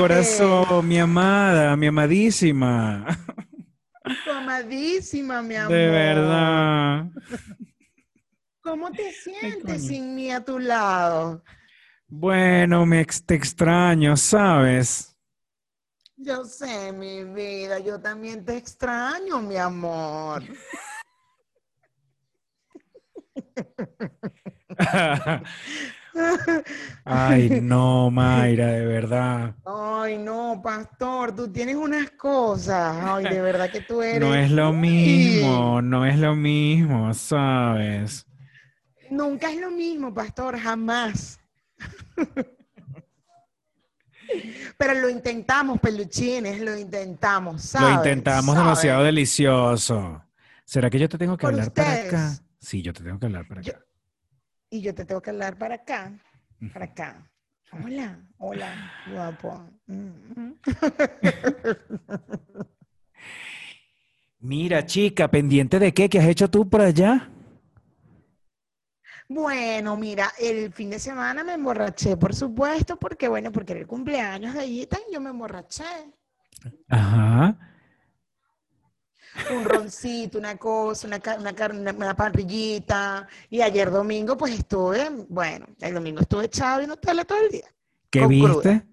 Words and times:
corazón, 0.00 0.88
mi 0.88 0.98
amada, 0.98 1.76
mi 1.76 1.86
amadísima. 1.86 3.06
Tu 4.24 4.30
amadísima, 4.30 5.42
mi 5.42 5.56
amor. 5.56 5.76
De 5.76 5.86
verdad. 5.90 7.04
¿Cómo 8.62 8.90
te 8.92 9.12
sientes 9.12 9.86
sin 9.86 10.14
mí 10.14 10.30
a 10.30 10.42
tu 10.44 10.58
lado? 10.58 11.42
Bueno, 12.08 12.86
me 12.86 13.00
ex- 13.00 13.24
te 13.24 13.34
extraño, 13.34 14.16
¿sabes? 14.16 15.16
Yo 16.16 16.44
sé, 16.44 16.92
mi 16.92 17.24
vida, 17.24 17.78
yo 17.78 18.00
también 18.00 18.44
te 18.44 18.56
extraño, 18.56 19.40
mi 19.40 19.56
amor. 19.56 20.42
Ay, 27.04 27.60
no, 27.62 28.10
Mayra, 28.10 28.66
de 28.68 28.86
verdad. 28.86 29.54
Ay, 29.64 30.18
no, 30.18 30.60
pastor, 30.62 31.34
tú 31.34 31.48
tienes 31.50 31.76
unas 31.76 32.10
cosas. 32.12 32.96
Ay, 33.00 33.24
de 33.28 33.40
verdad 33.40 33.70
que 33.70 33.80
tú 33.80 34.02
eres. 34.02 34.20
No 34.20 34.34
es 34.34 34.50
lo 34.50 34.72
mismo, 34.72 35.80
no 35.82 36.04
es 36.06 36.18
lo 36.18 36.34
mismo, 36.34 37.12
¿sabes? 37.14 38.26
Nunca 39.10 39.50
es 39.50 39.60
lo 39.60 39.70
mismo, 39.70 40.12
pastor, 40.14 40.58
jamás. 40.58 41.40
Pero 44.78 44.94
lo 44.94 45.08
intentamos, 45.08 45.80
peluchines, 45.80 46.60
lo 46.60 46.76
intentamos, 46.76 47.62
Lo 47.62 47.68
¿sabes? 47.70 47.96
intentamos 47.96 48.54
¿Sabes? 48.54 48.58
demasiado 48.64 49.02
delicioso. 49.04 50.22
¿Será 50.64 50.88
que 50.88 50.98
yo 50.98 51.08
te 51.08 51.18
tengo 51.18 51.36
que 51.36 51.42
Por 51.46 51.52
hablar 51.54 51.72
para 51.72 51.94
acá? 51.94 52.32
Sí, 52.60 52.80
yo 52.82 52.92
te 52.92 53.02
tengo 53.02 53.18
que 53.18 53.26
hablar 53.26 53.46
para 53.48 53.60
Yo- 53.62 53.72
acá. 53.72 53.84
Y 54.70 54.80
yo 54.82 54.94
te 54.94 55.04
tengo 55.04 55.20
que 55.20 55.30
hablar 55.30 55.58
para 55.58 55.74
acá, 55.74 56.12
para 56.72 56.84
acá. 56.84 57.28
Hola, 57.72 58.18
hola, 58.38 58.72
guapo. 59.12 59.68
Mm, 59.86 60.52
Mira, 64.40 64.86
chica, 64.86 65.28
pendiente 65.28 65.78
de 65.78 65.92
qué, 65.92 66.08
¿qué 66.08 66.20
has 66.20 66.26
hecho 66.26 66.48
tú 66.48 66.68
por 66.68 66.80
allá? 66.80 67.28
Bueno, 69.28 69.96
mira, 69.96 70.32
el 70.38 70.72
fin 70.72 70.90
de 70.90 70.98
semana 70.98 71.44
me 71.44 71.54
emborraché, 71.54 72.16
por 72.16 72.34
supuesto, 72.34 72.96
porque 72.96 73.28
bueno, 73.28 73.52
porque 73.52 73.72
era 73.72 73.80
el 73.80 73.86
cumpleaños 73.86 74.54
de 74.54 74.82
Ethan, 74.82 75.00
yo 75.12 75.20
me 75.20 75.30
emborraché. 75.30 75.84
Ajá. 76.88 77.58
Un 79.50 79.64
roncito, 79.64 80.38
una 80.38 80.56
cosa, 80.56 81.06
una, 81.06 81.20
una, 81.38 81.52
carne, 81.54 81.80
una, 81.80 81.92
una 81.92 82.16
parrillita. 82.16 83.26
Y 83.48 83.60
ayer 83.60 83.90
domingo, 83.90 84.36
pues 84.36 84.52
estuve, 84.58 85.08
bueno, 85.28 85.66
el 85.80 85.94
domingo 85.94 86.20
estuve 86.20 86.46
echado 86.46 86.78
viendo 86.78 86.96
tele 86.96 87.24
todo 87.24 87.38
el 87.38 87.50
día. 87.50 87.66
¿Qué 88.10 88.26
viste? 88.26 88.48
cruda. 88.50 88.86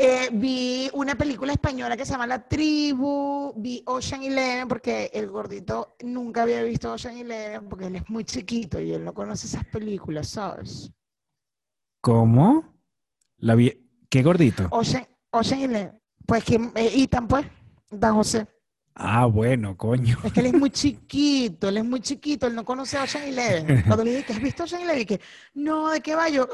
Eh, 0.00 0.28
vi 0.32 0.88
una 0.92 1.16
película 1.16 1.52
española 1.52 1.96
que 1.96 2.04
se 2.06 2.12
llama 2.12 2.26
La 2.26 2.46
Tribu, 2.46 3.52
vi 3.56 3.82
Ocean 3.86 4.22
Eleven, 4.22 4.68
porque 4.68 5.10
el 5.12 5.26
gordito 5.28 5.96
nunca 6.04 6.42
había 6.42 6.62
visto 6.62 6.92
Ocean 6.92 7.16
Eleven, 7.18 7.68
porque 7.68 7.86
él 7.86 7.96
es 7.96 8.08
muy 8.08 8.24
chiquito 8.24 8.78
y 8.80 8.92
él 8.92 9.04
no 9.04 9.12
conoce 9.12 9.48
esas 9.48 9.64
películas, 9.66 10.28
¿sabes? 10.28 10.92
¿Cómo? 12.00 12.76
La 13.38 13.56
vi- 13.56 13.90
¿Qué 14.08 14.22
gordito? 14.22 14.68
Ocean, 14.70 15.04
Ocean 15.30 15.62
Eleven. 15.62 16.00
Pues 16.24 16.44
que 16.44 16.54
eh, 16.56 16.92
Ethan, 17.02 17.26
pues, 17.26 17.46
Dan 17.90 18.14
José. 18.14 18.46
Ah, 19.00 19.26
bueno, 19.26 19.76
coño. 19.76 20.18
Es 20.24 20.32
que 20.32 20.40
él 20.40 20.46
es 20.46 20.54
muy 20.54 20.70
chiquito, 20.70 21.68
él 21.68 21.76
es 21.76 21.84
muy 21.84 22.00
chiquito, 22.00 22.48
él 22.48 22.54
no 22.56 22.64
conoce 22.64 22.96
a 22.98 23.04
Ocean 23.04 23.28
Eleven. 23.28 23.84
Cuando 23.86 24.02
le 24.04 24.10
dije 24.10 24.24
que 24.24 24.32
has 24.32 24.42
visto 24.42 24.64
Ocean 24.64 24.82
Eleven, 24.82 25.06
que 25.06 25.20
no, 25.54 25.90
¿de 25.90 26.00
qué 26.00 26.16
va 26.16 26.28
yo? 26.28 26.48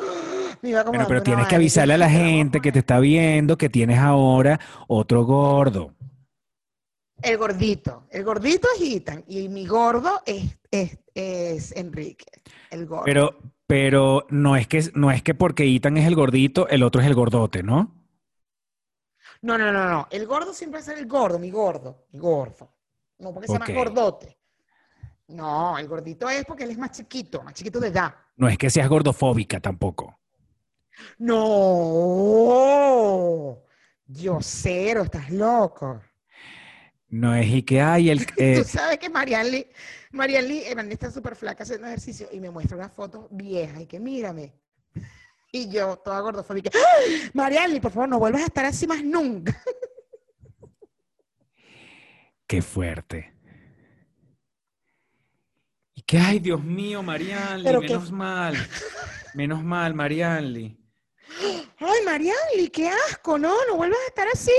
Me 0.61 0.69
iba 0.69 0.81
como 0.85 0.93
Bueno, 0.93 1.07
pero 1.09 1.23
tienes 1.23 1.47
que 1.47 1.55
y 1.55 1.57
avisarle 1.57 1.95
a 1.95 1.99
la 1.99 2.07
"Pero 2.07 2.19
vamos 2.19 2.31
gente 2.33 2.61
que 2.61 2.71
te 2.73 2.81
está 2.81 3.01
viendo 3.01 3.57
que 3.57 3.71
tienes 3.71 3.99
ahora 3.99 4.61
otro 4.89 5.25
gordo. 5.25 5.95
El 7.23 7.39
gordito. 7.39 8.05
El 8.11 8.25
gordito 8.25 8.69
es 8.77 8.83
Ethan 8.97 9.25
y 9.27 9.49
mi 9.49 9.67
gordo 9.67 10.21
es, 10.27 10.59
es, 10.71 10.99
es 11.15 11.73
Enrique. 11.75 12.27
El 12.71 12.85
gordo. 12.85 13.05
Pero, 13.07 13.39
pero 13.67 14.27
no 14.29 14.57
es 14.57 14.67
que, 14.69 14.91
no 14.95 15.11
es 15.11 15.23
que 15.23 15.35
porque 15.35 15.65
Ethan 15.75 15.97
es 15.97 16.07
el 16.07 16.15
gordito, 16.15 16.69
el 16.69 16.83
otro 16.83 17.01
es 17.01 17.07
el 17.07 17.15
gordote, 17.15 17.63
¿no? 17.63 18.04
No, 19.45 19.59
no, 19.59 19.71
no, 19.71 19.91
no. 19.91 20.09
El 20.11 20.27
gordo 20.27 20.55
siempre 20.55 20.81
es 20.81 20.89
el 20.89 21.07
gordo, 21.07 21.39
mi 21.39 21.51
gordo. 21.51 22.07
Mi 22.13 22.19
gordo. 22.19 22.73
No 23.19 23.31
porque 23.35 23.47
sea 23.47 23.57
Ok. 23.57 23.61
más 23.69 23.75
gordote. 23.75 24.39
No, 25.29 25.77
el 25.77 25.87
gordito 25.87 26.31
es 26.31 26.47
porque 26.47 26.65
él 26.65 26.71
es 26.71 26.79
más 26.79 26.93
chiquito, 26.93 27.43
más 27.43 27.53
chiquito 27.53 27.79
de 27.79 27.89
edad. 27.89 28.15
No 28.37 28.49
es 28.49 28.57
que 28.57 28.71
seas 28.71 28.89
gordofóbica 28.89 29.61
tampoco. 29.61 30.19
No. 31.19 32.55
Yo 34.07 34.39
cero, 34.41 35.03
estás 35.03 35.29
loco. 35.31 36.01
No 37.09 37.35
es 37.35 37.47
y 37.47 37.63
que 37.65 37.83
hay 37.83 38.09
el... 38.09 38.27
eh, 38.39 38.63
Tú 38.63 38.65
sabes 38.65 38.99
que 38.99 39.11
Marianli, 39.11 39.67
Marianli, 40.13 40.61
eh, 40.61 40.75
está 40.89 41.11
súper 41.11 41.37
flaca 41.37 41.65
haciendo 41.65 41.87
ejercicio 41.87 42.29
y 42.33 42.41
me 42.41 42.49
muestra 42.49 42.79
una 42.79 42.89
foto 42.89 43.29
vieja 43.31 43.79
y 43.83 43.87
que 43.87 44.01
mírame. 44.01 44.55
Y 45.55 45.69
yo, 45.69 45.97
toda 45.99 46.19
gordofóbica, 46.19 46.71
¡Ah! 46.75 47.31
Marianli, 47.33 47.79
por 47.79 47.93
favor, 47.93 48.09
no 48.09 48.19
vuelvas 48.19 48.43
a 48.43 48.47
estar 48.47 48.65
así 48.65 48.89
más 48.89 49.05
nunca. 49.05 49.55
qué 52.49 52.61
fuerte. 52.61 53.33
Y 55.95 56.03
que, 56.03 56.19
ay, 56.19 56.41
Dios 56.41 56.65
mío, 56.65 57.05
Marianli, 57.05 57.71
menos 57.81 58.11
mal. 58.11 58.57
Menos 59.35 59.63
mal, 59.63 59.95
Marianli. 59.95 60.77
Ay, 61.79 62.05
Marianli, 62.05 62.69
qué 62.73 62.89
asco, 62.89 63.39
no, 63.39 63.55
no 63.69 63.77
vuelvas 63.77 64.01
a 64.01 64.07
estar 64.09 64.27
así. 64.27 64.51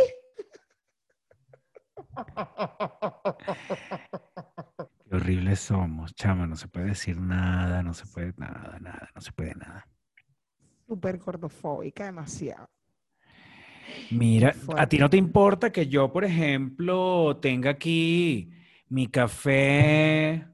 Qué 5.09 5.13
horribles 5.13 5.59
somos, 5.59 6.15
chama, 6.15 6.47
no 6.47 6.55
se 6.55 6.69
puede 6.69 6.87
decir 6.87 7.19
nada, 7.19 7.83
no 7.83 7.93
se 7.93 8.05
puede 8.05 8.33
nada, 8.37 8.79
nada, 8.79 9.09
no 9.13 9.19
se 9.19 9.33
puede 9.33 9.53
nada. 9.55 9.85
Súper 10.87 11.17
gordofóbica, 11.17 12.05
demasiado. 12.05 12.67
Mira, 14.11 14.53
¿a 14.77 14.87
ti 14.87 14.97
no 14.99 15.09
te 15.09 15.17
importa 15.17 15.71
que 15.71 15.87
yo, 15.87 16.11
por 16.11 16.25
ejemplo, 16.25 17.37
tenga 17.41 17.71
aquí 17.71 18.51
mi 18.89 19.07
café 19.07 20.45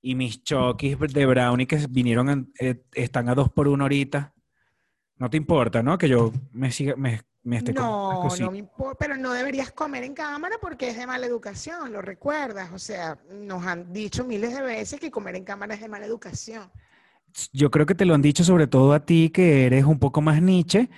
y 0.00 0.14
mis 0.14 0.42
chokis 0.42 0.98
de 0.98 1.26
brownie 1.26 1.66
que 1.66 1.86
vinieron, 1.90 2.30
en- 2.30 2.52
eh, 2.58 2.82
están 2.94 3.28
a 3.28 3.34
dos 3.34 3.50
por 3.50 3.68
uno 3.68 3.84
ahorita? 3.84 4.32
No 5.18 5.28
te 5.30 5.36
importa, 5.36 5.82
¿no? 5.82 5.98
Que 5.98 6.08
yo 6.08 6.32
me 6.52 6.72
siga, 6.72 6.96
me, 6.96 7.20
me 7.42 7.58
esté 7.58 7.72
No, 7.72 8.34
no 8.40 8.50
me 8.50 8.58
importa, 8.58 8.96
pero 8.98 9.16
no 9.16 9.32
deberías 9.32 9.70
comer 9.72 10.02
en 10.04 10.14
cámara 10.14 10.56
porque 10.60 10.88
es 10.88 10.96
de 10.96 11.06
mala 11.06 11.26
educación, 11.26 11.92
lo 11.92 12.00
recuerdas. 12.02 12.72
O 12.72 12.78
sea, 12.78 13.18
nos 13.30 13.64
han 13.66 13.92
dicho 13.92 14.24
miles 14.24 14.54
de 14.54 14.62
veces 14.62 14.98
que 14.98 15.10
comer 15.10 15.36
en 15.36 15.44
cámara 15.44 15.74
es 15.74 15.80
de 15.80 15.88
mala 15.88 16.06
educación. 16.06 16.70
Yo 17.52 17.70
creo 17.70 17.86
que 17.86 17.94
te 17.94 18.04
lo 18.04 18.14
han 18.14 18.22
dicho 18.22 18.44
sobre 18.44 18.66
todo 18.66 18.92
a 18.92 19.04
ti, 19.04 19.30
que 19.30 19.66
eres 19.66 19.84
un 19.84 19.98
poco 19.98 20.20
más 20.20 20.40
niche 20.40 20.88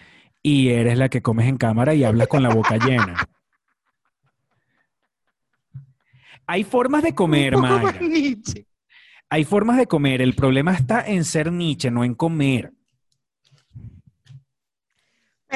y 0.43 0.69
eres 0.69 0.99
la 0.99 1.09
que 1.09 1.23
comes 1.23 1.49
en 1.49 1.57
cámara 1.57 1.95
y 1.95 2.05
hablas 2.05 2.29
con 2.29 2.43
la 2.43 2.51
boca 2.51 2.77
llena. 2.77 3.17
Hay 6.47 6.63
formas 6.65 7.03
de 7.03 7.15
comer, 7.15 7.57
Mayra. 7.57 7.99
Hay 9.29 9.45
formas 9.45 9.77
de 9.77 9.87
comer. 9.87 10.23
El 10.23 10.35
problema 10.35 10.73
está 10.73 11.05
en 11.05 11.25
ser 11.25 11.51
niche, 11.51 11.91
no 11.91 12.05
en 12.05 12.15
comer. 12.15 12.73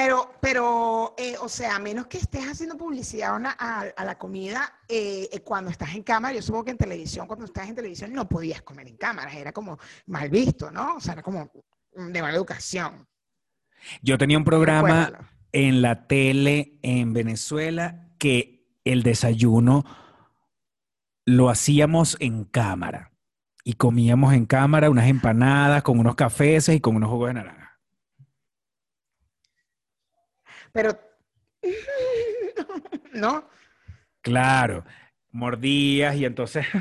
Pero, 0.03 0.33
pero, 0.41 1.13
eh, 1.17 1.35
o 1.39 1.47
sea, 1.47 1.75
a 1.75 1.79
menos 1.79 2.07
que 2.07 2.17
estés 2.17 2.43
haciendo 2.45 2.75
publicidad 2.75 3.33
a, 3.33 3.35
una- 3.35 3.55
a- 3.59 3.85
a 3.95 4.03
la 4.03 4.17
comida 4.17 4.73
eh, 4.87 5.29
eh, 5.31 5.41
cuando 5.41 5.69
estás 5.69 5.93
en 5.93 6.01
cámara, 6.01 6.33
yo 6.33 6.41
supongo 6.41 6.65
que 6.65 6.71
en 6.71 6.77
televisión, 6.77 7.27
cuando 7.27 7.45
estás 7.45 7.69
en 7.69 7.75
televisión 7.75 8.11
no 8.11 8.27
podías 8.27 8.63
comer 8.63 8.87
en 8.87 8.97
cámara, 8.97 9.31
era 9.31 9.51
como 9.51 9.77
mal 10.07 10.27
visto, 10.29 10.71
¿no? 10.71 10.95
O 10.95 10.99
sea, 10.99 11.13
era 11.13 11.21
como 11.21 11.51
de 11.93 12.19
mala 12.21 12.35
educación. 12.35 13.07
Yo 14.01 14.17
tenía 14.17 14.39
un 14.39 14.43
programa 14.43 15.05
Recuérdalo. 15.05 15.29
en 15.51 15.81
la 15.83 16.07
tele 16.07 16.79
en 16.81 17.13
Venezuela 17.13 18.07
que 18.17 18.65
el 18.85 19.03
desayuno 19.03 19.83
lo 21.25 21.49
hacíamos 21.49 22.17
en 22.19 22.45
cámara 22.45 23.11
y 23.63 23.73
comíamos 23.73 24.33
en 24.33 24.47
cámara 24.47 24.89
unas 24.89 25.07
empanadas 25.07 25.83
con 25.83 25.99
unos 25.99 26.15
cafés 26.15 26.69
y 26.69 26.79
con 26.81 26.95
unos 26.95 27.09
jugos 27.11 27.27
de 27.27 27.33
naranja. 27.35 27.60
Pero, 30.73 30.97
¿no? 33.13 33.45
Claro, 34.21 34.85
mordías 35.31 36.15
y 36.15 36.25
entonces... 36.25 36.65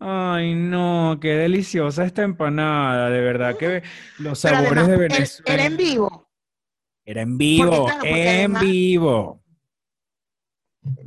Ay, 0.00 0.54
no, 0.54 1.18
qué 1.20 1.30
deliciosa 1.34 2.04
esta 2.04 2.22
empanada, 2.22 3.10
de 3.10 3.20
verdad 3.20 3.56
que 3.56 3.82
los 4.18 4.40
Pero 4.40 4.54
sabores 4.56 4.70
además, 4.84 4.88
de 4.88 4.96
Venezuela. 4.96 5.54
Era 5.54 5.64
en 5.64 5.76
vivo, 5.76 6.30
Era 7.04 7.22
en 7.22 7.36
vivo, 7.38 7.70
Porque, 7.70 7.84
claro, 7.84 7.98
porque 7.98 8.22
en 8.22 8.28
además- 8.38 8.62
vivo. 8.62 9.42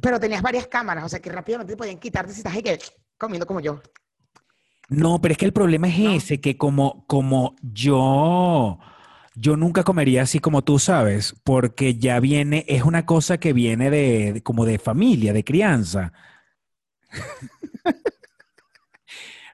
pero 0.01 0.19
tenías 0.19 0.42
varias 0.42 0.68
cámaras, 0.68 1.06
o 1.06 1.09
sea 1.09 1.21
que 1.21 1.30
rápidamente 1.31 1.71
te 1.74 1.77
podían 1.77 2.00
quitarte 2.00 2.33
si 2.33 2.39
estás 2.42 2.54
ahí 2.54 2.62
que 2.63 2.80
comiendo 3.18 3.45
como 3.47 3.62
yo. 3.62 3.81
No, 4.89 5.21
pero 5.21 5.31
es 5.31 5.38
que 5.38 5.45
el 5.45 5.54
problema 5.54 5.88
es 5.88 5.97
¿no? 5.97 6.12
ese, 6.12 6.42
que 6.42 6.57
como, 6.57 7.06
como 7.07 7.56
yo, 7.62 8.77
yo 9.41 9.57
nunca 9.57 9.83
comería 9.83 10.21
así 10.21 10.39
como 10.39 10.63
tú 10.63 10.77
sabes, 10.77 11.35
porque 11.43 11.95
ya 11.95 12.19
viene, 12.19 12.63
es 12.67 12.83
una 12.83 13.05
cosa 13.07 13.39
que 13.39 13.53
viene 13.53 13.89
de, 13.89 14.33
de- 14.33 14.43
como 14.43 14.65
de 14.65 14.77
familia, 14.77 15.33
de 15.33 15.43
crianza. 15.43 16.13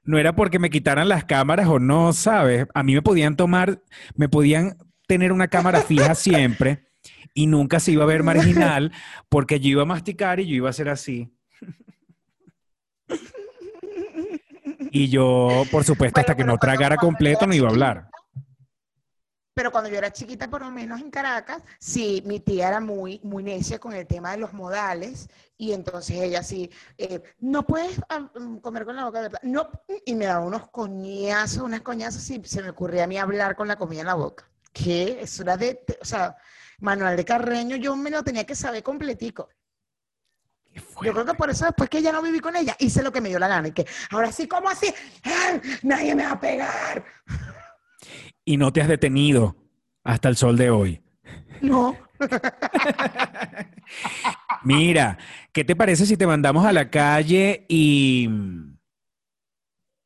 No 0.03 0.17
era 0.17 0.35
porque 0.35 0.59
me 0.59 0.69
quitaran 0.69 1.09
las 1.09 1.25
cámaras 1.25 1.67
o 1.67 1.79
no, 1.79 2.13
¿sabes? 2.13 2.65
A 2.73 2.83
mí 2.83 2.93
me 2.93 3.01
podían 3.01 3.35
tomar, 3.35 3.81
me 4.15 4.29
podían 4.29 4.77
tener 5.07 5.31
una 5.31 5.47
cámara 5.47 5.81
fija 5.81 6.15
siempre 6.15 6.87
y 7.33 7.47
nunca 7.47 7.79
se 7.79 7.91
iba 7.93 8.03
a 8.03 8.07
ver 8.07 8.23
marginal 8.23 8.91
porque 9.29 9.59
yo 9.59 9.69
iba 9.69 9.81
a 9.83 9.85
masticar 9.85 10.39
y 10.39 10.47
yo 10.47 10.55
iba 10.55 10.67
a 10.67 10.71
hacer 10.71 10.89
así. 10.89 11.33
Y 14.91 15.09
yo, 15.09 15.63
por 15.71 15.83
supuesto, 15.83 16.15
Bueno, 16.15 16.21
hasta 16.21 16.35
que 16.35 16.43
no 16.45 16.57
tragara 16.57 16.97
completo 16.97 17.45
no 17.47 17.53
iba 17.53 17.67
a 17.67 17.71
hablar. 17.71 18.07
Pero 19.57 19.71
cuando 19.71 19.89
yo 19.89 19.97
era 19.97 20.13
chiquita, 20.13 20.47
por 20.47 20.61
lo 20.61 20.69
menos 20.69 21.01
en 21.01 21.09
Caracas, 21.09 21.63
sí, 21.79 22.21
mi 22.27 22.39
tía 22.39 22.67
era 22.67 22.79
muy, 22.79 23.19
muy 23.23 23.41
necia 23.41 23.79
con 23.79 23.91
el 23.91 24.05
tema 24.05 24.29
de 24.29 24.37
los 24.37 24.53
modales 24.53 25.29
y 25.57 25.71
entonces 25.71 26.15
ella 26.17 26.43
sí, 26.43 26.69
eh, 26.95 27.23
no 27.39 27.65
puedes 27.65 27.99
ah, 28.07 28.19
mm, 28.19 28.57
comer 28.57 28.85
con 28.85 28.95
la 28.95 29.05
boca 29.05 29.17
abierta, 29.17 29.39
no, 29.41 29.67
y 30.05 30.13
me 30.13 30.27
daba 30.27 30.45
unos 30.45 30.69
coñazos, 30.69 31.63
unas 31.63 31.81
coñazos 31.81 32.29
y 32.29 32.39
se 32.45 32.61
me 32.61 32.69
ocurría 32.69 33.05
a 33.05 33.07
mí 33.07 33.17
hablar 33.17 33.55
con 33.55 33.67
la 33.67 33.77
comida 33.77 34.01
en 34.01 34.05
la 34.07 34.13
boca. 34.13 34.47
¿Qué? 34.71 35.21
Eso 35.21 35.41
era 35.41 35.57
de, 35.57 35.83
o 35.99 36.05
sea, 36.05 36.37
Manuel 36.77 37.17
de 37.17 37.25
Carreño, 37.25 37.77
yo 37.77 37.95
me 37.95 38.11
lo 38.11 38.23
tenía 38.23 38.45
que 38.45 38.53
saber 38.53 38.83
completico. 38.83 39.49
Yo 41.01 41.13
creo 41.13 41.25
que 41.25 41.33
por 41.33 41.49
eso 41.49 41.65
después 41.65 41.89
que 41.89 42.03
ya 42.03 42.11
no 42.11 42.21
viví 42.21 42.39
con 42.41 42.55
ella, 42.55 42.75
hice 42.77 43.01
lo 43.01 43.11
que 43.11 43.21
me 43.21 43.29
dio 43.29 43.39
la 43.39 43.47
gana 43.47 43.69
y 43.69 43.71
que 43.71 43.87
ahora 44.11 44.31
sí, 44.31 44.47
¿cómo 44.47 44.69
así? 44.69 44.93
¡Ah! 45.23 45.59
Nadie 45.81 46.13
me 46.13 46.25
va 46.25 46.33
a 46.33 46.39
pegar. 46.39 47.03
Y 48.47 48.55
no 48.55 48.71
te 48.71 48.79
has 48.79 48.87
detenido 48.87 49.57
hasta 50.05 50.29
el 50.29 50.37
sol 50.37 50.55
de 50.55 50.69
hoy. 50.69 51.01
No. 51.59 51.97
Mira, 54.63 55.17
¿qué 55.51 55.65
te 55.65 55.75
parece 55.75 56.05
si 56.05 56.15
te 56.15 56.25
mandamos 56.25 56.65
a 56.65 56.71
la 56.71 56.89
calle 56.89 57.65
y 57.67 58.29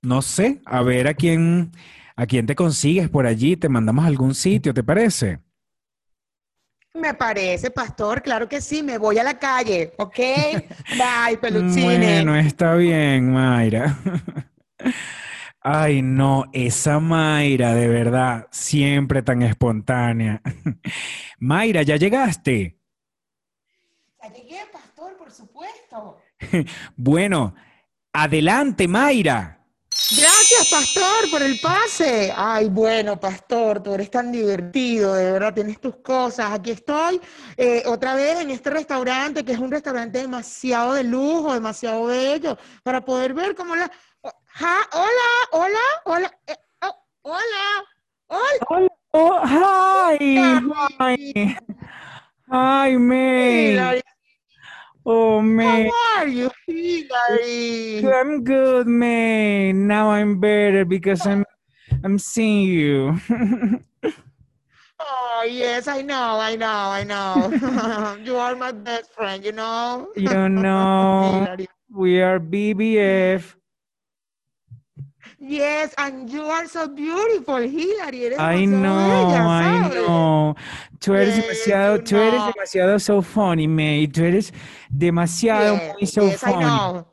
no 0.01 0.23
sé, 0.23 0.59
a 0.65 0.81
ver 0.81 1.07
a 1.07 1.13
quién 1.13 1.71
a 2.15 2.25
quién 2.25 2.47
te 2.47 2.55
consigues 2.55 3.09
por 3.09 3.27
allí, 3.27 3.57
te 3.57 3.69
mandamos 3.69 4.05
a 4.05 4.07
algún 4.07 4.33
sitio, 4.33 4.73
¿te 4.73 4.83
parece? 4.83 5.39
Me 6.95 7.13
parece, 7.13 7.69
pastor, 7.69 8.23
claro 8.23 8.49
que 8.49 8.59
sí, 8.59 8.81
me 8.81 8.97
voy 8.97 9.19
a 9.19 9.23
la 9.23 9.37
calle, 9.37 9.93
¿ok? 9.97 10.17
Bye, 10.17 11.37
peluchines. 11.39 11.83
Bueno, 11.83 12.35
está 12.35 12.73
bien, 12.73 13.31
Mayra. 13.31 13.99
Ay, 15.63 16.01
no, 16.01 16.45
esa 16.53 16.99
Mayra, 16.99 17.75
de 17.75 17.87
verdad, 17.87 18.47
siempre 18.49 19.21
tan 19.21 19.43
espontánea. 19.43 20.41
Mayra, 21.39 21.83
¿ya 21.83 21.97
llegaste? 21.97 22.79
Ya 24.23 24.33
llegué, 24.33 24.59
pastor, 24.73 25.15
por 25.17 25.31
supuesto. 25.31 26.17
Bueno, 26.95 27.53
adelante, 28.11 28.87
Mayra. 28.87 29.61
Gracias, 30.17 30.67
pastor, 30.69 31.29
por 31.29 31.43
el 31.43 31.59
pase. 31.59 32.33
Ay, 32.35 32.69
bueno, 32.69 33.19
pastor, 33.19 33.83
tú 33.83 33.93
eres 33.93 34.09
tan 34.09 34.31
divertido, 34.31 35.13
de 35.13 35.31
verdad, 35.31 35.53
tienes 35.53 35.79
tus 35.79 35.97
cosas. 35.97 36.51
Aquí 36.51 36.71
estoy 36.71 37.21
eh, 37.55 37.83
otra 37.85 38.15
vez 38.15 38.39
en 38.39 38.49
este 38.49 38.71
restaurante, 38.71 39.45
que 39.45 39.51
es 39.51 39.59
un 39.59 39.69
restaurante 39.69 40.19
demasiado 40.19 40.93
de 40.93 41.03
lujo, 41.03 41.53
demasiado 41.53 42.05
bello, 42.05 42.57
para 42.83 43.05
poder 43.05 43.33
ver 43.35 43.53
cómo 43.53 43.75
la... 43.75 43.91
Ja, 44.59 44.77
hola, 44.91 45.29
hola, 45.51 45.79
hola, 46.05 46.31
eh, 46.47 46.55
oh, 46.83 46.95
hola, 47.23 47.83
hola. 48.27 48.89
Oh, 49.13 49.39
hi, 49.45 50.17
hi, 50.99 51.57
hi, 52.49 52.97
May. 52.97 53.71
Hilary, 53.71 54.01
Oh, 55.05 55.41
how 55.41 55.91
are 56.19 56.27
you, 56.27 56.51
Hilary? 56.67 58.03
I'm 58.05 58.43
good, 58.43 58.87
May. 58.87 59.73
Now 59.73 60.11
I'm 60.11 60.39
better 60.39 60.85
because 60.85 61.25
I'm 61.25 61.45
I'm 62.03 62.19
seeing 62.19 62.67
you. 62.67 63.19
Oh, 64.99 65.45
yes, 65.49 65.87
I 65.87 66.01
know, 66.03 66.37
I 66.39 66.55
know, 66.55 66.67
I 66.93 67.03
know. 67.03 67.49
You 68.23 68.35
are 68.37 68.55
my 68.55 68.71
best 68.71 69.11
friend, 69.13 69.43
you 69.43 69.51
know? 69.51 70.13
You 70.15 70.49
know, 70.49 71.47
we 71.89 72.21
are 72.21 72.39
BBF. 72.39 73.55
Yes, 75.43 75.91
and 75.97 76.29
you 76.29 76.43
are 76.43 76.67
so 76.67 76.87
beautiful, 76.87 77.55
Hilary. 77.57 78.25
Eres 78.25 78.37
I 78.37 78.65
know, 78.65 79.07
bella, 79.09 79.49
I 79.49 79.79
know. 79.79 80.55
Tú 80.99 81.15
eres 81.15 81.35
Yes, 81.35 81.41
demasiado, 81.41 81.97
you 81.97 82.03
tú 82.03 82.17
eres 82.17 82.45
demasiado 82.45 82.99
so 82.99 83.21
funny, 83.23 83.67
May. 83.67 84.07
Tú 84.07 84.21
eres 84.23 84.53
demasiado 84.89 85.77
Yes, 85.77 85.93
muy 85.93 86.05
so 86.05 86.29
yes, 86.29 86.43
I 86.43 86.51
funny. 86.51 86.79
know. 86.79 87.07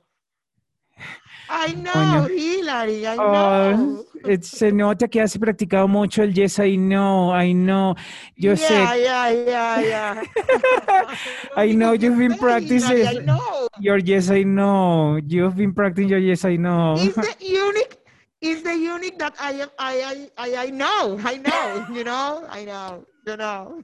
I 1.48 1.72
know, 1.72 1.92
Coño. 1.94 2.28
Hilary, 2.28 3.06
I 3.06 3.16
Oh, 3.16 3.24
know. 3.30 4.04
eh, 4.24 4.38
se 4.42 4.70
nota 4.72 5.08
que 5.08 5.22
has 5.22 5.38
practicado 5.38 5.88
mucho 5.88 6.22
el 6.22 6.34
yes, 6.34 6.58
I 6.58 6.76
know, 6.76 7.32
I 7.34 7.54
know. 7.54 7.94
Yo 8.36 8.54
sé, 8.56 8.74
yeah, 8.74 8.94
yeah, 8.94 9.30
yeah, 9.32 9.80
yeah. 9.80 10.24
I 11.56 11.72
know 11.72 11.94
you've 11.94 12.18
been 12.18 12.34
I 12.34 12.38
practicing 12.38 13.24
know. 13.24 13.68
your 13.80 13.98
yes, 13.98 14.30
I 14.30 14.42
know. 14.44 15.18
You've 15.26 15.56
been 15.56 15.72
practicing 15.72 16.10
your 16.10 16.18
yes, 16.20 16.44
I 16.44 16.56
know. 16.56 16.96
It's 16.96 17.16
the 17.16 17.34
unique, 17.40 17.97
it's 18.40 18.62
the 18.62 18.74
unique 18.76 19.18
that 19.18 19.34
I, 19.38 19.66
I, 19.78 20.28
I, 20.36 20.56
I 20.66 20.70
know, 20.70 21.18
I 21.24 21.36
know, 21.36 21.84
you 21.88 22.04
know, 22.04 22.46
I 22.48 22.64
know, 22.64 23.04
know. 23.36 23.82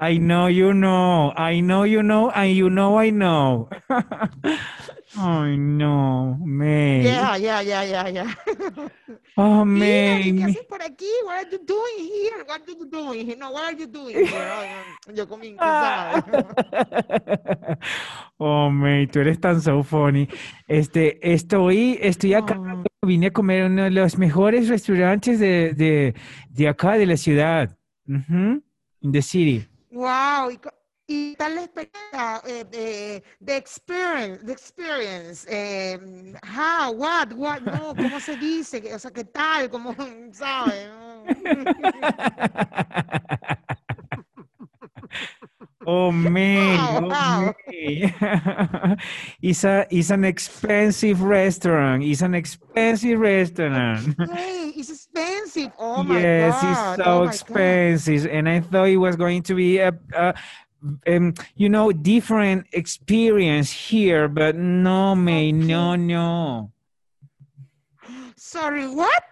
I 0.00 0.18
know 0.18 0.46
you 0.46 0.72
know. 0.72 1.32
I 1.36 1.60
know 1.60 1.84
you 1.84 2.02
know, 2.02 2.30
and 2.30 2.56
you 2.56 2.70
know 2.70 2.98
I 2.98 3.10
know. 3.10 3.68
I 5.18 5.56
know, 5.56 6.36
May. 6.44 7.04
Yeah, 7.04 7.36
yeah, 7.36 7.60
yeah, 7.62 7.82
yeah, 7.84 8.08
yeah. 8.08 8.34
Oh, 9.36 9.64
May. 9.78 10.32
¿qué 10.32 10.44
haces 10.44 10.66
por 10.68 10.82
aquí? 10.82 11.08
What 11.24 11.36
are 11.36 11.50
you 11.50 11.58
doing 11.64 12.04
here? 12.12 12.44
What 12.46 12.68
are 12.68 12.72
you 12.78 12.86
doing 12.86 13.26
here? 13.26 13.36
No, 13.36 13.50
what 13.50 13.64
are 13.64 13.78
you 13.78 13.86
doing? 13.86 14.16
Ay, 14.34 14.68
Yo 15.14 15.24
inglés, 15.24 15.56
¿sabes? 15.58 16.24
Oh, 18.38 18.68
May, 18.68 19.06
tú 19.06 19.20
eres 19.20 19.40
tan 19.40 19.60
so 19.62 19.82
funny. 19.82 20.28
Este, 20.68 21.18
estoy, 21.22 21.98
estoy 22.02 22.34
acá, 22.34 22.58
Oh. 22.58 23.06
vine 23.06 23.28
a 23.28 23.30
comer 23.30 23.60
en 23.62 23.72
uno 23.72 23.84
de 23.84 23.90
los 23.90 24.18
mejores 24.18 24.68
restaurantes 24.68 25.38
de, 25.38 25.72
de, 25.74 26.14
de 26.50 26.68
acá, 26.68 26.98
de 26.98 27.06
la 27.06 27.16
ciudad. 27.16 27.76
Ujú, 28.08 28.62
In 29.02 29.12
the 29.12 29.22
city. 29.22 29.68
Wow, 29.90 30.50
y, 31.08 31.36
tal 31.36 31.58
experiencia, 31.58 32.42
eh, 32.46 32.64
eh, 32.72 33.22
the 33.44 33.56
experience, 33.56 34.42
the 34.44 34.52
experience, 34.52 35.46
eh, 35.48 35.98
how, 36.42 36.92
what, 36.92 37.32
what, 37.34 37.60
no, 37.62 37.94
¿cómo 37.94 38.18
se 38.20 38.36
dice? 38.36 38.80
Que- 38.80 38.94
O 38.94 38.98
sea, 38.98 39.10
¿qué 39.12 39.24
tal? 39.24 39.70
¿Cómo, 39.70 39.94
sabe? 40.32 40.88
Oh, 45.86 46.10
man, 46.36 47.04
oh, 47.04 47.06
wow. 47.08 47.54
May. 47.68 48.12
It's 49.40 49.62
a, 49.64 49.86
it's 49.90 50.10
an 50.10 50.24
expensive 50.24 51.22
restaurant. 51.22 52.02
It's 52.02 52.22
an 52.22 52.34
expensive 52.34 53.18
restaurant. 53.20 54.16
Hey, 54.32 54.72
it's 54.76 54.90
expensive. 54.90 55.70
Oh 55.78 56.02
my 56.02 56.20
Yes, 56.20 56.60
God. 56.60 56.70
it's 56.70 56.80
oh 56.80 56.94
so 56.96 57.04
God. 57.04 57.28
expensive, 57.28 58.26
and 58.26 58.48
I 58.48 58.60
thought 58.60 58.88
it 58.88 58.96
was 58.96 59.14
going 59.16 59.42
to 59.44 59.54
be 59.54 59.78
a, 59.78 59.92
a 60.14 60.34
um, 61.06 61.34
you 61.54 61.68
know, 61.68 61.92
different 61.92 62.66
experience 62.72 63.70
here, 63.70 64.28
but 64.28 64.56
no, 64.56 65.14
May, 65.14 65.52
no, 65.52 65.94
no. 65.94 66.72
Sorry, 68.36 68.88
what? 68.88 69.22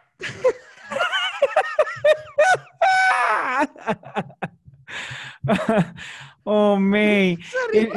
oh, 6.44 6.76
May. 6.76 7.38
Eh, 7.72 7.88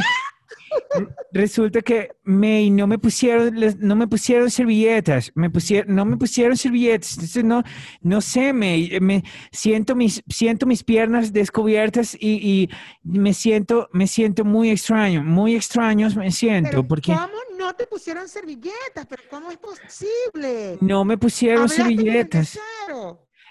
Resulta 1.32 1.82
que 1.82 2.12
May 2.24 2.70
no 2.70 2.88
me 2.88 2.98
pusieron 2.98 3.54
no 3.80 3.96
me 3.96 4.08
pusieron 4.08 4.50
servilletas, 4.50 5.32
me 5.36 5.50
pusieron 5.50 5.94
no 5.96 6.06
me 6.06 6.18
pusieron 6.18 6.58
servilletas, 6.58 7.14
entonces 7.14 7.44
no 7.44 7.64
no 8.02 8.22
sé, 8.22 8.54
May, 8.54 8.90
eh, 8.92 9.00
me 9.00 9.24
siento 9.52 9.96
mis 9.96 10.24
siento 10.28 10.66
mis 10.66 10.84
piernas 10.84 11.34
descubiertas 11.34 12.16
y, 12.20 12.30
y 12.30 12.70
me 13.04 13.34
siento 13.34 13.90
me 13.92 14.08
siento 14.08 14.46
muy 14.46 14.70
extraño, 14.70 15.24
muy 15.24 15.56
extraños 15.56 16.16
me 16.16 16.32
siento 16.32 16.70
pero 16.70 16.88
porque 16.88 17.14
¿cómo 17.14 17.38
no 17.58 17.76
te 17.76 17.88
pusieron 17.88 18.28
servilletas? 18.28 19.06
¿Pero 19.08 19.24
cómo 19.30 19.52
es 19.52 19.58
posible? 19.58 20.78
no 20.82 21.06
me 21.06 21.18
pusieron 21.18 21.64
¿Hablaste 21.64 21.82
con 21.82 21.92
el 21.92 21.98
servilletas. 21.98 22.60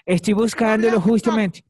Estoy 0.05 0.33
¿No 0.33 0.39
buscándolo 0.39 1.01
justamente. 1.01 1.65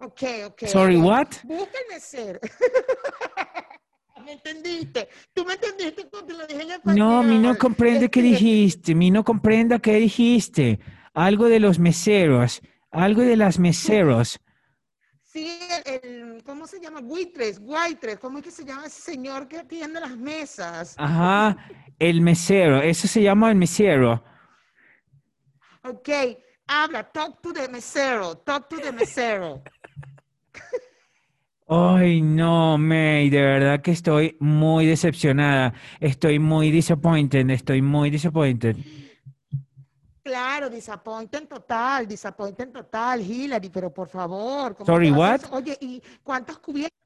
Ok, 0.00 0.22
ok. 0.46 0.66
Sorry, 0.66 0.96
what? 0.96 1.28
Busca 1.44 1.78
el 1.88 1.94
mesero. 1.94 2.38
me 4.24 4.32
entendiste. 4.32 5.08
Tú 5.34 5.44
me 5.44 5.54
entendiste 5.54 6.08
cuando 6.08 6.34
lo 6.34 6.46
dije 6.46 6.62
en 6.62 6.70
español. 6.72 6.98
No, 6.98 7.22
mi 7.22 7.38
no 7.38 7.56
comprende 7.58 8.08
qué 8.10 8.20
Este, 8.20 8.30
dijiste, 8.30 8.94
mi 8.94 9.10
no 9.10 9.24
comprenda 9.24 9.78
qué 9.78 9.94
dijiste. 9.94 10.78
Algo 11.14 11.46
de 11.48 11.58
los 11.58 11.78
meseros, 11.78 12.60
algo 12.90 13.22
de 13.22 13.36
las 13.36 13.58
meseros. 13.58 14.38
Sí, 15.24 15.58
el, 15.84 16.00
el- 16.04 16.44
¿cómo 16.44 16.66
se 16.66 16.80
llama? 16.80 17.00
Buitres, 17.00 17.58
Buitres, 17.60 18.18
¿cómo 18.18 18.38
es 18.38 18.44
que 18.44 18.50
se 18.50 18.64
llama 18.64 18.86
ese 18.86 19.02
señor 19.02 19.48
que 19.48 19.58
atiende 19.58 20.00
las 20.00 20.16
mesas? 20.16 20.94
Ajá, 20.96 21.56
el 21.98 22.20
mesero, 22.20 22.80
eso 22.80 23.08
se 23.08 23.20
llama 23.22 23.50
el 23.50 23.56
mesero. 23.56 24.22
Ok, 25.84 26.08
habla, 26.66 27.04
talk 27.12 27.40
to 27.42 27.52
the 27.52 27.68
mesero, 27.68 28.36
talk 28.38 28.68
to 28.68 28.76
the 28.80 28.92
mesero. 28.92 29.62
Ay, 31.70 32.22
no, 32.22 32.78
May, 32.78 33.28
de 33.28 33.42
verdad 33.42 33.82
que 33.82 33.90
estoy 33.90 34.38
muy 34.40 34.86
decepcionada. 34.86 35.74
Estoy 36.00 36.38
muy 36.38 36.70
disappointed, 36.70 37.50
estoy 37.50 37.82
muy 37.82 38.08
disappointed. 38.08 38.74
Claro, 40.22 40.70
disappointen 40.70 41.46
total, 41.46 42.08
disappointen 42.08 42.72
total, 42.72 43.20
Hillary, 43.20 43.68
pero 43.68 43.92
por 43.92 44.08
favor. 44.08 44.76
¿cómo 44.76 44.86
Sorry, 44.86 45.10
what? 45.10 45.42
Oye, 45.50 45.76
¿y 45.80 46.02
cuántos 46.22 46.58
cubiertos? 46.58 46.98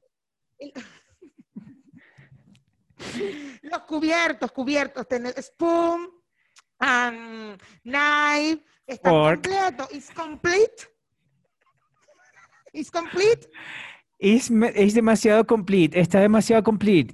Los 3.63 3.81
cubiertos, 3.81 4.51
cubiertos, 4.51 5.07
tenés 5.07 5.35
spoon, 5.45 6.09
knife, 7.83 8.63
está 8.87 9.09
completo, 9.09 9.87
is 9.91 10.09
complete. 10.11 10.92
Is 12.73 12.91
complete. 12.91 13.47
Es, 14.19 14.49
es 14.75 14.93
demasiado 14.93 15.45
complete, 15.45 15.99
está 15.99 16.19
demasiado 16.19 16.63
complete. 16.63 17.13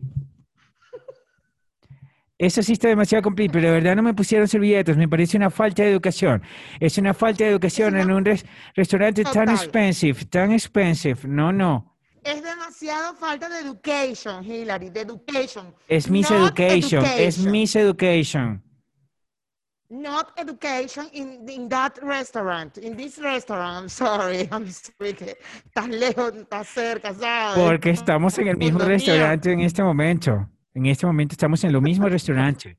Eso 2.38 2.64
sí 2.64 2.72
está 2.74 2.88
demasiado 2.88 3.22
complete, 3.22 3.52
pero 3.52 3.68
de 3.68 3.74
verdad 3.74 3.96
no 3.98 4.02
me 4.04 4.14
pusieron 4.14 4.48
servilletas, 4.48 4.96
me 4.96 5.10
parece 5.10 5.36
una 5.36 5.50
falta 5.50 5.84
de 5.84 5.92
educación. 5.92 6.42
Es 6.80 6.98
una 6.98 7.14
falta 7.14 7.44
de 7.44 7.50
educación 7.50 7.98
en 7.98 8.10
un 8.12 8.24
res- 8.24 8.46
restaurante 8.76 9.24
tan 9.24 9.50
expensive, 9.50 10.24
tan 10.26 10.54
expensive. 10.54 11.20
No, 11.28 11.52
no. 11.52 11.98
Es 12.24 12.42
demasiado 12.42 13.14
falta 13.16 13.50
de 13.50 13.60
education, 13.60 14.44
Hillary, 14.46 14.90
de 14.90 15.02
education. 15.02 15.74
Es 15.90 16.10
Not 16.10 16.32
Education, 16.32 17.04
es 17.18 17.76
education. 17.76 18.64
Not 19.92 20.34
education 20.38 21.10
in, 21.14 21.50
in 21.50 21.68
that 21.70 21.98
restaurant, 22.04 22.78
in 22.78 22.96
this 22.96 23.18
restaurant. 23.18 23.76
I'm 23.84 23.90
sorry, 23.90 24.48
I'm 24.52 24.70
sorry 24.70 25.14
que 25.16 25.36
estás 25.66 25.88
lejos, 25.90 26.34
estás 26.36 26.68
cerca, 26.68 27.12
¿sabes? 27.14 27.58
Porque 27.66 27.90
estamos 27.90 28.38
en 28.38 28.50
el 28.50 28.58
mismo 28.58 28.78
restaurante 28.80 29.52
en 29.52 29.62
este 29.62 29.82
momento. 29.82 30.48
En 30.76 30.86
este 30.86 31.08
momento 31.08 31.34
estamos 31.34 31.64
en 31.64 31.74
lo 31.74 31.82
mismo 31.82 32.08
restaurante. 32.08 32.78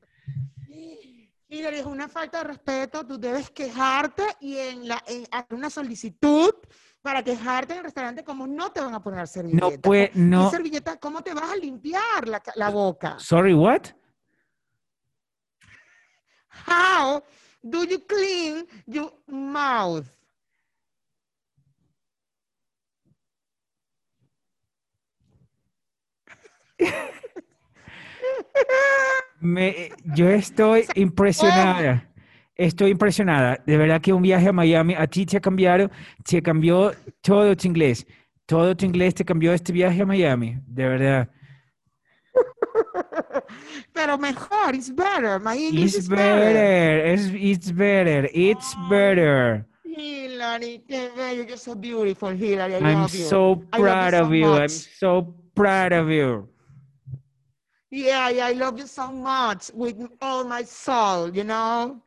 Hillary, 1.49 1.79
es 1.79 1.85
una 1.85 2.07
falta 2.07 2.37
de 2.37 2.43
respeto. 2.45 3.05
Tú 3.05 3.19
debes 3.19 3.49
quejarte 3.51 4.23
y 4.39 4.55
en 4.55 4.87
la, 4.87 5.03
en, 5.05 5.25
hacer 5.31 5.53
una 5.53 5.69
solicitud 5.69 6.53
para 7.01 7.21
quejarte 7.23 7.73
en 7.73 7.79
el 7.79 7.83
restaurante 7.83 8.23
como 8.23 8.47
no 8.47 8.71
te 8.71 8.79
van 8.79 8.93
a 8.95 9.03
poner 9.03 9.27
servilleta. 9.27 9.81
puede- 9.81 10.11
¿Qué 10.11 10.19
no. 10.19 10.49
servilleta? 10.49 10.95
¿Cómo 10.97 11.21
te 11.21 11.33
vas 11.33 11.51
a 11.51 11.57
limpiar 11.57 12.25
la, 12.25 12.41
la 12.55 12.69
boca? 12.69 13.17
Sorry, 13.19 13.53
what? 13.53 13.87
How 16.51 17.23
do 17.63 17.83
you 17.83 17.99
clean 17.99 18.65
your 18.87 19.11
mouth? 19.27 20.07
Me, 29.39 29.91
yo 30.15 30.29
estoy 30.29 30.85
impresionada. 30.95 32.07
Estoy 32.55 32.91
impresionada. 32.91 33.59
De 33.65 33.77
verdad 33.77 34.01
que 34.01 34.13
un 34.13 34.21
viaje 34.21 34.49
a 34.49 34.53
Miami 34.53 34.93
a 34.93 35.07
ti 35.07 35.25
te 35.25 35.37
ha 35.37 35.41
cambiado, 35.41 35.89
te 36.23 36.41
cambió 36.43 36.91
todo 37.21 37.55
tu 37.55 37.67
inglés. 37.67 38.05
Todo 38.45 38.75
tu 38.75 38.85
inglés 38.85 39.15
te 39.15 39.25
cambió 39.25 39.53
este 39.53 39.71
viaje 39.71 40.01
a 40.01 40.05
Miami. 40.05 40.57
De 40.67 40.87
verdad. 40.87 41.29
Pero 43.93 44.17
mejor, 44.17 44.73
it's 44.73 44.89
better. 44.89 45.39
My 45.39 45.55
English 45.57 45.95
It's 45.95 46.05
is 46.05 46.09
better. 46.09 46.53
better. 46.53 47.05
It's, 47.13 47.23
it's 47.33 47.71
better. 47.71 48.29
It's 48.33 48.75
better. 48.89 49.65
Hillary, 49.83 50.81
qué 50.87 51.09
bello. 51.15 51.43
You're 51.43 51.57
so 51.57 51.75
beautiful, 51.75 52.29
Hillary. 52.29 52.75
I 52.75 52.77
I'm 52.77 53.01
love 53.01 53.13
you. 53.13 53.25
so 53.25 53.63
I 53.73 53.77
love 53.77 53.83
proud 53.83 54.13
you 54.13 54.19
so 54.19 54.25
of 54.25 54.33
you. 54.33 54.53
I'm 54.53 54.69
so 54.69 55.33
proud 55.53 55.91
of 55.93 56.09
you. 56.09 56.47
Yeah, 57.89 58.29
yeah, 58.29 58.45
I 58.47 58.53
love 58.53 58.79
you 58.79 58.87
so 58.87 59.11
much 59.11 59.69
with 59.73 59.97
all 60.21 60.45
my 60.45 60.63
soul, 60.63 61.29
you 61.35 61.43
know? 61.43 62.01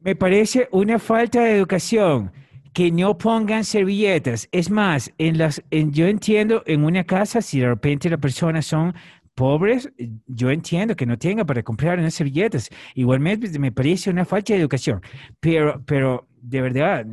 Me 0.00 0.14
parece 0.14 0.68
una 0.72 0.98
falta 0.98 1.40
de 1.40 1.56
educación 1.58 2.32
que 2.78 2.92
no 2.92 3.18
pongan 3.18 3.64
servilletas. 3.64 4.48
Es 4.52 4.70
más, 4.70 5.12
en 5.18 5.36
las, 5.36 5.60
en- 5.72 5.90
yo 5.92 6.06
entiendo 6.06 6.62
en 6.64 6.84
una 6.84 7.02
casa, 7.02 7.42
si 7.42 7.58
de 7.58 7.66
repente 7.66 8.08
las 8.08 8.20
personas 8.20 8.66
son 8.66 8.94
pobres, 9.34 9.90
yo 10.28 10.48
entiendo 10.52 10.94
que 10.94 11.04
no 11.04 11.18
tengan 11.18 11.44
para 11.44 11.64
comprar 11.64 11.98
unas 11.98 12.14
servilletas. 12.14 12.70
Igualmente 12.94 13.58
me 13.58 13.72
parece 13.72 14.10
una 14.10 14.24
falta 14.24 14.52
de 14.52 14.60
educación. 14.60 15.00
Pero, 15.40 15.82
pero 15.86 16.28
de 16.40 16.60
verdad, 16.62 17.04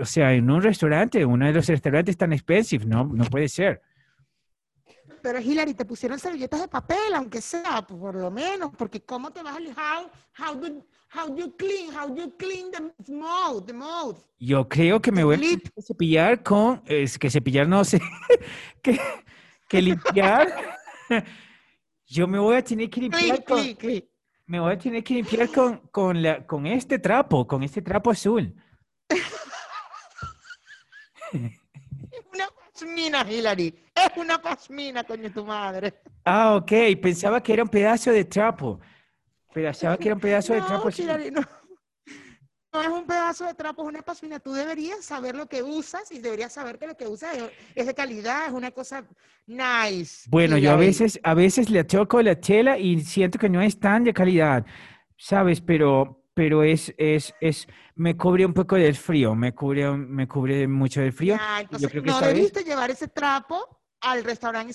o 0.00 0.06
sea, 0.06 0.32
en 0.32 0.50
un 0.50 0.62
restaurante, 0.62 1.22
uno 1.26 1.44
de 1.44 1.52
los 1.52 1.66
restaurantes 1.66 2.16
tan 2.16 2.32
expensive, 2.32 2.86
no, 2.86 3.04
no 3.04 3.24
puede 3.26 3.48
ser. 3.48 3.82
Pero 5.22 5.40
Hillary, 5.40 5.74
te 5.74 5.84
pusieron 5.84 6.18
servilletas 6.18 6.60
de 6.60 6.68
papel, 6.68 7.14
aunque 7.14 7.40
sea, 7.40 7.82
por 7.86 8.14
lo 8.14 8.30
menos, 8.30 8.70
porque 8.76 9.00
¿cómo 9.02 9.30
te 9.30 9.42
vas 9.42 9.56
a 9.56 9.58
how, 9.58 10.10
how 10.38 10.54
do, 10.54 10.84
how 11.14 11.36
you 11.36 11.54
clean, 11.56 11.94
how 11.94 12.14
you 12.14 12.34
clean 12.36 12.70
the 12.70 13.12
mouth, 13.12 13.64
the 13.66 13.72
mouth? 13.72 14.18
Yo 14.38 14.68
creo 14.68 15.00
que 15.00 15.12
me 15.12 15.24
voy 15.24 15.34
a 15.34 15.38
Lip. 15.38 15.68
que 15.74 15.82
cepillar 15.82 16.42
con, 16.42 16.82
es 16.86 17.18
que 17.18 17.30
cepillar 17.30 17.68
no 17.68 17.84
sé, 17.84 18.00
que, 18.82 18.98
que 19.68 19.82
limpiar. 19.82 20.78
Yo 22.06 22.26
me 22.26 22.38
voy 22.38 22.56
a 22.56 22.64
tener 22.64 22.90
que 22.90 23.00
limpiar 23.02 23.44
Clean, 23.44 23.46
con, 23.66 23.74
clean. 23.74 24.02
me 24.46 24.58
voy 24.58 24.72
a 24.72 24.78
tener 24.78 25.04
que 25.04 25.14
limpiar 25.14 25.48
con, 25.50 25.78
con, 25.92 26.20
la, 26.22 26.44
con 26.46 26.66
este 26.66 26.98
trapo, 26.98 27.46
con 27.46 27.62
este 27.62 27.82
trapo 27.82 28.10
azul. 28.10 28.54
Pasmina, 32.80 33.26
Hillary. 33.30 33.74
Es 33.94 34.16
una 34.16 34.40
pasmina, 34.40 35.04
coño, 35.04 35.30
tu 35.30 35.44
madre. 35.44 35.94
Ah, 36.24 36.54
ok, 36.56 36.72
pensaba 37.00 37.42
que 37.42 37.52
era 37.52 37.62
un 37.62 37.68
pedazo 37.68 38.10
de 38.10 38.24
trapo. 38.24 38.80
Pensaba 39.52 39.96
que 39.98 40.08
era 40.08 40.14
un 40.14 40.20
pedazo 40.20 40.54
de 40.54 40.60
trapo 40.60 40.84
No. 40.84 40.90
Hillary, 40.96 41.30
no. 41.30 41.40
No 42.72 42.82
es 42.82 42.88
un 42.88 43.04
pedazo 43.04 43.46
de 43.46 43.54
trapo, 43.54 43.82
es 43.82 43.88
una 43.88 44.02
pasmina. 44.02 44.38
Tú 44.38 44.52
deberías 44.52 45.04
saber 45.04 45.34
lo 45.34 45.46
que 45.46 45.62
usas 45.62 46.10
y 46.12 46.20
deberías 46.20 46.52
saber 46.52 46.78
que 46.78 46.86
lo 46.86 46.96
que 46.96 47.08
usas 47.08 47.36
es, 47.74 47.86
de 47.86 47.94
calidad, 47.94 48.46
es 48.46 48.52
una 48.52 48.70
cosa 48.70 49.04
nice. 49.46 50.28
Bueno, 50.30 50.56
yo 50.56 50.70
a 50.70 50.74
Hillary. 50.74 50.86
veces, 50.86 51.20
a 51.22 51.34
veces 51.34 51.68
le 51.68 51.82
toco 51.84 52.22
la 52.22 52.36
tela 52.36 52.78
y 52.78 53.00
siento 53.00 53.38
que 53.38 53.48
no 53.48 53.60
es 53.60 53.78
tan 53.80 54.04
de 54.04 54.14
calidad, 54.14 54.64
¿sabes? 55.18 55.60
Pero, 55.60 56.19
pero 56.34 56.62
es, 56.62 56.94
es, 56.96 57.34
es, 57.40 57.66
me 57.94 58.16
cubre 58.16 58.46
un 58.46 58.54
poco 58.54 58.76
del 58.76 58.94
frío, 58.96 59.34
me 59.34 59.54
cubre, 59.54 59.90
me 59.96 60.26
cubre 60.28 60.66
mucho 60.68 61.00
del 61.00 61.12
frío. 61.12 61.34
Y 61.58 61.60
entonces, 61.62 61.90
creo 61.90 62.02
que 62.02 62.08
no 62.08 62.14
esta 62.14 62.26
vez- 62.28 62.34
debiste 62.36 62.64
llevar 62.64 62.90
ese 62.90 63.08
trapo 63.08 63.80
al 64.00 64.24
restaurante 64.24 64.74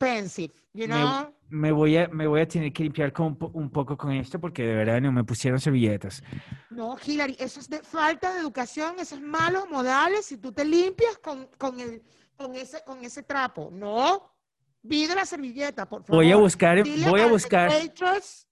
expensive, 0.00 0.52
you 0.72 0.88
Me- 0.88 0.94
know? 0.94 1.34
Me 1.48 1.70
voy 1.70 1.98
a, 1.98 2.08
me 2.08 2.26
voy 2.26 2.40
a 2.40 2.48
tener 2.48 2.72
que 2.72 2.82
limpiar 2.82 3.12
con 3.12 3.26
un, 3.26 3.36
po- 3.36 3.50
un 3.52 3.68
poco 3.70 3.94
con 3.96 4.10
esto 4.12 4.40
porque 4.40 4.62
de 4.62 4.74
verdad 4.74 5.02
no 5.02 5.12
me 5.12 5.22
pusieron 5.22 5.60
servilletas. 5.60 6.22
No, 6.70 6.96
Hillary, 7.04 7.36
eso 7.38 7.60
es 7.60 7.68
de 7.68 7.80
falta 7.82 8.32
de 8.32 8.40
educación, 8.40 8.94
eso 8.98 9.16
es 9.16 9.20
malos 9.20 9.68
modales 9.70 10.24
si 10.24 10.38
tú 10.38 10.50
te 10.50 10.64
limpias 10.64 11.18
con, 11.18 11.46
con, 11.58 11.78
el, 11.78 12.02
con, 12.36 12.54
ese, 12.54 12.82
con 12.86 13.04
ese 13.04 13.22
trapo. 13.22 13.68
No, 13.70 14.34
pide 14.88 15.14
la 15.14 15.26
servilleta, 15.26 15.86
por 15.86 16.02
favor. 16.04 16.24
Voy 16.24 16.32
a 16.32 16.36
buscar, 16.36 16.82
Dile 16.82 17.10
voy 17.10 17.20
a 17.20 17.24
al 17.24 17.30
buscar, 17.30 17.68
waitress, 17.68 18.48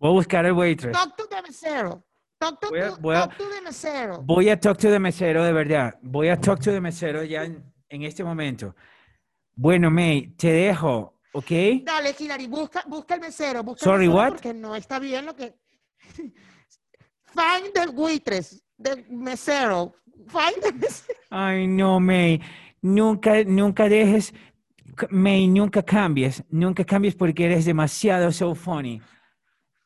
voy 0.00 0.10
a 0.10 0.12
buscar 0.14 0.46
al 0.46 0.52
waitress. 0.54 0.92
talk 0.96 1.16
to 1.16 1.26
the 1.28 1.40
mesero. 1.42 2.02
Talk 2.40 2.58
to, 2.60 2.68
Voy 2.70 2.80
a- 2.80 2.90
voy 3.00 3.14
a- 3.16 3.20
talk 3.28 3.36
to 3.36 3.44
the 3.50 3.60
mesero. 3.60 4.22
Voy 4.24 4.48
a 4.48 4.56
talk 4.58 4.78
to 4.78 4.90
the 4.90 4.98
mesero 4.98 5.44
de 5.44 5.52
verdad. 5.52 5.94
Voy 6.02 6.28
a 6.30 6.36
talk 6.40 6.58
to 6.60 6.72
the 6.72 6.80
mesero 6.80 7.22
ya 7.22 7.44
en, 7.44 7.62
en 7.88 8.02
este 8.02 8.24
momento. 8.24 8.74
Bueno, 9.54 9.90
May, 9.90 10.28
te 10.36 10.50
dejo, 10.50 11.18
¿ok? 11.34 11.50
Dale, 11.84 12.14
Hillary, 12.18 12.46
busca, 12.46 12.82
busca 12.88 13.14
el 13.16 13.20
mesero. 13.20 13.62
Busca 13.62 13.84
Sorry, 13.84 14.06
el 14.06 14.10
mesero 14.10 14.16
what? 14.24 14.32
Porque 14.32 14.54
no 14.54 14.74
está 14.74 14.98
bien 14.98 15.26
lo 15.26 15.36
que... 15.36 15.54
Find 17.34 17.72
the 17.74 17.88
waitress, 17.90 18.60
the 18.78 19.04
mesero. 19.10 19.92
Find 20.28 20.62
the 20.62 20.72
mesero. 20.72 21.14
Ay, 21.30 21.66
no, 21.66 22.00
May. 22.00 22.40
Nunca, 22.82 23.44
nunca 23.44 23.88
dejes, 23.88 24.32
May, 25.10 25.46
nunca 25.46 25.82
cambies. 25.82 26.42
Nunca 26.50 26.84
cambies 26.84 27.14
porque 27.14 27.44
eres 27.44 27.66
demasiado 27.66 28.32
so 28.32 28.54
funny. 28.54 29.00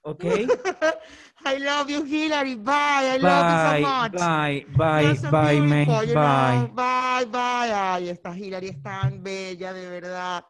¿Ok? 0.06 0.24
I 1.46 1.58
love 1.58 1.88
you, 1.90 2.04
Hillary. 2.04 2.56
Bye. 2.56 3.14
I 3.14 3.18
love 3.18 3.50
you 3.50 3.56
so 3.56 3.80
much. 3.80 4.12
Bye, 4.12 4.66
bye, 4.76 5.14
so 5.14 5.30
bye, 5.30 5.52
you 5.52 5.68
Bye. 5.68 6.04
know. 6.06 6.68
Bye, 6.74 7.24
bye. 7.26 7.72
Ay, 7.72 8.10
esta 8.10 8.36
Hillary 8.36 8.68
es 8.68 8.82
tan 8.82 9.22
bella, 9.22 9.72
de 9.72 9.88
verdad. 9.88 10.44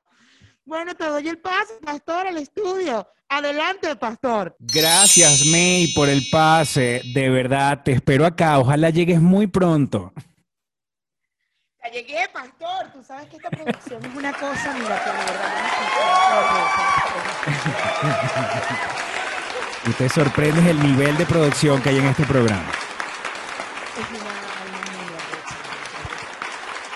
Bueno, 0.65 0.95
te 0.95 1.05
doy 1.05 1.29
el 1.29 1.39
pase, 1.39 1.75
pastor, 1.85 2.27
al 2.27 2.39
estudio. 2.39 3.07
Adelante, 3.29 3.95
pastor. 3.97 4.57
Gracias, 4.59 5.45
May, 5.47 5.93
por 5.95 6.09
el 6.09 6.29
pase. 6.31 7.03
De 7.15 7.31
verdad, 7.31 7.83
te 7.85 7.93
espero 7.93 8.27
acá. 8.27 8.59
Ojalá 8.59 8.91
llegues 8.91 9.21
muy 9.21 9.47
pronto. 9.47 10.13
Ya 11.85 11.91
llegué, 11.91 12.29
pastor. 12.33 12.91
Tú 12.93 13.05
sabes 13.05 13.29
que 13.29 13.37
esta 13.37 13.51
producción 13.51 14.05
es 14.05 14.15
una 14.17 14.33
cosa, 14.33 14.75
mira, 14.75 15.01
que 15.05 15.11
de 15.11 15.17
verdad. 15.27 15.51
Y 19.87 19.93
te 19.93 20.09
sorprendes 20.09 20.64
el 20.67 20.83
nivel 20.83 21.17
de 21.19 21.26
producción 21.26 21.83
que 21.83 21.91
hay 21.91 21.99
en 21.99 22.07
este 22.07 22.25
programa. 22.25 22.64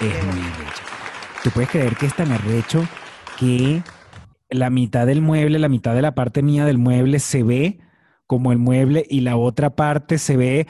Es 0.01 0.25
muy 0.25 0.41
arrecho. 0.41 0.83
¿Tú 1.43 1.51
puedes 1.51 1.69
creer 1.71 1.97
que 1.97 2.07
es 2.07 2.15
tan 2.15 2.33
arrecho 2.33 2.87
que 3.39 3.83
la 4.49 4.71
mitad 4.71 5.07
del 5.07 5.21
mueble, 5.21 5.59
la 5.59 5.69
mitad 5.69 5.95
de 5.95 6.03
la 6.03 6.15
parte 6.15 6.43
mía 6.43 6.65
del 6.65 6.79
mueble 6.79 7.19
se 7.19 7.43
ve 7.43 7.81
como 8.27 8.53
el 8.53 8.59
mueble 8.59 9.05
y 9.09 9.21
la 9.21 9.37
otra 9.37 9.71
parte 9.71 10.19
se 10.19 10.37
ve, 10.37 10.67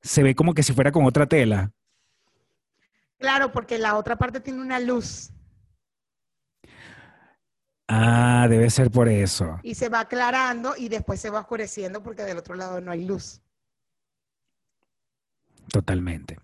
se 0.00 0.22
ve 0.22 0.34
como 0.34 0.54
que 0.54 0.62
si 0.62 0.72
fuera 0.72 0.92
con 0.92 1.04
otra 1.04 1.26
tela? 1.26 1.72
Claro, 3.18 3.52
porque 3.52 3.78
la 3.78 3.96
otra 3.96 4.16
parte 4.16 4.40
tiene 4.40 4.60
una 4.60 4.80
luz 4.80 5.30
Ah, 7.94 8.46
debe 8.48 8.70
ser 8.70 8.90
por 8.90 9.08
eso. 9.08 9.58
y 9.62 9.74
se 9.74 9.88
va 9.90 10.00
aclarando 10.00 10.74
y 10.76 10.88
después 10.88 11.20
se 11.20 11.28
va 11.30 11.40
oscureciendo 11.40 12.02
porque 12.02 12.22
del 12.22 12.38
otro 12.38 12.54
lado 12.54 12.80
no 12.80 12.90
hay 12.90 13.04
luz. 13.04 13.40
Totalmente. 15.70 16.38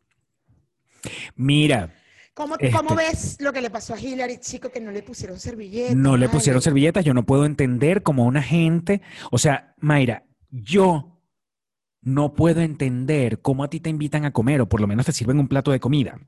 Mira, 1.37 1.95
¿Cómo, 2.35 2.55
Este- 2.55 2.71
cómo 2.71 2.95
ves 2.95 3.37
lo 3.40 3.52
que 3.52 3.61
le 3.61 3.69
pasó 3.69 3.95
a 3.95 4.00
Hillary, 4.00 4.38
chico, 4.38 4.71
que 4.71 4.81
no 4.81 4.93
le 4.93 5.02
pusieron 5.02 5.40
servilletas? 5.40 5.97
no 5.97 6.17
le 6.17 6.28
pusieron 6.28 6.62
servilletas, 6.62 7.05
yo 7.05 7.12
no 7.12 7.26
puedo 7.26 7.45
entender 7.45 8.05
cómo 8.05 8.26
una 8.26 8.43
gente, 8.43 9.02
o 9.33 9.38
sea, 9.38 9.75
Mayra, 9.78 10.25
yo 10.50 11.21
no 12.00 12.35
puedo 12.35 12.61
entender 12.61 13.40
cómo 13.43 13.64
a 13.64 13.71
ti 13.71 13.81
te 13.81 13.90
invitan 13.90 14.25
a 14.25 14.33
comer 14.33 14.61
o 14.61 14.69
por 14.69 14.81
lo 14.81 14.87
menos 14.87 15.07
te 15.07 15.12
sirven 15.12 15.40
un 15.40 15.49
plato 15.49 15.73
de 15.73 15.81
comida 15.81 16.21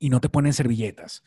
y 0.00 0.10
no 0.10 0.20
te 0.20 0.28
ponen 0.28 0.52
servilletas. 0.52 1.22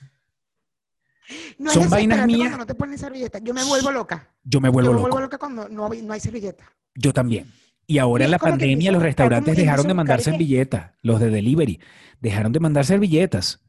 No 1.57 1.71
Son 1.71 1.89
vainas 1.89 2.25
mías. 2.27 2.39
cuando 2.39 2.57
no 2.59 2.65
te 2.65 2.75
ponen 2.75 2.97
servilletas. 2.97 3.41
Yo 3.43 3.53
me 3.53 3.63
vuelvo 3.63 3.91
loca. 3.91 4.29
Yo 4.43 4.59
me 4.61 4.69
vuelvo 4.69 4.89
Yo 4.89 4.93
me 4.93 4.97
loco. 4.99 5.09
vuelvo 5.09 5.19
loca 5.21 5.37
cuando 5.37 5.69
no, 5.69 5.91
hay- 5.91 6.01
no 6.01 6.13
hay 6.13 6.19
servilleta. 6.19 6.71
Yo 6.95 7.13
también. 7.13 7.51
Y 7.87 7.97
ahora 7.97 8.25
en 8.25 8.31
la 8.31 8.39
pandemia 8.39 8.91
los 8.91 9.01
restaurantes 9.01 9.55
dejaron 9.57 9.87
de 9.87 9.93
mandar 9.93 10.21
servilletas, 10.21 10.91
los 11.01 11.19
de 11.19 11.29
delivery, 11.29 11.79
dejaron 12.21 12.51
de 12.51 12.59
mandar 12.59 12.85
servilletas. 12.85 13.59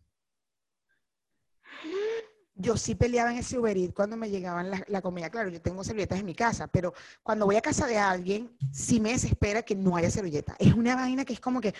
Yo 2.56 2.76
sí 2.76 2.94
peleaba 2.94 3.32
en 3.32 3.38
ese 3.38 3.58
Uber 3.58 3.76
Eats 3.76 3.92
cuando 3.94 4.16
me 4.16 4.30
llegaban 4.30 4.70
la, 4.70 4.84
la 4.86 5.02
comida. 5.02 5.28
Claro, 5.28 5.48
yo 5.50 5.60
tengo 5.60 5.82
servilletas 5.82 6.20
en 6.20 6.26
mi 6.26 6.34
casa, 6.36 6.68
pero 6.68 6.94
cuando 7.24 7.46
voy 7.46 7.56
a 7.56 7.60
casa 7.60 7.86
de 7.88 7.98
alguien, 7.98 8.56
sí 8.70 9.00
me 9.00 9.10
desespera 9.10 9.62
que 9.62 9.74
no 9.74 9.96
haya 9.96 10.08
servilleta. 10.10 10.54
Es 10.60 10.72
una 10.72 10.94
vaina 10.94 11.24
que 11.24 11.32
es 11.32 11.40
como 11.40 11.60
que... 11.60 11.74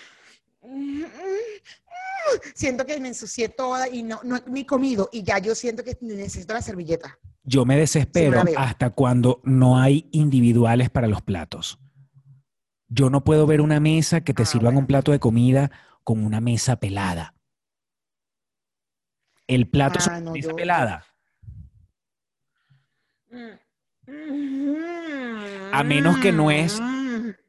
Siento 2.55 2.87
que 2.87 2.98
me 3.00 3.09
ensucié 3.09 3.48
toda 3.48 3.88
y 3.88 4.03
no, 4.03 4.20
no 4.24 4.37
he 4.37 4.42
ni 4.48 4.64
comido 4.64 5.09
y 5.12 5.22
ya 5.22 5.38
yo 5.38 5.55
siento 5.55 5.85
que 5.85 5.96
necesito 6.00 6.55
la 6.55 6.62
servilleta. 6.62 7.18
Yo 7.42 7.64
me 7.66 7.77
desespero 7.77 8.42
hasta 8.57 8.90
cuando 8.90 9.40
no 9.44 9.79
hay 9.79 10.09
individuales 10.12 10.88
para 10.88 11.07
los 11.07 11.20
platos. 11.22 11.79
Yo 12.88 13.11
no 13.11 13.24
puedo 13.24 13.46
ver 13.46 13.61
una 13.61 13.81
mesa 13.81 14.22
que 14.22 14.33
te 14.33 14.44
Ah, 14.44 14.46
sirvan 14.46 14.66
bueno. 14.74 14.81
un 14.81 14.87
plato 14.87 15.12
de 15.12 15.18
comida 15.20 15.70
con 16.03 16.24
una 16.24 16.40
mesa 16.40 16.77
pelada. 16.77 17.35
El 19.46 19.68
plato 19.68 19.98
es 19.98 20.09
Ah, 20.09 20.20
no, 20.20 20.33
mesa 20.33 20.48
yo- 20.50 20.57
pelada. 20.57 21.05
A 25.72 25.83
menos 25.83 26.18
que 26.18 26.33
no 26.33 26.50
es- 26.50 26.81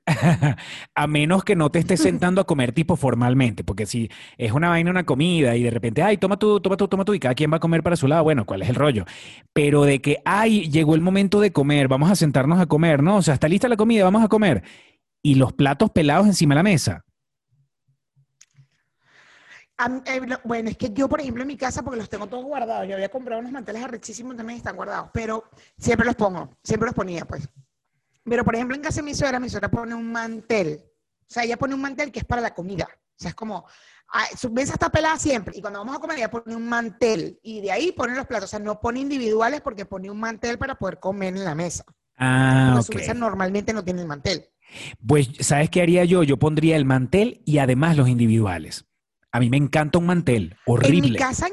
a 0.95 1.07
menos 1.07 1.43
que 1.43 1.55
no 1.55 1.71
te 1.71 1.79
estés 1.79 2.01
sentando 2.01 2.39
a 2.39 2.45
comer 2.45 2.73
tipo 2.73 2.95
formalmente, 2.95 3.63
porque 3.63 3.85
si 3.85 4.09
es 4.37 4.51
una 4.51 4.69
vaina, 4.69 4.91
una 4.91 5.05
comida 5.05 5.55
y 5.55 5.63
de 5.63 5.71
repente, 5.71 6.03
ay, 6.03 6.17
toma 6.17 6.37
tú, 6.37 6.59
toma 6.59 6.77
tú, 6.77 6.87
toma 6.87 7.05
tú 7.05 7.13
y 7.13 7.19
cada 7.19 7.33
quien 7.33 7.51
va 7.51 7.57
a 7.57 7.59
comer 7.59 7.81
para 7.81 7.95
su 7.95 8.07
lado, 8.07 8.23
bueno, 8.23 8.45
¿cuál 8.45 8.61
es 8.61 8.69
el 8.69 8.75
rollo? 8.75 9.05
Pero 9.53 9.83
de 9.83 10.01
que, 10.01 10.21
ay, 10.25 10.69
llegó 10.69 10.95
el 10.95 11.01
momento 11.01 11.39
de 11.39 11.51
comer, 11.51 11.87
vamos 11.87 12.11
a 12.11 12.15
sentarnos 12.15 12.59
a 12.59 12.67
comer, 12.67 13.01
¿no? 13.01 13.17
O 13.17 13.21
sea, 13.21 13.33
está 13.33 13.47
lista 13.47 13.67
la 13.67 13.77
comida, 13.77 14.03
vamos 14.03 14.23
a 14.23 14.27
comer. 14.27 14.63
Y 15.23 15.35
los 15.35 15.53
platos 15.53 15.89
pelados 15.89 16.27
encima 16.27 16.53
de 16.53 16.59
la 16.59 16.63
mesa. 16.63 17.05
Eh, 20.05 20.21
no, 20.25 20.39
bueno, 20.45 20.69
es 20.69 20.77
que 20.77 20.91
yo, 20.93 21.09
por 21.09 21.19
ejemplo, 21.19 21.41
en 21.41 21.47
mi 21.47 21.57
casa, 21.57 21.83
porque 21.83 21.99
los 21.99 22.09
tengo 22.09 22.27
todos 22.27 22.45
guardados, 22.45 22.87
yo 22.87 22.95
había 22.95 23.09
comprado 23.09 23.41
unos 23.41 23.51
manteles 23.51 23.83
arrechísimos 23.83 24.37
también 24.37 24.57
están 24.57 24.77
guardados, 24.77 25.09
pero 25.13 25.43
siempre 25.77 26.05
los 26.05 26.15
pongo, 26.15 26.49
siempre 26.63 26.85
los 26.87 26.95
ponía, 26.95 27.25
pues. 27.25 27.49
Pero, 28.27 28.43
por 28.43 28.55
ejemplo, 28.55 28.75
en 28.75 28.81
casa 28.81 28.97
de 28.97 29.03
mi 29.03 29.13
suegra, 29.13 29.39
mi 29.39 29.49
suegra 29.49 29.69
pone 29.69 29.93
un 29.93 30.11
mantel. 30.11 30.83
O 31.21 31.25
sea, 31.27 31.43
ella 31.43 31.57
pone 31.57 31.75
un 31.75 31.81
mantel 31.81 32.11
que 32.11 32.19
es 32.19 32.25
para 32.25 32.41
la 32.41 32.53
comida. 32.53 32.87
O 32.91 33.17
sea, 33.17 33.29
es 33.29 33.35
como, 33.35 33.65
ah, 34.13 34.25
su 34.37 34.51
mesa 34.51 34.73
está 34.73 34.89
pelada 34.89 35.17
siempre. 35.17 35.57
Y 35.57 35.61
cuando 35.61 35.79
vamos 35.79 35.95
a 35.95 35.99
comer, 35.99 36.17
ella 36.17 36.29
pone 36.31 36.55
un 36.55 36.67
mantel. 36.67 37.39
Y 37.43 37.61
de 37.61 37.71
ahí 37.71 37.91
pone 37.91 38.15
los 38.15 38.25
platos. 38.25 38.45
O 38.45 38.51
sea, 38.51 38.59
no 38.59 38.79
pone 38.81 38.99
individuales 38.99 39.61
porque 39.61 39.85
pone 39.85 40.09
un 40.09 40.19
mantel 40.19 40.57
para 40.57 40.75
poder 40.75 40.99
comer 40.99 41.35
en 41.35 41.43
la 41.43 41.55
mesa. 41.55 41.85
Ah, 42.17 42.73
Porque 42.73 42.79
ok. 42.79 42.85
su 42.85 42.93
mesa 42.93 43.13
normalmente 43.13 43.73
no 43.73 43.83
tiene 43.83 44.01
el 44.01 44.07
mantel. 44.07 44.49
Pues, 45.05 45.29
¿sabes 45.41 45.69
qué 45.69 45.81
haría 45.81 46.03
yo? 46.05 46.23
Yo 46.23 46.37
pondría 46.37 46.75
el 46.75 46.85
mantel 46.85 47.41
y 47.45 47.59
además 47.59 47.95
los 47.97 48.09
individuales. 48.09 48.85
A 49.31 49.39
mí 49.39 49.49
me 49.49 49.57
encanta 49.57 49.99
un 49.99 50.05
mantel, 50.07 50.43
En 50.43 50.49
mi 50.49 50.57
horrible. 50.65 51.19
casa, 51.19 51.47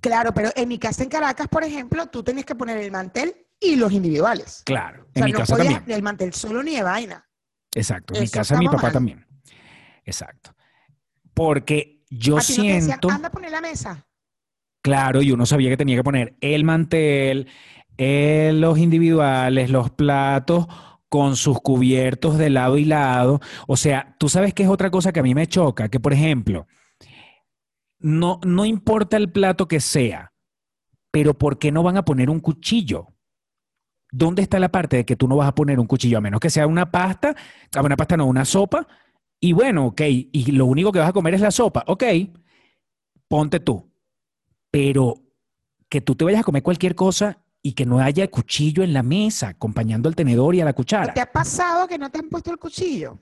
claro, 0.00 0.32
pero 0.34 0.50
en 0.56 0.68
mi 0.68 0.78
casa 0.78 1.02
en 1.02 1.08
Caracas, 1.08 1.48
por 1.48 1.64
ejemplo, 1.64 2.06
tú 2.08 2.22
tenías 2.22 2.44
que 2.44 2.54
poner 2.54 2.78
el 2.78 2.90
mantel 2.90 3.45
y 3.60 3.76
los 3.76 3.92
individuales. 3.92 4.62
Claro, 4.64 5.06
O 5.14 5.18
en 5.18 5.24
mi 5.26 5.32
no 5.32 5.38
casa 5.38 5.56
podías 5.56 5.74
también. 5.74 5.96
el 5.96 6.02
mantel 6.02 6.32
solo 6.34 6.62
ni 6.62 6.76
de 6.76 6.82
vaina. 6.82 7.26
Exacto, 7.74 8.14
en 8.14 8.22
mi 8.22 8.28
casa 8.28 8.56
mi 8.58 8.66
papá 8.66 8.82
mal. 8.84 8.92
también. 8.92 9.26
Exacto. 10.04 10.54
Porque 11.34 12.04
yo 12.10 12.38
a 12.38 12.40
ti 12.40 12.52
no 12.56 12.62
te 12.62 12.62
decían, 12.62 12.82
siento, 12.82 13.10
anda 13.10 13.28
a 13.28 13.30
poner 13.32 13.50
la 13.50 13.60
mesa. 13.60 14.06
claro, 14.82 15.20
y 15.22 15.32
uno 15.32 15.44
sabía 15.46 15.70
que 15.70 15.76
tenía 15.76 15.96
que 15.96 16.04
poner 16.04 16.36
el 16.40 16.64
mantel, 16.64 17.48
eh, 17.98 18.52
los 18.54 18.78
individuales, 18.78 19.70
los 19.70 19.90
platos 19.90 20.66
con 21.08 21.36
sus 21.36 21.60
cubiertos 21.60 22.38
de 22.38 22.50
lado 22.50 22.78
y 22.78 22.84
lado. 22.84 23.40
O 23.66 23.76
sea, 23.76 24.16
tú 24.18 24.28
sabes 24.28 24.54
que 24.54 24.62
es 24.64 24.68
otra 24.68 24.90
cosa 24.90 25.12
que 25.12 25.20
a 25.20 25.22
mí 25.22 25.34
me 25.34 25.46
choca, 25.46 25.88
que 25.88 26.00
por 26.00 26.12
ejemplo, 26.12 26.66
no, 27.98 28.40
no 28.44 28.64
importa 28.64 29.16
el 29.16 29.30
plato 29.32 29.66
que 29.68 29.80
sea, 29.80 30.32
pero 31.10 31.34
¿por 31.34 31.58
qué 31.58 31.72
no 31.72 31.82
van 31.82 31.96
a 31.96 32.04
poner 32.04 32.30
un 32.30 32.40
cuchillo? 32.40 33.08
¿Dónde 34.16 34.40
está 34.40 34.58
la 34.58 34.70
parte 34.70 34.96
de 34.96 35.04
que 35.04 35.14
tú 35.14 35.28
no 35.28 35.36
vas 35.36 35.48
a 35.48 35.54
poner 35.54 35.78
un 35.78 35.86
cuchillo? 35.86 36.16
A 36.16 36.22
menos 36.22 36.40
que 36.40 36.48
sea 36.48 36.66
una 36.66 36.90
pasta, 36.90 37.36
ah, 37.74 37.82
una 37.82 37.98
pasta 37.98 38.16
no, 38.16 38.24
una 38.24 38.46
sopa, 38.46 38.88
y 39.38 39.52
bueno, 39.52 39.88
ok, 39.88 40.00
y 40.06 40.52
lo 40.52 40.64
único 40.64 40.90
que 40.90 41.00
vas 41.00 41.10
a 41.10 41.12
comer 41.12 41.34
es 41.34 41.42
la 41.42 41.50
sopa, 41.50 41.84
ok, 41.86 42.02
ponte 43.28 43.60
tú. 43.60 43.92
Pero 44.70 45.16
que 45.90 46.00
tú 46.00 46.14
te 46.14 46.24
vayas 46.24 46.40
a 46.40 46.44
comer 46.44 46.62
cualquier 46.62 46.94
cosa 46.94 47.42
y 47.60 47.74
que 47.74 47.84
no 47.84 47.98
haya 47.98 48.26
cuchillo 48.30 48.82
en 48.82 48.94
la 48.94 49.02
mesa, 49.02 49.48
acompañando 49.48 50.08
al 50.08 50.16
tenedor 50.16 50.54
y 50.54 50.62
a 50.62 50.64
la 50.64 50.72
cuchara. 50.72 51.12
¿Te 51.12 51.20
ha 51.20 51.30
pasado 51.30 51.86
que 51.86 51.98
no 51.98 52.10
te 52.10 52.18
han 52.18 52.30
puesto 52.30 52.50
el 52.50 52.56
cuchillo? 52.56 53.18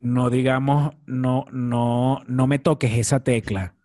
No 0.00 0.30
digamos, 0.30 0.96
no, 1.06 1.46
no, 1.52 2.22
no 2.26 2.46
me 2.48 2.58
toques 2.58 2.92
esa 2.92 3.20
tecla. 3.20 3.76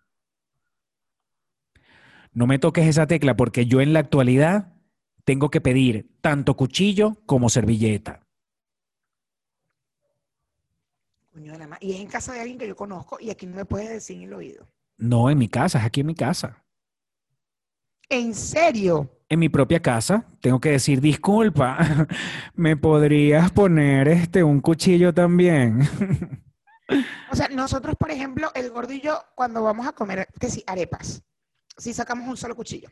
No 2.34 2.46
me 2.46 2.58
toques 2.58 2.86
esa 2.86 3.06
tecla 3.06 3.36
porque 3.36 3.66
yo 3.66 3.80
en 3.80 3.92
la 3.92 4.00
actualidad 4.00 4.74
tengo 5.24 5.50
que 5.50 5.60
pedir 5.60 6.10
tanto 6.20 6.56
cuchillo 6.56 7.16
como 7.26 7.48
servilleta. 7.48 8.26
Coño 11.32 11.52
de 11.52 11.58
la 11.58 11.66
ma- 11.68 11.78
Y 11.80 11.92
es 11.94 12.00
en 12.00 12.08
casa 12.08 12.32
de 12.32 12.40
alguien 12.40 12.58
que 12.58 12.68
yo 12.68 12.76
conozco 12.76 13.18
y 13.20 13.30
aquí 13.30 13.46
no 13.46 13.56
me 13.56 13.64
puedes 13.64 13.88
decir 13.88 14.16
en 14.16 14.22
el 14.24 14.34
oído. 14.34 14.66
No, 14.98 15.30
en 15.30 15.38
mi 15.38 15.48
casa, 15.48 15.78
es 15.78 15.84
aquí 15.84 16.00
en 16.00 16.06
mi 16.06 16.14
casa. 16.14 16.64
¿En 18.08 18.34
serio? 18.34 19.10
En 19.28 19.38
mi 19.38 19.48
propia 19.48 19.80
casa 19.80 20.26
tengo 20.40 20.60
que 20.60 20.70
decir, 20.70 21.00
disculpa, 21.00 21.78
¿me 22.54 22.76
podrías 22.76 23.50
poner 23.52 24.08
este 24.08 24.42
un 24.44 24.60
cuchillo 24.60 25.14
también? 25.14 25.80
O 27.32 27.34
sea, 27.34 27.48
nosotros, 27.48 27.96
por 27.98 28.10
ejemplo, 28.10 28.52
el 28.54 28.70
yo, 29.00 29.18
cuando 29.34 29.62
vamos 29.62 29.86
a 29.86 29.92
comer, 29.92 30.28
que 30.38 30.50
sí, 30.50 30.62
arepas, 30.66 31.24
sí 31.76 31.92
sacamos 31.94 32.28
un 32.28 32.36
solo 32.36 32.54
cuchillo. 32.56 32.88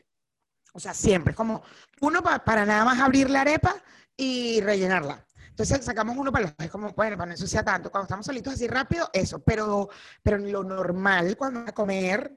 O 0.73 0.79
sea, 0.79 0.93
siempre, 0.93 1.35
como 1.35 1.61
uno 2.01 2.23
pa- 2.23 2.43
para 2.43 2.65
nada 2.65 2.83
más 2.85 2.99
abrir 2.99 3.29
la 3.29 3.41
arepa 3.41 3.75
y 4.17 4.59
rellenarla. 4.61 5.25
Entonces 5.49 5.85
sacamos 5.85 6.17
uno 6.17 6.31
para 6.31 6.45
los, 6.45 6.53
es 6.57 6.71
como, 6.71 6.91
bueno, 6.93 7.15
para 7.15 7.27
no 7.27 7.33
ensuciar 7.33 7.63
tanto. 7.63 7.91
Cuando 7.91 8.05
estamos 8.05 8.25
solitos 8.25 8.53
así 8.55 8.67
rápido, 8.67 9.07
eso. 9.13 9.39
Pero, 9.43 9.89
pero 10.23 10.39
lo 10.39 10.63
normal 10.63 11.37
cuando 11.37 11.59
van 11.59 11.69
a 11.69 11.73
comer, 11.73 12.35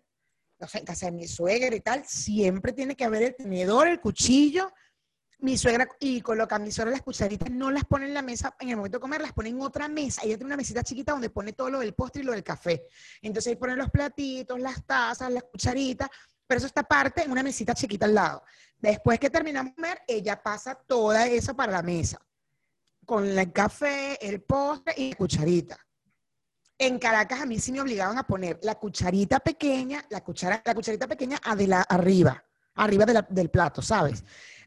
en 0.58 0.84
casa 0.84 1.06
de 1.06 1.12
mi 1.12 1.26
suegra 1.26 1.74
y 1.74 1.80
tal, 1.80 2.04
siempre 2.06 2.72
tiene 2.72 2.94
que 2.94 3.04
haber 3.04 3.22
el 3.22 3.36
tenedor, 3.36 3.88
el 3.88 4.00
cuchillo, 4.00 4.70
mi 5.38 5.56
suegra 5.58 5.86
y 6.00 6.20
coloca 6.22 6.58
mi 6.58 6.70
suegra 6.70 6.92
las 6.92 7.02
cucharitas, 7.02 7.50
no 7.50 7.70
las 7.70 7.84
pone 7.84 8.06
en 8.06 8.14
la 8.14 8.22
mesa 8.22 8.54
en 8.58 8.70
el 8.70 8.76
momento 8.76 8.96
de 8.98 9.02
comer, 9.02 9.20
las 9.20 9.32
pone 9.34 9.48
en 9.50 9.60
otra 9.60 9.86
mesa. 9.88 10.22
Ella 10.24 10.36
tiene 10.36 10.46
una 10.46 10.56
mesita 10.56 10.82
chiquita 10.82 11.12
donde 11.12 11.30
pone 11.30 11.52
todo 11.54 11.70
lo 11.70 11.80
del 11.80 11.94
postre 11.94 12.22
y 12.22 12.24
lo 12.24 12.32
del 12.32 12.42
café. 12.44 12.86
Entonces 13.22 13.50
ahí 13.50 13.56
pone 13.56 13.76
los 13.76 13.90
platitos, 13.90 14.58
las 14.60 14.84
tazas, 14.86 15.30
las 15.30 15.42
cucharitas, 15.44 16.08
pero 16.46 16.58
eso 16.58 16.66
está 16.66 16.82
aparte 16.82 17.22
en 17.22 17.30
una 17.30 17.42
mesita 17.42 17.74
chiquita 17.74 18.06
al 18.06 18.14
lado. 18.14 18.42
Después 18.78 19.18
que 19.18 19.30
terminamos 19.30 19.72
de 19.72 19.76
comer, 19.76 20.02
ella 20.06 20.42
pasa 20.42 20.74
toda 20.74 21.26
eso 21.26 21.56
para 21.56 21.72
la 21.72 21.82
mesa, 21.82 22.20
con 23.04 23.26
el 23.26 23.52
café, 23.52 24.18
el 24.26 24.42
postre 24.42 24.94
y 24.96 25.10
la 25.10 25.16
cucharita. 25.16 25.78
En 26.78 26.98
Caracas 26.98 27.40
a 27.40 27.46
mí 27.46 27.58
sí 27.58 27.72
me 27.72 27.80
obligaban 27.80 28.18
a 28.18 28.26
poner 28.26 28.58
la 28.62 28.74
cucharita 28.74 29.40
pequeña, 29.40 30.04
la, 30.10 30.22
cuchara, 30.22 30.62
la 30.64 30.74
cucharita 30.74 31.06
pequeña 31.06 31.38
arriba, 31.42 31.86
arriba 31.88 33.06
del 33.06 33.50
plato, 33.50 33.80
¿sabes? 33.80 34.22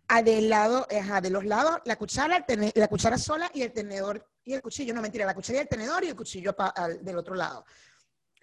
A 0.08 0.24
del 0.24 0.50
lado, 0.50 0.88
de 0.90 1.30
los 1.30 1.46
lados, 1.46 1.82
la 1.86 1.98
cuchara, 1.98 2.44
la 2.74 2.88
cuchara 2.88 3.18
sola 3.20 3.52
y 3.54 3.62
el 3.62 3.72
tenedor 3.72 4.28
y 4.44 4.54
el 4.54 4.62
cuchillo. 4.64 4.92
No, 4.92 5.04
mentira, 5.04 5.24
la 5.24 5.36
cuchara 5.36 5.60
y 5.60 5.62
el 5.62 5.68
tenedor 5.68 6.04
y 6.04 6.08
el 6.08 6.16
cuchillo 6.16 6.56
del 7.00 7.18
otro 7.18 7.36
lado. 7.36 7.64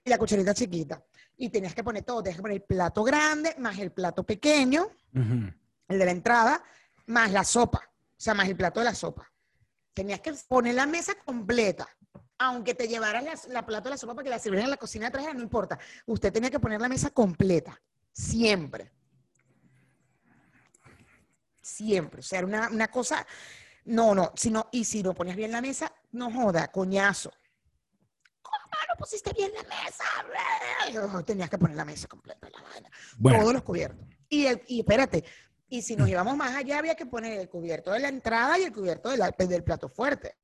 Y 0.05 0.11
la 0.11 0.19
cucharita 0.19 0.55
chiquita. 0.55 1.03
Y 1.37 1.51
tenías 1.51 1.75
que 1.75 1.85
poner 1.85 2.03
todo, 2.03 2.23
tenías 2.23 2.37
que 2.37 2.43
poner 2.43 2.57
el 2.57 2.63
plato 2.63 3.05
grande, 3.05 3.55
más 3.59 3.79
el 3.79 3.93
plato 3.93 4.25
pequeño, 4.25 4.89
el 5.13 5.99
de 5.99 6.05
la 6.05 6.11
entrada, 6.11 6.63
más 7.07 7.31
la 7.31 7.45
sopa, 7.45 7.81
o 7.87 8.15
sea, 8.17 8.35
más 8.35 8.49
el 8.49 8.57
plato 8.57 8.81
de 8.81 8.85
la 8.85 8.95
sopa. 8.95 9.31
Tenías 9.93 10.21
que 10.21 10.35
poner 10.49 10.75
la 10.75 10.87
mesa 10.87 11.15
completa 11.25 11.87
aunque 12.39 12.75
te 12.75 12.89
llevaras 12.89 13.25
la, 13.25 13.35
la 13.49 13.67
plato 13.67 13.85
de 13.85 13.91
la 13.91 13.99
sopa 13.99 14.15
para 14.15 14.25
que 14.25 14.31
la 14.31 14.39
sirvieran 14.39 14.65
en 14.65 14.71
la 14.71 14.77
cocina 14.77 15.11
de 15.11 15.35
no 15.35 15.43
importa. 15.43 15.79
Usted 16.07 16.33
tenía 16.33 16.51
que 16.51 16.61
poner 16.61 16.81
la 16.81 16.89
mesa 16.89 17.11
completa, 17.11 17.81
siempre. 18.13 18.93
Siempre. 21.63 22.21
O 22.21 22.23
sea, 22.23 22.41
era 22.41 22.69
una, 22.69 22.89
cosa, 22.89 23.27
no, 23.85 24.15
no, 24.15 24.33
sino, 24.37 24.69
y 24.71 24.85
si 24.85 25.03
no 25.03 25.15
ponías 25.15 25.37
bien 25.37 25.53
la 25.53 25.61
mesa, 25.61 25.93
no 26.13 26.31
joda, 26.31 26.69
coñazo. 26.69 27.33
¿Cómo 28.87 28.95
no 28.95 28.99
pusiste 28.99 29.33
bien 29.33 29.51
la 29.55 29.63
mesa? 29.63 31.25
Tenías 31.25 31.51
que 31.51 31.59
poner 31.59 31.77
la 31.77 31.85
mesa 31.85 32.07
completa, 32.09 32.49
la 32.49 32.63
vaina. 32.63 32.91
Todos 33.41 33.53
los 33.55 33.63
cubiertos. 33.63 34.07
Y, 34.29 34.47
y 34.67 34.81
espérate, 34.81 35.25
y 35.69 35.83
si 35.83 35.97
nos 35.97 36.09
íbamos 36.09 36.37
más 36.37 36.55
allá, 36.55 36.79
había 36.79 36.95
que 36.95 37.07
poner 37.07 37.41
el 37.41 37.49
cubierto 37.49 37.93
de 37.93 38.01
la 38.01 38.09
entrada 38.09 38.59
y 38.59 38.65
el 38.65 38.73
cubierto 38.73 39.11
del 39.11 39.65
plato 39.65 39.89
fuerte. 39.89 40.37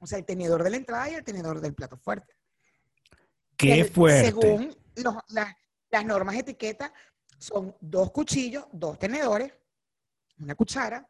O 0.00 0.06
sea, 0.06 0.18
el 0.18 0.24
tenedor 0.24 0.62
de 0.62 0.70
la 0.70 0.76
entrada 0.76 1.10
y 1.10 1.14
el 1.14 1.24
tenedor 1.24 1.60
del 1.60 1.74
plato 1.74 1.96
fuerte. 1.96 2.34
Qué 3.56 3.84
fuerte. 3.84 4.26
Según 4.26 4.74
las 5.28 6.04
normas 6.04 6.34
de 6.34 6.40
etiqueta, 6.40 6.92
son 7.38 7.76
dos 7.80 8.10
cuchillos, 8.10 8.66
dos 8.72 8.98
tenedores, 8.98 9.52
una 10.38 10.54
cuchara, 10.54 11.06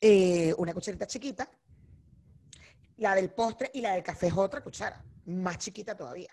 eh, 0.00 0.54
una 0.56 0.72
cucharita 0.72 1.06
chiquita, 1.06 1.50
la 2.96 3.14
del 3.14 3.30
postre 3.30 3.70
y 3.74 3.80
la 3.80 3.92
del 3.92 4.02
café 4.02 4.28
es 4.28 4.32
otra 4.34 4.62
cuchara, 4.62 5.04
más 5.28 5.58
chiquita 5.58 5.94
todavía. 5.94 6.30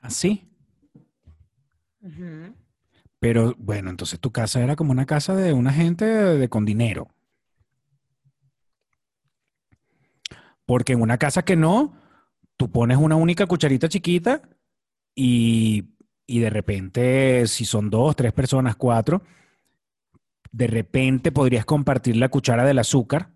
¿Así? 0.00 0.48
Pero 3.18 3.54
bueno, 3.58 3.90
entonces 3.90 4.18
tu 4.18 4.32
casa 4.32 4.60
era 4.62 4.74
como 4.74 4.90
una 4.90 5.06
casa 5.06 5.36
de 5.36 5.52
una 5.52 5.72
gente 5.72 6.04
de, 6.04 6.48
con 6.48 6.64
dinero. 6.64 7.08
Porque 10.66 10.94
en 10.94 11.02
una 11.02 11.18
casa 11.18 11.44
que 11.44 11.56
no, 11.56 11.94
tú 12.56 12.70
pones 12.70 12.98
una 12.98 13.16
única 13.16 13.46
cucharita 13.46 13.88
chiquita 13.88 14.42
y, 15.14 15.88
de 16.26 16.50
repente, 16.50 17.46
si 17.46 17.64
son 17.64 17.90
dos, 17.90 18.16
tres 18.16 18.32
personas, 18.32 18.76
cuatro, 18.76 19.22
de 20.50 20.66
repente 20.66 21.30
podrías 21.30 21.64
compartir 21.64 22.16
la 22.16 22.28
cuchara 22.28 22.64
del 22.64 22.78
azúcar. 22.78 23.30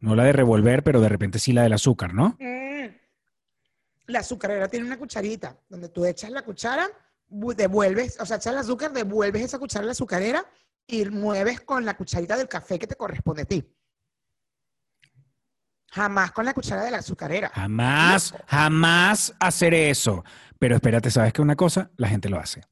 No 0.00 0.14
la 0.14 0.24
de 0.24 0.32
revolver, 0.32 0.82
pero 0.82 1.00
de 1.00 1.08
repente 1.08 1.38
sí 1.38 1.52
la 1.52 1.62
del 1.62 1.72
azúcar, 1.72 2.14
¿no? 2.14 2.36
Mm. 2.38 2.86
La 4.06 4.20
azucarera 4.20 4.68
tiene 4.68 4.86
una 4.86 4.98
cucharita 4.98 5.58
donde 5.68 5.88
tú 5.88 6.04
echas 6.06 6.30
la 6.30 6.42
cuchara, 6.42 6.88
devuelves, 7.28 8.18
o 8.20 8.26
sea, 8.26 8.36
echas 8.36 8.52
el 8.52 8.58
azúcar, 8.58 8.92
devuelves 8.92 9.42
esa 9.42 9.58
cuchara 9.58 9.82
a 9.82 9.86
la 9.86 9.92
azucarera 9.92 10.44
y 10.86 11.04
mueves 11.06 11.60
con 11.60 11.84
la 11.84 11.96
cucharita 11.96 12.36
del 12.36 12.48
café 12.48 12.78
que 12.78 12.86
te 12.86 12.96
corresponde 12.96 13.42
a 13.42 13.44
ti. 13.44 13.64
Jamás 15.90 16.32
con 16.32 16.44
la 16.44 16.54
cuchara 16.54 16.84
de 16.84 16.90
la 16.90 16.98
azucarera. 16.98 17.50
Jamás, 17.54 18.34
jamás 18.46 19.34
hacer 19.40 19.74
eso. 19.74 20.24
Pero 20.58 20.76
espérate, 20.76 21.10
¿sabes 21.10 21.32
qué 21.32 21.42
una 21.42 21.56
cosa? 21.56 21.90
La 21.96 22.08
gente 22.08 22.28
lo 22.28 22.38
hace. 22.38 22.62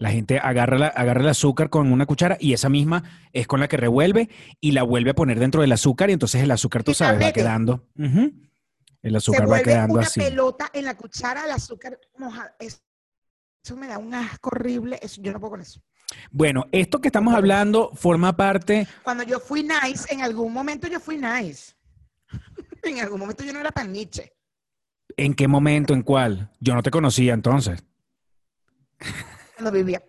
La 0.00 0.10
gente 0.10 0.38
agarra, 0.38 0.86
agarra 0.86 1.20
el 1.20 1.28
azúcar 1.28 1.68
con 1.68 1.92
una 1.92 2.06
cuchara 2.06 2.38
y 2.40 2.54
esa 2.54 2.70
misma 2.70 3.04
es 3.34 3.46
con 3.46 3.60
la 3.60 3.68
que 3.68 3.76
revuelve 3.76 4.30
y 4.58 4.72
la 4.72 4.82
vuelve 4.82 5.10
a 5.10 5.14
poner 5.14 5.38
dentro 5.38 5.60
del 5.60 5.70
azúcar 5.72 6.08
y 6.08 6.14
entonces 6.14 6.42
el 6.42 6.50
azúcar, 6.50 6.82
tú 6.82 6.94
sabes, 6.94 7.22
va 7.22 7.32
quedando. 7.32 7.86
El 9.02 9.14
azúcar 9.14 9.52
va 9.52 9.60
quedando 9.60 9.96
una 9.96 10.04
así. 10.04 10.18
pelota 10.18 10.70
en 10.72 10.86
la 10.86 10.96
cuchara 10.96 11.44
el 11.44 11.50
azúcar 11.50 12.00
mojado. 12.16 12.48
Eso, 12.58 13.76
me 13.76 13.88
da 13.88 13.98
un 13.98 14.14
asco 14.14 14.48
horrible. 14.48 14.98
Eso, 15.02 15.20
yo 15.20 15.32
no 15.32 15.38
puedo 15.38 15.50
con 15.50 15.60
eso. 15.60 15.82
Bueno, 16.30 16.64
esto 16.72 17.02
que 17.02 17.08
estamos 17.08 17.34
hablando 17.34 17.90
forma 17.92 18.34
parte. 18.34 18.88
Cuando 19.02 19.22
yo 19.24 19.38
fui 19.38 19.62
nice, 19.62 20.06
en 20.08 20.22
algún 20.22 20.50
momento 20.50 20.88
yo 20.88 20.98
fui 20.98 21.18
nice. 21.18 21.74
en 22.84 23.00
algún 23.00 23.20
momento 23.20 23.44
yo 23.44 23.52
no 23.52 23.60
era 23.60 23.70
tan 23.70 23.92
Nietzsche. 23.92 24.32
¿En 25.18 25.34
qué 25.34 25.46
momento? 25.46 25.92
¿En 25.92 26.02
cuál? 26.02 26.50
Yo 26.58 26.74
no 26.74 26.82
te 26.82 26.90
conocía 26.90 27.34
entonces. 27.34 27.84
Cuando 29.60 29.76
vivía. 29.76 30.02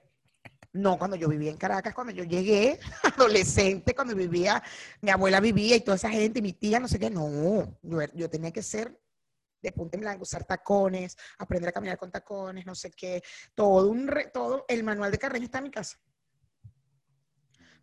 No, 0.71 0.97
cuando 0.97 1.17
yo 1.17 1.27
vivía 1.27 1.51
en 1.51 1.57
Caracas, 1.57 1.93
cuando 1.93 2.13
yo 2.13 2.23
llegué, 2.23 2.79
adolescente, 3.17 3.93
cuando 3.93 4.15
vivía, 4.15 4.63
mi 5.01 5.11
abuela 5.11 5.41
vivía 5.41 5.75
y 5.75 5.81
toda 5.81 5.97
esa 5.97 6.09
gente, 6.09 6.41
mi 6.41 6.53
tía, 6.53 6.79
no 6.79 6.87
sé 6.87 6.97
qué, 6.97 7.09
no, 7.09 7.77
yo, 8.13 8.29
tenía 8.29 8.51
que 8.51 8.63
ser 8.63 8.97
de 9.61 9.73
punta 9.73 9.97
en 9.97 10.01
blanco, 10.01 10.23
usar 10.23 10.45
tacones, 10.45 11.17
aprender 11.37 11.67
a 11.67 11.73
caminar 11.73 11.97
con 11.97 12.09
tacones, 12.09 12.65
no 12.65 12.73
sé 12.73 12.91
qué, 12.91 13.21
todo 13.53 13.91
un 13.91 14.09
todo, 14.33 14.63
el 14.69 14.85
manual 14.85 15.11
de 15.11 15.17
Carreño 15.17 15.43
está 15.43 15.57
en 15.57 15.65
mi 15.65 15.71
casa. 15.71 15.99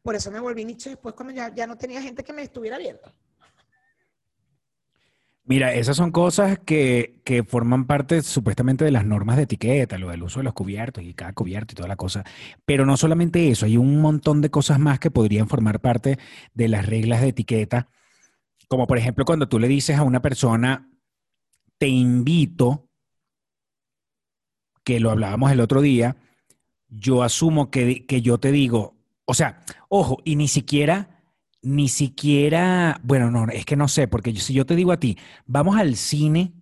Por 0.02 0.14
eso 0.14 0.30
me 0.30 0.40
volví 0.40 0.64
Nietzsche 0.64 0.88
después 0.88 1.14
cuando 1.14 1.34
ya, 1.34 1.54
ya 1.54 1.66
no 1.66 1.76
tenía 1.76 2.00
gente 2.00 2.24
que 2.24 2.32
me 2.32 2.40
estuviera 2.40 2.78
viendo. 2.78 3.12
Mira, 5.48 5.72
esas 5.72 5.96
son 5.96 6.10
cosas 6.10 6.58
que, 6.58 7.14
forman 7.48 7.86
parte 7.86 8.20
supuestamente 8.20 8.84
de 8.84 8.90
las 8.90 9.06
normas 9.06 9.38
de 9.38 9.44
etiqueta, 9.44 9.96
lo 9.96 10.10
del 10.10 10.22
uso 10.22 10.40
de 10.40 10.44
los 10.44 10.52
cubiertos 10.52 11.02
y 11.02 11.14
cada 11.14 11.32
cubierto 11.32 11.72
y 11.72 11.74
toda 11.74 11.88
la 11.88 11.96
cosa. 11.96 12.22
Pero 12.66 12.84
no 12.84 12.98
solamente 12.98 13.48
eso, 13.48 13.64
hay 13.64 13.78
un 13.78 14.02
montón 14.02 14.42
de 14.42 14.50
cosas 14.50 14.78
más 14.78 14.98
que 14.98 15.10
podrían 15.10 15.48
formar 15.48 15.80
parte 15.80 16.18
de 16.52 16.68
las 16.68 16.84
reglas 16.84 17.22
de 17.22 17.28
etiqueta. 17.28 17.88
Como 18.68 18.86
por 18.86 18.98
ejemplo 18.98 19.24
cuando 19.24 19.48
tú 19.48 19.58
le 19.58 19.68
dices 19.68 19.96
a 19.96 20.02
una 20.02 20.20
persona, 20.20 20.90
te 21.78 21.88
invito, 21.88 22.90
que 24.84 25.00
lo 25.00 25.10
hablábamos 25.10 25.50
el 25.50 25.60
otro 25.60 25.80
día, 25.80 26.16
yo 26.90 27.22
asumo 27.22 27.70
que, 27.70 28.04
que 28.04 28.20
yo 28.20 28.36
te 28.36 28.52
digo, 28.52 28.98
o 29.24 29.32
sea, 29.32 29.62
ojo, 29.88 30.18
y 30.26 30.36
ni 30.36 30.46
siquiera 30.46 31.17
ni 31.62 31.88
siquiera, 31.88 33.00
bueno, 33.02 33.30
no, 33.30 33.46
es 33.50 33.64
que 33.64 33.76
no 33.76 33.88
sé, 33.88 34.08
porque 34.08 34.34
si 34.36 34.54
yo 34.54 34.64
te 34.66 34.76
digo 34.76 34.92
a 34.92 35.00
ti, 35.00 35.18
vamos 35.46 35.76
al 35.76 35.96
cine, 35.96 36.52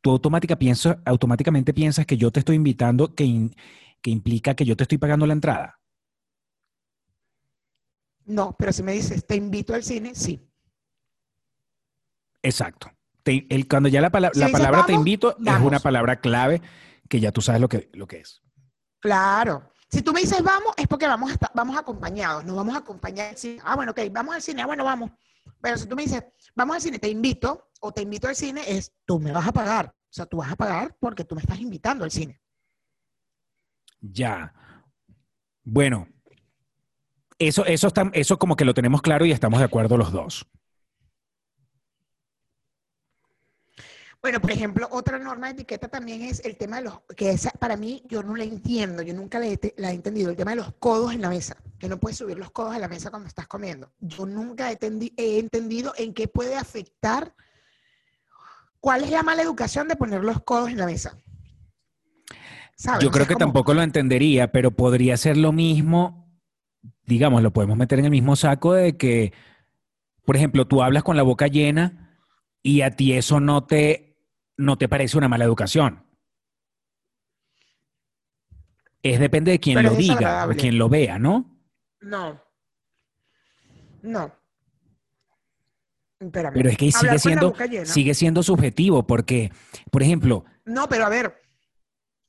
tú 0.00 0.10
automática 0.10 0.58
automáticamente 1.04 1.72
piensas 1.72 2.06
que 2.06 2.16
yo 2.16 2.30
te 2.30 2.40
estoy 2.40 2.56
invitando, 2.56 3.14
que, 3.14 3.50
que 4.02 4.10
implica 4.10 4.54
que 4.54 4.64
yo 4.64 4.76
te 4.76 4.84
estoy 4.84 4.98
pagando 4.98 5.26
la 5.26 5.34
entrada. 5.34 5.80
No, 8.26 8.56
pero 8.58 8.72
si 8.72 8.82
me 8.82 8.92
dices, 8.92 9.26
te 9.26 9.36
invito 9.36 9.74
al 9.74 9.82
cine, 9.82 10.14
sí. 10.14 10.40
Exacto. 12.42 12.90
el, 13.24 13.68
cuando 13.68 13.88
ya 13.88 14.00
la, 14.00 14.10
la 14.34 14.48
palabra 14.48 14.84
te 14.86 14.92
invito 14.92 15.36
es 15.38 15.60
una 15.60 15.78
palabra 15.78 16.20
clave 16.20 16.60
que 17.08 17.20
ya 17.20 17.32
tú 17.32 17.40
sabes 17.40 17.60
lo 17.60 17.68
que, 17.68 17.90
lo 17.94 18.06
que 18.06 18.18
es. 18.18 18.42
Claro. 19.00 19.73
Si 19.94 20.02
tú 20.02 20.12
me 20.12 20.22
dices 20.22 20.42
vamos, 20.42 20.74
es 20.76 20.88
porque 20.88 21.06
vamos, 21.06 21.30
vamos 21.54 21.76
acompañados, 21.76 22.44
nos 22.44 22.56
vamos 22.56 22.74
a 22.74 22.78
acompañar 22.78 23.28
al 23.28 23.36
cine. 23.36 23.60
Ah, 23.62 23.76
bueno, 23.76 23.92
ok, 23.92 24.00
vamos 24.10 24.34
al 24.34 24.42
cine, 24.42 24.60
ah, 24.60 24.66
bueno, 24.66 24.82
vamos. 24.82 25.12
Pero 25.60 25.78
si 25.78 25.86
tú 25.86 25.94
me 25.94 26.02
dices, 26.02 26.24
vamos 26.56 26.74
al 26.74 26.82
cine, 26.82 26.98
te 26.98 27.08
invito, 27.08 27.70
o 27.80 27.92
te 27.92 28.02
invito 28.02 28.26
al 28.26 28.34
cine, 28.34 28.62
es 28.66 28.92
tú 29.04 29.20
me 29.20 29.30
vas 29.30 29.46
a 29.46 29.52
pagar. 29.52 29.94
O 29.94 30.10
sea, 30.10 30.26
tú 30.26 30.38
vas 30.38 30.50
a 30.50 30.56
pagar 30.56 30.96
porque 30.98 31.24
tú 31.24 31.36
me 31.36 31.42
estás 31.42 31.60
invitando 31.60 32.02
al 32.02 32.10
cine. 32.10 32.40
Ya. 34.00 34.52
Bueno, 35.62 36.08
eso, 37.38 37.64
eso, 37.64 37.92
eso 38.14 38.38
como 38.40 38.56
que 38.56 38.64
lo 38.64 38.74
tenemos 38.74 39.00
claro 39.00 39.24
y 39.26 39.30
estamos 39.30 39.60
de 39.60 39.66
acuerdo 39.66 39.96
los 39.96 40.10
dos. 40.10 40.44
Bueno, 44.24 44.40
por 44.40 44.52
ejemplo, 44.52 44.88
otra 44.90 45.18
norma 45.18 45.48
de 45.48 45.52
etiqueta 45.52 45.88
también 45.88 46.22
es 46.22 46.42
el 46.46 46.56
tema 46.56 46.76
de 46.76 46.84
los, 46.84 47.00
que 47.14 47.28
esa, 47.28 47.50
para 47.50 47.76
mí 47.76 48.02
yo 48.08 48.22
no 48.22 48.34
la 48.36 48.44
entiendo, 48.44 49.02
yo 49.02 49.12
nunca 49.12 49.38
la 49.38 49.48
he, 49.48 49.92
entendido, 49.92 50.30
el 50.30 50.36
tema 50.36 50.52
de 50.52 50.56
los 50.56 50.72
codos 50.78 51.12
en 51.12 51.20
la 51.20 51.28
mesa, 51.28 51.58
que 51.78 51.90
no 51.90 51.98
puedes 51.98 52.16
subir 52.16 52.38
los 52.38 52.50
codos 52.50 52.74
a 52.74 52.78
la 52.78 52.88
mesa 52.88 53.10
cuando 53.10 53.28
estás 53.28 53.46
comiendo. 53.46 53.92
Yo 54.00 54.24
nunca 54.24 54.72
he, 54.72 54.78
he 55.18 55.38
entendido 55.38 55.92
en 55.98 56.14
qué 56.14 56.26
puede 56.26 56.56
afectar, 56.56 57.34
cuál 58.80 59.04
es 59.04 59.10
la 59.10 59.22
mala 59.22 59.42
educación 59.42 59.88
de 59.88 59.96
poner 59.96 60.24
los 60.24 60.42
codos 60.42 60.70
en 60.70 60.78
la 60.78 60.86
mesa. 60.86 61.18
Yo 63.02 63.10
creo 63.10 63.26
que 63.26 63.36
tampoco 63.36 63.74
lo 63.74 63.82
entendería, 63.82 64.50
pero 64.50 64.70
podría 64.70 65.18
ser 65.18 65.36
lo 65.36 65.52
mismo 65.52 66.24
digamos, 67.04 67.42
lo 67.42 67.52
podemos 67.52 67.76
meter 67.76 67.98
en 67.98 68.06
el 68.06 68.10
mismo 68.10 68.36
saco 68.36 68.72
de 68.72 68.96
que, 68.96 69.34
por 70.24 70.36
ejemplo, 70.36 70.66
tú 70.66 70.82
hablas 70.82 71.02
con 71.02 71.18
la 71.18 71.22
boca 71.22 71.46
llena 71.46 72.18
y 72.62 72.80
a 72.80 72.90
ti 72.90 73.12
eso 73.12 73.40
no 73.40 73.64
te, 73.64 74.13
no 74.56 74.76
te 74.76 74.88
parece 74.88 75.18
una 75.18 75.28
mala 75.28 75.44
educación. 75.44 76.04
Es 79.02 79.20
depende 79.20 79.50
de 79.52 79.60
Pero 79.62 79.82
lo 79.82 79.96
diga 79.96 80.46
o 80.46 80.54
quien 80.54 80.78
lo 80.78 80.88
vea, 80.88 81.18
¿no? 81.18 81.58
No. 82.00 82.40
No. 84.02 84.32
Espérame. 86.18 86.54
Pero 86.54 86.68
es 86.70 86.76
que 86.76 86.90
Hablar 86.94 87.18
sigue 87.18 87.18
siendo, 87.18 87.54
sigue 87.84 88.14
siendo 88.14 88.42
subjetivo 88.42 89.06
porque, 89.06 89.52
por 89.90 90.02
ejemplo, 90.02 90.44
No, 90.64 90.88
pero 90.88 91.04
a 91.04 91.10
ver, 91.10 91.42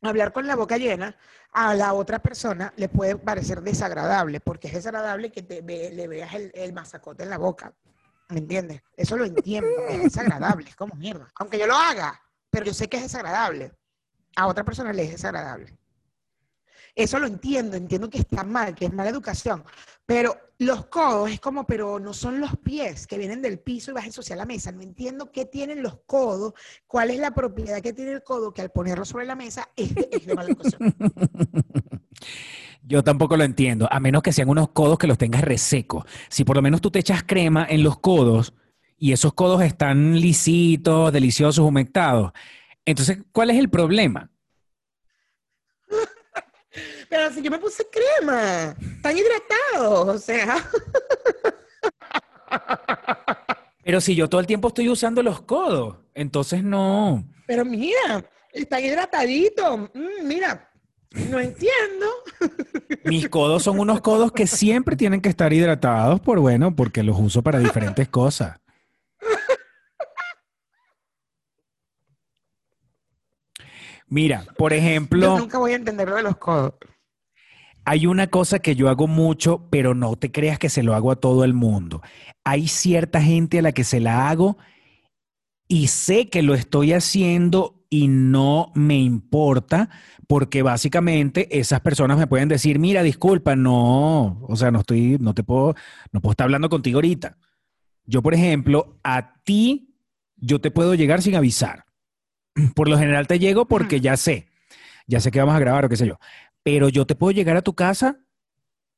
hablar 0.01 0.33
con 0.33 0.47
la 0.47 0.55
boca 0.55 0.77
llena 0.77 1.15
a 1.53 1.73
la 1.75 1.93
otra 1.93 2.19
persona 2.19 2.73
le 2.75 2.89
puede 2.89 3.15
parecer 3.15 3.61
desagradable, 3.61 4.41
porque 4.41 4.67
es 4.67 4.73
desagradable 4.73 5.31
que 5.31 5.43
te 5.43 5.61
le 5.61 6.07
veas 6.07 6.33
el, 6.33 6.51
el 6.53 6.73
masacote 6.73 7.23
en 7.23 7.29
la 7.29 7.38
boca. 7.38 7.73
¿Me 8.29 8.39
entiendes? 8.39 8.81
Eso 8.97 9.17
lo 9.17 9.25
entiendo. 9.25 9.69
Es 9.88 10.03
desagradable, 10.03 10.69
es 10.69 10.75
como 10.75 10.95
mierda. 10.95 11.27
Aunque 11.35 11.59
yo 11.59 11.67
lo 11.67 11.75
haga, 11.75 12.19
pero 12.49 12.65
yo 12.65 12.73
sé 12.73 12.88
que 12.88 12.97
es 12.97 13.03
desagradable. 13.03 13.73
A 14.35 14.47
otra 14.47 14.63
persona 14.63 14.91
le 14.91 15.03
es 15.03 15.11
desagradable. 15.11 15.77
Eso 16.95 17.19
lo 17.19 17.27
entiendo, 17.27 17.75
entiendo 17.75 18.09
que 18.09 18.19
está 18.19 18.43
mal, 18.43 18.73
que 18.73 18.85
es 18.85 18.93
mala 18.93 19.09
educación. 19.09 19.63
Pero 20.05 20.38
los 20.59 20.85
codos 20.85 21.29
es 21.29 21.41
como, 21.41 21.65
pero 21.67 21.99
no 21.99 22.13
son 22.13 22.39
los 22.39 22.57
pies 22.57 23.05
que 23.05 23.17
vienen 23.17 23.41
del 23.41 23.59
piso 23.59 23.91
y 23.91 23.93
vas 23.93 24.05
a 24.05 24.07
ensuciar 24.07 24.38
la 24.38 24.45
mesa. 24.45 24.71
No 24.71 24.81
entiendo 24.81 25.31
qué 25.31 25.45
tienen 25.45 25.83
los 25.83 25.99
codos, 26.05 26.53
cuál 26.88 27.11
es 27.11 27.19
la 27.19 27.31
propiedad 27.31 27.81
que 27.81 27.91
tiene 27.91 28.11
el 28.11 28.23
codo 28.23 28.53
que 28.53 28.61
al 28.61 28.71
ponerlo 28.71 29.03
sobre 29.03 29.25
la 29.25 29.35
mesa 29.35 29.69
es 29.75 29.93
de, 29.93 30.07
es 30.11 30.25
de 30.25 30.35
mala 30.35 30.49
educación. 30.49 30.95
yo 32.88 33.04
tampoco 33.04 33.36
lo 33.38 33.43
entiendo, 33.43 33.88
a 33.91 34.00
menos 34.00 34.21
que 34.21 34.32
sean 34.32 34.50
unos 34.50 34.69
codos 34.69 34.98
que 34.98 35.08
los 35.08 35.17
tengas 35.17 35.41
resecos. 35.41 36.06
Si 36.30 36.43
por 36.43 36.56
lo 36.56 36.62
menos 36.62 36.82
tú 36.82 36.91
te 36.91 37.00
echas 37.00 37.24
crema 37.24 37.65
en 37.69 37.84
los 37.84 38.00
codos 38.00 38.54
y 38.98 39.12
esos 39.12 39.34
codos 39.34 39.62
están 39.63 40.19
lisitos, 40.19 41.12
deliciosos, 41.12 41.65
humectados, 41.65 42.32
entonces, 42.86 43.17
¿cuál 43.32 43.50
es 43.50 43.58
el 43.58 43.69
problema? 43.69 44.30
Pero 47.10 47.32
si 47.34 47.41
yo 47.41 47.50
me 47.50 47.58
puse 47.58 47.88
crema, 47.89 48.76
están 48.95 49.17
hidratados, 49.17 50.08
o 50.08 50.17
sea. 50.19 50.58
Pero 53.84 54.02
si 54.02 54.15
yo 54.15 54.30
todo 54.30 54.41
el 54.41 54.48
tiempo 54.48 54.67
estoy 54.69 54.89
usando 54.89 55.21
los 55.24 55.41
codos, 55.41 55.98
entonces 56.13 56.63
no. 56.63 57.24
Pero 57.48 57.65
mira, 57.65 58.28
están 58.52 58.84
hidrataditos. 58.84 59.80
Mm, 59.93 60.28
mira, 60.28 60.71
no 61.30 61.39
entiendo. 61.39 62.08
Mis 63.04 63.30
codos 63.30 63.63
son 63.63 63.80
unos 63.80 64.02
codos 64.02 64.32
que 64.32 64.48
siempre 64.48 64.95
tienen 64.95 65.21
que 65.21 65.30
estar 65.30 65.54
hidratados 65.54 66.19
por 66.21 66.39
bueno, 66.39 66.76
porque 66.76 67.04
los 67.04 67.19
uso 67.19 67.41
para 67.43 67.60
diferentes 67.60 68.08
cosas. 68.10 68.60
Mira, 74.08 74.45
por 74.58 74.71
Yo 74.71 74.78
ejemplo, 74.80 75.38
nunca 75.38 75.58
voy 75.58 75.74
a 75.74 75.76
entender 75.76 76.08
lo 76.10 76.15
de 76.15 76.24
los 76.24 76.38
codos. 76.38 76.74
hay 77.86 78.08
una 78.08 78.28
cosa 78.28 78.60
que 78.60 78.76
yo 78.76 78.89
hago 78.89 79.08
mucho, 79.08 79.67
pero 79.69 79.93
no 79.93 80.15
te 80.15 80.32
creas 80.32 80.58
que 80.60 80.69
se 80.69 80.84
lo 80.84 80.95
hago 80.95 81.12
a 81.12 81.17
todo 81.17 81.43
el 81.43 81.54
mundo. 81.54 82.02
Hay 82.43 82.67
cierta 82.67 83.21
gente 83.21 83.60
a 83.60 83.62
la 83.62 83.71
que 83.71 83.84
se 83.84 84.00
la 84.00 84.30
hago 84.30 84.58
y 85.67 85.88
sé 85.88 86.30
que 86.30 86.41
lo 86.43 86.56
estoy 86.56 86.93
haciendo 86.93 87.74
y 87.89 88.08
no 88.08 88.71
me 88.76 88.98
importa 88.98 89.89
porque 90.28 90.62
básicamente 90.62 91.60
esas 91.60 91.82
personas 91.82 92.17
me 92.17 92.28
pueden 92.28 92.50
decir, 92.50 92.80
mira, 92.80 93.04
disculpa, 93.04 93.56
no, 93.56 94.41
o 94.41 94.56
sea, 94.56 94.71
no 94.71 94.80
estoy, 94.80 95.17
no 95.19 95.34
te 95.34 95.43
puedo, 95.43 95.76
no 96.12 96.21
puedo 96.21 96.32
estar 96.32 96.45
hablando 96.45 96.69
contigo 96.69 96.98
ahorita. 96.98 97.38
Yo, 98.06 98.21
por 98.21 98.34
ejemplo, 98.34 99.00
a 99.04 99.41
ti, 99.43 99.95
yo 100.36 100.60
te 100.62 100.71
puedo 100.71 100.95
llegar 100.95 101.21
sin 101.21 101.36
avisar. 101.36 101.86
Por 102.76 102.89
lo 102.89 102.98
general 102.98 103.28
te 103.28 103.39
llego 103.39 103.67
porque 103.67 104.00
ya 104.00 104.17
sé, 104.17 104.48
ya 105.08 105.19
sé 105.19 105.32
que 105.32 105.39
vamos 105.39 105.56
a 105.56 105.60
grabar 105.60 105.86
o 105.86 105.89
qué 105.89 105.98
sé 105.98 106.08
yo. 106.08 106.17
Pero 106.63 106.89
yo 106.89 107.06
te 107.06 107.15
puedo 107.15 107.32
llegar 107.32 107.58
a 107.58 107.62
tu 107.62 107.76
casa 107.76 108.19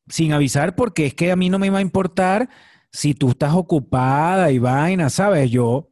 sin 0.07 0.33
avisar 0.33 0.75
porque 0.75 1.07
es 1.07 1.13
que 1.13 1.31
a 1.31 1.35
mí 1.35 1.49
no 1.49 1.59
me 1.59 1.69
va 1.69 1.79
a 1.79 1.81
importar 1.81 2.49
si 2.91 3.13
tú 3.13 3.31
estás 3.31 3.53
ocupada 3.53 4.51
y 4.51 4.59
vaina, 4.59 5.09
¿sabes? 5.09 5.51
Yo 5.51 5.91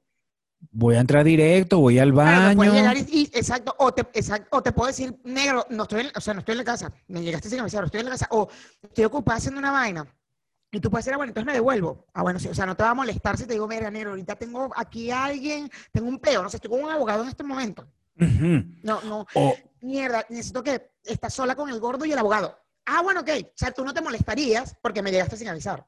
voy 0.76 0.96
a 0.96 1.00
entrar 1.00 1.24
directo, 1.24 1.80
voy 1.80 2.00
al 2.00 2.12
baño. 2.12 2.56
puedes 2.58 2.74
llegar 2.74 2.98
y, 2.98 3.06
y- 3.10 3.32
exacto, 3.34 3.74
o 3.80 3.94
te, 3.94 4.02
exacto, 4.14 4.48
o 4.58 4.62
te 4.62 4.72
puedo 4.72 4.88
decir, 4.88 5.16
negro, 5.24 5.66
no 5.70 5.84
estoy 5.84 6.02
en, 6.02 6.12
o 6.16 6.22
sea, 6.22 6.34
no 6.34 6.42
estoy 6.42 6.54
en 6.54 6.58
la 6.60 6.64
casa, 6.66 6.92
me 7.08 7.22
llegaste 7.24 7.50
sin 7.50 7.60
avisar, 7.62 7.86
estoy 7.86 8.02
en 8.02 8.06
la 8.08 8.12
casa, 8.12 8.28
o 8.32 8.48
estoy 8.84 9.06
ocupada 9.06 9.38
haciendo 9.38 9.60
una 9.60 9.72
vaina. 9.72 10.06
Y 10.72 10.80
tú 10.82 10.90
puedes 10.92 11.06
decir, 11.06 11.14
ah, 11.14 11.18
bueno, 11.18 11.30
entonces 11.30 11.46
me 11.46 11.54
devuelvo. 11.54 12.06
Ah, 12.14 12.22
bueno, 12.24 12.38
sí, 12.38 12.50
o 12.50 12.54
sea, 12.54 12.66
no 12.66 12.76
te 12.76 12.84
va 12.84 12.90
a 12.90 12.94
molestar 12.94 13.38
si 13.38 13.46
te 13.46 13.54
digo, 13.54 13.66
mira, 13.68 13.90
negro, 13.90 14.10
ahorita 14.10 14.36
tengo 14.36 14.70
aquí 14.76 15.10
a 15.10 15.24
alguien, 15.26 15.70
tengo 15.94 16.10
un 16.10 16.20
peo, 16.20 16.44
no 16.44 16.50
sé, 16.50 16.58
estoy 16.58 16.70
con 16.70 16.84
un 16.84 16.92
abogado 16.92 17.24
en 17.24 17.30
este 17.30 17.44
momento. 17.44 17.88
No, 18.84 19.02
no, 19.02 19.26
O, 19.36 19.58
mierda, 19.82 20.26
necesito 20.30 20.62
que 20.64 20.92
estás 21.04 21.34
sola 21.34 21.56
con 21.56 21.70
el 21.70 21.80
gordo 21.80 22.04
y 22.06 22.12
el 22.12 22.18
abogado. 22.18 22.58
Ah, 22.86 23.02
bueno, 23.02 23.22
ok. 23.22 23.30
O 23.46 23.52
sea, 23.56 23.72
tú 23.72 23.86
no 23.86 23.94
te 23.94 24.02
molestarías 24.02 24.76
porque 24.82 25.02
me 25.02 25.12
llegaste 25.12 25.38
sin 25.38 25.48
avisar. 25.48 25.86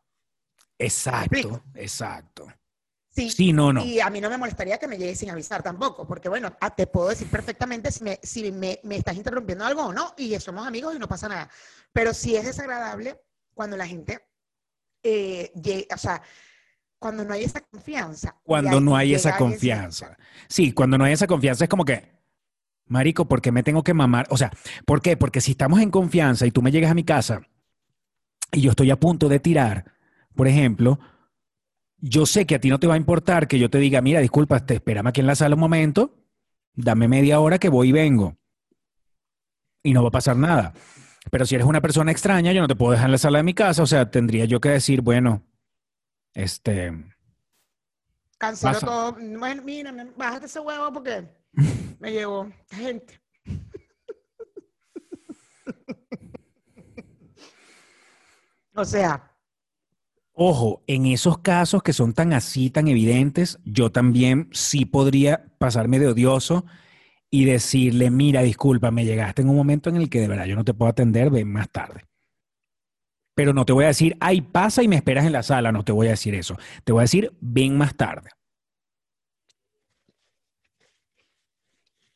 exacto, 0.80 1.62
exacto. 1.76 2.48
Sí. 3.18 3.32
Sí, 3.32 3.52
no, 3.54 3.74
no. 3.74 3.84
Y 3.84 4.00
a 4.00 4.12
mí 4.12 4.22
no 4.22 4.30
me 4.30 4.38
molestaría 4.38 4.78
que 4.78 4.88
me 4.88 4.96
llegue 4.98 5.16
sin 5.16 5.32
avisar 5.32 5.64
tampoco, 5.64 6.06
porque 6.08 6.30
bueno, 6.30 6.56
ah, 6.62 6.76
te 6.76 6.86
puedo 6.86 7.10
decir 7.10 7.28
perfectamente 7.28 7.92
si, 7.92 8.04
me, 8.04 8.20
si 8.22 8.52
me, 8.52 8.80
me 8.84 8.98
estás 8.98 9.16
interrumpiendo 9.16 9.66
algo 9.66 9.86
o 9.88 9.94
no, 9.94 10.14
y 10.18 10.40
somos 10.40 10.68
amigos 10.68 10.96
y 10.96 11.00
no 11.00 11.08
pasa 11.08 11.28
nada. 11.28 11.50
Pero 11.92 12.14
sí 12.14 12.36
es 12.36 12.46
desagradable 12.46 13.20
cuando 13.56 13.76
la 13.76 13.88
gente, 13.88 14.20
eh, 15.02 15.52
lle- 15.56 15.88
o 15.92 15.98
sea, 15.98 16.22
cuando 17.00 17.26
no 17.26 17.34
hay 17.34 17.44
esa 17.44 17.62
confianza. 17.62 18.36
Cuando 18.44 18.80
no 18.80 18.96
hay 18.96 19.16
esa 19.16 19.36
confianza. 19.36 20.16
Sí, 20.48 20.72
cuando 20.74 20.98
no 21.00 21.04
hay 21.06 21.14
esa 21.14 21.26
confianza 21.26 21.64
es 21.64 21.70
como 21.70 21.86
que, 21.86 22.12
Marico, 22.86 23.28
¿por 23.28 23.42
qué 23.42 23.52
me 23.52 23.64
tengo 23.64 23.84
que 23.84 23.94
mamar? 23.96 24.28
O 24.30 24.38
sea, 24.38 24.52
¿por 24.86 25.02
qué? 25.02 25.18
Porque 25.18 25.42
si 25.42 25.52
estamos 25.52 25.82
en 25.82 25.90
confianza 25.92 26.46
y 26.46 26.52
tú 26.52 26.62
me 26.62 26.72
llegas 26.72 26.92
a 26.92 26.96
mi 26.96 27.04
casa 27.04 27.42
y 28.52 28.62
yo 28.62 28.70
estoy 28.72 28.92
a 28.92 29.00
punto 29.00 29.28
de 29.28 29.40
tirar, 29.40 29.92
por 30.36 30.48
ejemplo, 30.48 31.00
yo 32.00 32.26
sé 32.26 32.46
que 32.46 32.56
a 32.56 32.60
ti 32.60 32.70
no 32.70 32.80
te 32.80 32.88
va 32.88 32.96
a 32.96 32.98
importar 32.98 33.48
que 33.48 33.60
yo 33.60 33.70
te 33.70 33.80
diga, 33.80 34.02
mira, 34.02 34.20
disculpa, 34.20 34.66
te 34.66 34.76
espérame 34.76 35.08
aquí 35.08 35.22
en 35.22 35.28
la 35.28 35.36
sala 35.36 35.56
un 35.56 35.62
momento, 35.62 36.16
dame 36.74 37.08
media 37.08 37.40
hora 37.40 37.60
que 37.60 37.70
voy 37.70 37.90
y 37.90 37.92
vengo. 37.92 38.38
Y 39.84 39.94
no 39.94 40.02
va 40.02 40.10
a 40.10 40.12
pasar 40.12 40.36
nada. 40.36 40.74
Pero 41.32 41.46
si 41.46 41.56
eres 41.56 41.68
una 41.68 41.82
persona 41.82 42.12
extraña, 42.12 42.52
yo 42.52 42.62
no 42.62 42.68
te 42.68 42.76
puedo 42.76 42.92
dejar 42.92 43.08
en 43.08 43.12
la 43.14 43.18
sala 43.18 43.40
de 43.40 43.44
mi 43.44 43.54
casa, 43.54 43.84
o 43.84 43.88
sea, 43.88 44.10
tendría 44.10 44.46
yo 44.46 44.60
que 44.60 44.70
decir, 44.70 45.02
bueno, 45.02 45.44
este, 46.34 46.94
Cancelo 48.38 48.74
Pasa. 48.74 48.86
todo. 48.86 49.14
Bueno, 49.14 49.64
mira, 49.64 49.92
bájate 50.16 50.46
ese 50.46 50.60
huevo 50.60 50.94
porque 50.94 51.28
me 52.00 52.12
llevó 52.12 52.52
gente. 52.70 53.20
o 58.76 58.86
sea, 58.86 59.36
Ojo, 60.40 60.84
en 60.86 61.08
esos 61.08 61.40
casos 61.40 61.82
que 61.82 61.94
son 61.94 62.14
tan 62.14 62.32
así, 62.32 62.70
tan 62.70 62.88
evidentes, 62.88 63.58
yo 63.66 63.92
también 63.92 64.50
sí 64.52 64.86
podría 64.86 65.48
pasarme 65.58 65.98
de 65.98 66.10
odioso 66.10 66.64
y 67.32 67.46
decirle, 67.46 68.12
mira, 68.12 68.44
disculpa, 68.44 68.92
me 68.92 69.04
llegaste 69.04 69.42
en 69.42 69.50
un 69.50 69.56
momento 69.56 69.90
en 69.90 69.96
el 69.96 70.12
que 70.12 70.22
de 70.22 70.28
verdad 70.28 70.46
yo 70.46 70.56
no 70.56 70.64
te 70.64 70.76
puedo 70.76 70.92
atender, 70.92 71.32
ven 71.32 71.52
más 71.52 71.72
tarde. 71.72 72.06
Pero 73.34 73.52
no 73.52 73.66
te 73.66 73.74
voy 73.74 73.86
a 73.86 73.88
decir, 73.88 74.16
ay, 74.20 74.42
pasa 74.42 74.84
y 74.84 74.88
me 74.88 74.98
esperas 74.98 75.26
en 75.26 75.32
la 75.32 75.42
sala, 75.42 75.72
no 75.72 75.84
te 75.84 75.92
voy 75.92 76.06
a 76.06 76.12
decir 76.12 76.36
eso. 76.36 76.56
Te 76.84 76.92
voy 76.92 77.00
a 77.00 77.10
decir, 77.10 77.36
ven 77.42 77.76
más 77.76 77.96
tarde. 77.96 78.30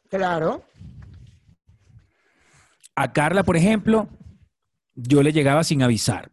claro. 0.10 0.64
A 2.96 3.14
Carla, 3.14 3.42
por 3.42 3.58
ejemplo, 3.58 4.10
yo 4.94 5.24
le 5.24 5.34
llegaba 5.34 5.64
sin 5.64 5.82
avisar. 5.82 6.32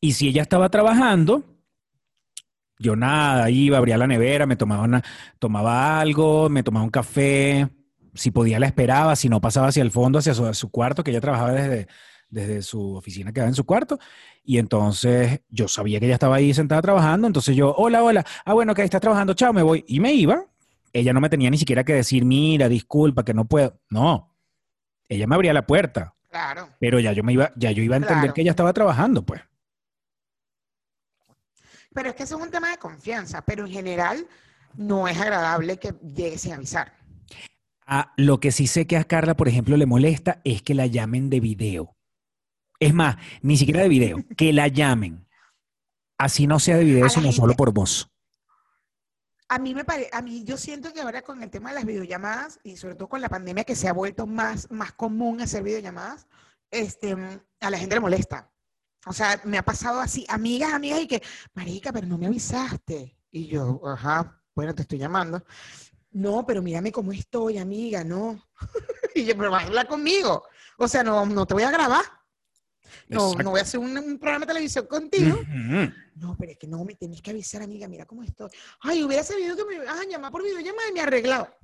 Y 0.00 0.12
si 0.12 0.28
ella 0.28 0.42
estaba 0.42 0.68
trabajando, 0.68 1.44
yo 2.78 2.94
nada, 2.94 3.50
iba, 3.50 3.78
abría 3.78 3.98
la 3.98 4.06
nevera, 4.06 4.46
me 4.46 4.56
tomaba, 4.56 4.84
una- 4.84 5.02
tomaba 5.38 6.00
algo, 6.00 6.48
me 6.48 6.62
tomaba 6.62 6.84
un 6.84 6.90
café, 6.90 7.68
si 8.14 8.30
podía 8.30 8.60
la 8.60 8.66
esperaba, 8.66 9.16
si 9.16 9.28
no 9.28 9.40
pasaba 9.40 9.68
hacia 9.68 9.82
el 9.82 9.90
fondo, 9.90 10.18
hacia 10.20 10.34
su, 10.34 10.70
cuarto, 10.70 11.02
que 11.02 11.10
ella 11.10 11.20
trabajaba 11.20 11.52
desde, 11.52 11.88
desde 12.28 12.62
su 12.62 12.94
oficina, 12.94 13.32
quedaba 13.32 13.48
en 13.48 13.54
su 13.54 13.64
cuarto, 13.64 13.98
y 14.44 14.58
entonces 14.58 15.40
yo 15.48 15.66
sabía 15.66 15.98
que 15.98 16.06
ella 16.06 16.14
estaba 16.14 16.36
ahí 16.36 16.54
sentada 16.54 16.80
trabajando, 16.82 17.26
entonces 17.26 17.56
yo, 17.56 17.74
hola, 17.76 18.02
hola, 18.04 18.24
ah, 18.44 18.52
bueno, 18.54 18.74
que 18.74 18.82
estás 18.82 19.00
trabajando, 19.00 19.34
chao, 19.34 19.52
me 19.52 19.62
voy, 19.62 19.84
y 19.88 19.98
me 20.00 20.12
iba. 20.12 20.44
Ella 20.92 21.12
no 21.12 21.20
me 21.20 21.28
tenía 21.28 21.50
ni 21.50 21.58
siquiera 21.58 21.84
que 21.84 21.92
decir, 21.92 22.24
mira, 22.24 22.68
disculpa, 22.68 23.22
que 23.24 23.34
no 23.34 23.44
puedo. 23.44 23.78
No, 23.90 24.34
ella 25.08 25.26
me 25.26 25.34
abría 25.34 25.52
la 25.52 25.66
puerta, 25.66 26.14
Claro. 26.30 26.68
pero 26.80 26.98
ya 26.98 27.12
yo 27.12 27.22
me 27.22 27.32
iba, 27.34 27.52
ya 27.56 27.72
yo 27.72 27.82
iba 27.82 27.96
a 27.96 27.98
entender 27.98 28.20
Claro. 28.22 28.34
que 28.34 28.40
ella 28.40 28.50
estaba 28.52 28.72
trabajando, 28.72 29.22
pues. 29.26 29.42
Pero 31.98 32.10
es 32.10 32.14
que 32.14 32.22
eso 32.22 32.36
es 32.38 32.42
un 32.44 32.50
tema 32.52 32.70
de 32.70 32.76
confianza, 32.78 33.42
pero 33.42 33.66
en 33.66 33.72
general 33.72 34.24
no 34.76 35.08
es 35.08 35.18
agradable 35.20 35.78
que 35.78 35.92
llegue 36.14 36.38
sin 36.38 36.52
avisar. 36.52 36.92
A 37.86 38.12
lo 38.16 38.38
que 38.38 38.52
sí 38.52 38.68
sé 38.68 38.86
que 38.86 38.96
a 38.96 39.02
Carla, 39.02 39.36
por 39.36 39.48
ejemplo, 39.48 39.76
le 39.76 39.84
molesta 39.84 40.40
es 40.44 40.62
que 40.62 40.74
la 40.74 40.86
llamen 40.86 41.28
de 41.28 41.40
video. 41.40 41.96
Es 42.78 42.94
más, 42.94 43.16
ni 43.42 43.56
siquiera 43.56 43.82
de 43.82 43.88
video, 43.88 44.24
que 44.36 44.52
la 44.52 44.68
llamen. 44.68 45.26
Así 46.18 46.46
no 46.46 46.60
sea 46.60 46.76
de 46.76 46.84
video, 46.84 47.08
sino 47.08 47.22
gente- 47.22 47.36
solo 47.36 47.54
por 47.54 47.72
voz. 47.72 48.08
A 49.48 49.58
mí 49.58 49.74
me 49.74 49.84
pare- 49.84 50.08
a 50.12 50.22
mí 50.22 50.44
yo 50.44 50.56
siento 50.56 50.92
que 50.92 51.00
ahora 51.00 51.22
con 51.22 51.42
el 51.42 51.50
tema 51.50 51.70
de 51.70 51.74
las 51.76 51.84
videollamadas 51.84 52.60
y 52.62 52.76
sobre 52.76 52.94
todo 52.94 53.08
con 53.08 53.20
la 53.20 53.28
pandemia 53.28 53.64
que 53.64 53.74
se 53.74 53.88
ha 53.88 53.92
vuelto 53.92 54.24
más, 54.24 54.70
más 54.70 54.92
común 54.92 55.40
hacer 55.40 55.64
videollamadas, 55.64 56.28
este, 56.70 57.16
a 57.60 57.70
la 57.70 57.76
gente 57.78 57.96
le 57.96 58.00
molesta. 58.00 58.52
O 59.08 59.12
sea, 59.12 59.40
me 59.44 59.56
ha 59.56 59.62
pasado 59.62 60.00
así, 60.00 60.26
amigas, 60.28 60.72
amigas, 60.72 61.00
y 61.00 61.06
que, 61.06 61.22
marica, 61.54 61.92
pero 61.92 62.06
no 62.06 62.18
me 62.18 62.26
avisaste. 62.26 63.16
Y 63.30 63.46
yo, 63.46 63.80
ajá, 63.86 64.40
bueno, 64.54 64.74
te 64.74 64.82
estoy 64.82 64.98
llamando. 64.98 65.42
No, 66.10 66.44
pero 66.44 66.62
mírame 66.62 66.92
cómo 66.92 67.12
estoy, 67.12 67.58
amiga, 67.58 68.04
no. 68.04 68.42
y 69.14 69.24
yo, 69.24 69.36
pero 69.36 69.50
vas 69.50 69.64
a 69.64 69.66
hablar 69.66 69.88
conmigo. 69.88 70.44
O 70.76 70.86
sea, 70.86 71.02
no, 71.02 71.24
no 71.24 71.46
te 71.46 71.54
voy 71.54 71.62
a 71.62 71.70
grabar. 71.70 72.04
No, 73.08 73.34
no 73.34 73.50
voy 73.50 73.60
a 73.60 73.62
hacer 73.62 73.80
un, 73.80 73.96
un 73.96 74.18
programa 74.18 74.44
de 74.44 74.52
televisión 74.52 74.86
contigo. 74.86 75.38
No, 76.14 76.36
pero 76.38 76.52
es 76.52 76.58
que 76.58 76.66
no 76.66 76.84
me 76.84 76.94
tenés 76.94 77.22
que 77.22 77.30
avisar, 77.30 77.62
amiga, 77.62 77.88
mira 77.88 78.04
cómo 78.04 78.22
estoy. 78.22 78.50
Ay, 78.80 79.02
hubiera 79.04 79.22
sabido 79.22 79.56
que 79.56 79.64
me 79.64 79.74
ibas 79.76 80.00
a 80.00 80.04
llamar 80.04 80.32
por 80.32 80.42
videollamada 80.42 80.88
y 80.90 80.92
me 80.92 81.00
arreglaba. 81.00 81.56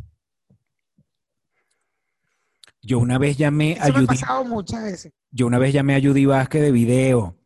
Yo 2.87 2.99
una 2.99 3.19
vez 3.19 3.37
llamé 3.37 3.79
a 3.81 3.89
Eso 3.89 3.93
me 3.93 3.99
ha 3.99 4.01
Judy, 4.01 4.07
pasado 4.07 4.45
muchas 4.45 4.83
veces. 4.85 5.13
yo 5.31 5.47
una 5.47 5.59
vez 5.59 5.73
llamé 5.73 5.97
a 5.97 6.01
Judy 6.01 6.27
Vázquez 6.27 6.63
de 6.63 6.71
video, 6.73 7.39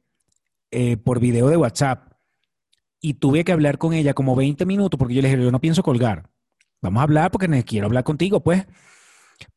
eh, 0.70 0.96
por 0.96 1.20
video 1.20 1.48
de 1.48 1.56
WhatsApp, 1.56 2.12
y 3.00 3.14
tuve 3.14 3.44
que 3.44 3.52
hablar 3.52 3.78
con 3.78 3.94
ella 3.94 4.14
como 4.14 4.34
20 4.34 4.66
minutos 4.66 4.98
porque 4.98 5.14
yo 5.14 5.22
le 5.22 5.28
dije, 5.30 5.42
yo 5.42 5.52
no 5.52 5.60
pienso 5.60 5.82
colgar. 5.84 6.28
Vamos 6.82 7.00
a 7.00 7.04
hablar 7.04 7.30
porque 7.30 7.64
quiero 7.64 7.86
hablar 7.86 8.04
contigo, 8.04 8.42
pues. 8.42 8.66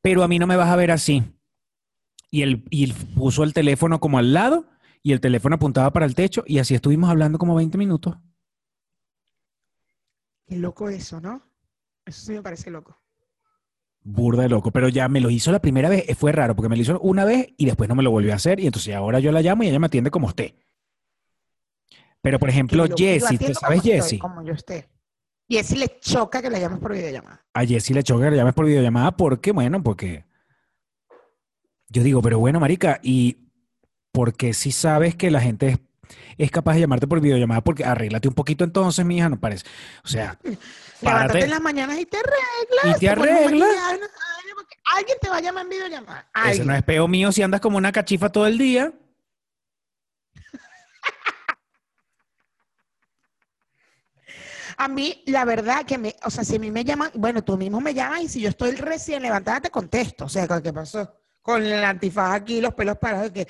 Pero 0.02 0.22
a 0.24 0.28
mí 0.28 0.38
no 0.38 0.46
me 0.46 0.56
vas 0.56 0.70
a 0.70 0.76
ver 0.76 0.91
así. 0.91 1.24
Y 2.30 2.44
él, 2.44 2.63
y 2.70 2.84
él 2.84 2.94
puso 3.15 3.44
el 3.44 3.54
teléfono 3.54 4.00
como 4.00 4.20
al 4.20 4.34
lado 4.34 4.67
y 5.04 5.12
el 5.13 5.20
teléfono 5.20 5.56
apuntaba 5.56 5.91
para 5.91 6.06
el 6.06 6.13
techo 6.13 6.44
y 6.46 6.60
así 6.60 6.76
estuvimos 6.76 7.10
hablando 7.10 7.39
como 7.39 7.56
20 7.56 7.78
minutos. 7.80 8.15
Qué 10.46 10.58
loco 10.58 10.89
eso, 10.89 11.20
¿no? 11.20 11.41
Eso 12.06 12.26
sí 12.28 12.32
me 12.34 12.44
parece 12.44 12.70
loco. 12.70 13.01
Burda 14.04 14.44
de 14.44 14.50
loco, 14.50 14.72
pero 14.72 14.90
ya 14.90 15.08
me 15.08 15.22
lo 15.22 15.30
hizo 15.30 15.52
la 15.52 15.60
primera 15.60 15.88
vez, 15.88 16.06
eh, 16.08 16.16
fue 16.16 16.32
raro 16.32 16.56
porque 16.56 16.70
me 16.70 16.76
lo 16.76 16.82
hizo 16.82 17.00
una 17.02 17.24
vez 17.24 17.50
y 17.58 17.66
después 17.66 17.88
no 17.88 17.96
me 17.96 18.04
lo 18.04 18.10
volvió 18.10 18.34
a 18.34 18.36
hacer 18.36 18.60
y 18.60 18.66
entonces 18.66 18.96
ahora 18.96 19.20
yo 19.20 19.32
la 19.32 19.42
llamo 19.42 19.64
y 19.64 19.68
ella 19.68 19.80
me 19.80 19.88
atiende 19.88 20.10
como 20.10 20.28
usted. 20.28 20.54
Pero 22.22 22.40
por 22.40 22.50
ejemplo, 22.50 22.86
Jessie, 22.86 23.38
¿te 23.38 23.46
atiendo 23.46 23.60
sabes 23.60 23.82
Jessie? 23.82 24.20
Como 24.20 24.44
yo 24.44 24.54
esté. 24.54 24.90
Jessie 25.48 25.78
le 25.78 26.00
choca 26.00 26.42
que 26.42 26.50
la 26.50 26.60
llames 26.60 26.80
por 26.80 26.94
videollamada. 26.94 27.46
A 27.54 27.66
Jessie 27.66 27.94
le 27.94 28.04
choca 28.04 28.26
que 28.26 28.32
la 28.32 28.38
llames 28.38 28.54
por 28.54 28.66
videollamada 28.66 29.12
porque, 29.12 29.52
bueno, 29.52 29.84
porque 29.84 30.26
yo 31.90 32.04
digo, 32.04 32.22
pero 32.22 32.40
bueno, 32.40 32.60
marica, 32.60 33.00
y 33.04 33.38
porque 34.12 34.54
si 34.54 34.72
sabes 34.72 35.16
que 35.16 35.30
la 35.30 35.42
gente 35.42 35.68
es, 35.68 35.80
es 36.38 36.52
capaz 36.52 36.74
de 36.76 36.82
llamarte 36.82 37.08
por 37.08 37.19
videollamada 37.21 37.62
porque 37.62 37.84
arréglate 37.86 38.28
un 38.28 38.34
poquito 38.34 38.63
entonces, 38.63 39.06
mi 39.06 39.17
hija, 39.17 39.30
no 39.30 39.39
parece. 39.39 39.65
O 40.04 40.08
sea, 40.08 40.38
Levántate 41.02 41.43
en 41.45 41.50
las 41.50 41.62
mañanas 41.62 42.00
y 42.00 42.06
te 42.06 42.17
arreglas. 42.17 42.97
y 42.97 43.00
te 43.00 43.10
arreglas. 43.10 43.69
Alguien 44.95 45.17
te 45.21 45.30
va 45.30 45.38
a 45.38 45.41
llamar 45.41 45.63
en 45.63 45.69
videollamada. 45.69 46.19
Ese 46.36 46.50
Alguien. 46.50 46.67
no 46.67 46.76
es 46.76 46.84
peo 46.84 47.08
mío 47.08 47.32
si 47.32 47.41
andas 47.41 47.62
como 47.62 47.78
una 47.78 47.91
cachifa 47.91 48.30
todo 48.30 48.45
el 48.47 48.58
día. 48.58 48.93
A 54.78 54.88
mí, 54.88 55.24
la 55.28 55.45
verdad 55.45 55.86
que 55.86 55.97
me, 55.97 56.15
o 56.24 56.30
sea, 56.30 56.43
si 56.43 56.56
a 56.56 56.60
mí 56.60 56.71
me 56.71 56.84
llaman, 56.84 57.12
bueno, 57.13 57.43
tú 57.43 57.56
mismo 57.58 57.80
me 57.80 57.93
llamas 57.93 58.21
y 58.21 58.28
si 58.28 58.41
yo 58.41 58.50
estoy 58.50 58.71
recién 58.71 59.21
levantada 59.21 59.62
te 59.62 59.69
contesto. 59.69 60.26
O 60.26 60.30
sea, 60.30 60.47
¿qué 60.62 60.74
pasó? 60.74 61.21
Con 61.42 61.64
el 61.64 61.84
antifaz 61.84 62.34
aquí, 62.34 62.62
los 62.62 62.74
pelos 62.76 62.98
parados, 62.98 63.32
que, 63.32 63.48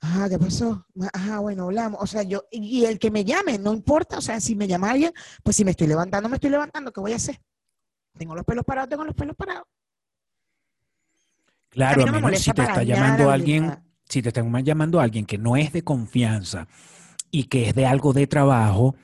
ah, 0.00 0.26
¿qué 0.30 0.38
pasó? 0.38 0.86
Ajá, 1.12 1.40
bueno, 1.40 1.64
hablamos. 1.64 2.00
O 2.02 2.06
sea, 2.06 2.22
yo, 2.22 2.44
y 2.50 2.84
el 2.86 2.98
que 2.98 3.10
me 3.10 3.24
llame, 3.24 3.58
no 3.58 3.72
importa. 3.74 4.18
O 4.18 4.22
sea, 4.22 4.40
si 4.40 4.56
me 4.56 4.66
llama 4.66 4.90
alguien, 4.90 5.12
pues 5.42 5.56
si 5.56 5.64
me 5.64 5.72
estoy 5.72 5.86
levantando, 5.86 6.28
me 6.28 6.36
estoy 6.36 6.50
levantando, 6.50 6.92
¿qué 6.92 7.00
voy 7.00 7.12
a 7.12 7.16
hacer? 7.16 7.40
Tengo 8.16 8.34
los 8.34 8.44
pelos 8.44 8.64
parados, 8.64 8.88
tengo 8.88 9.04
los 9.04 9.14
pelos 9.14 9.36
parados. 9.36 9.66
Claro, 11.68 12.02
a 12.02 12.04
mí 12.04 12.08
a 12.08 12.12
no 12.12 12.12
me 12.20 12.26
menos 12.28 12.40
si 12.40 12.52
te 12.52 12.62
está 12.62 12.82
llamando 12.82 13.26
la 13.26 13.32
alguien, 13.34 13.84
si 14.08 14.22
te 14.22 14.28
está 14.28 14.42
llamando 14.60 15.00
alguien 15.00 15.26
que 15.26 15.38
no 15.38 15.56
es 15.56 15.72
de 15.72 15.82
confianza 15.82 16.68
y 17.30 17.44
que 17.44 17.68
es 17.68 17.74
de 17.74 17.84
algo 17.84 18.12
de 18.12 18.26
trabajo, 18.28 18.94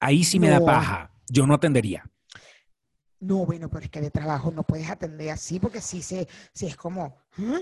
ahí 0.00 0.24
sí 0.24 0.40
me 0.40 0.50
da 0.50 0.60
paja. 0.60 1.12
Yo 1.28 1.46
no 1.46 1.54
atendería. 1.54 2.04
No, 3.22 3.46
bueno, 3.46 3.70
pero 3.70 3.84
es 3.84 3.90
que 3.90 4.00
de 4.00 4.10
trabajo 4.10 4.50
no 4.50 4.64
puedes 4.64 4.90
atender 4.90 5.30
así 5.30 5.60
porque 5.60 5.80
sí, 5.80 6.02
se, 6.02 6.26
sí 6.52 6.66
es 6.66 6.76
como, 6.76 7.16
¿ah? 7.38 7.60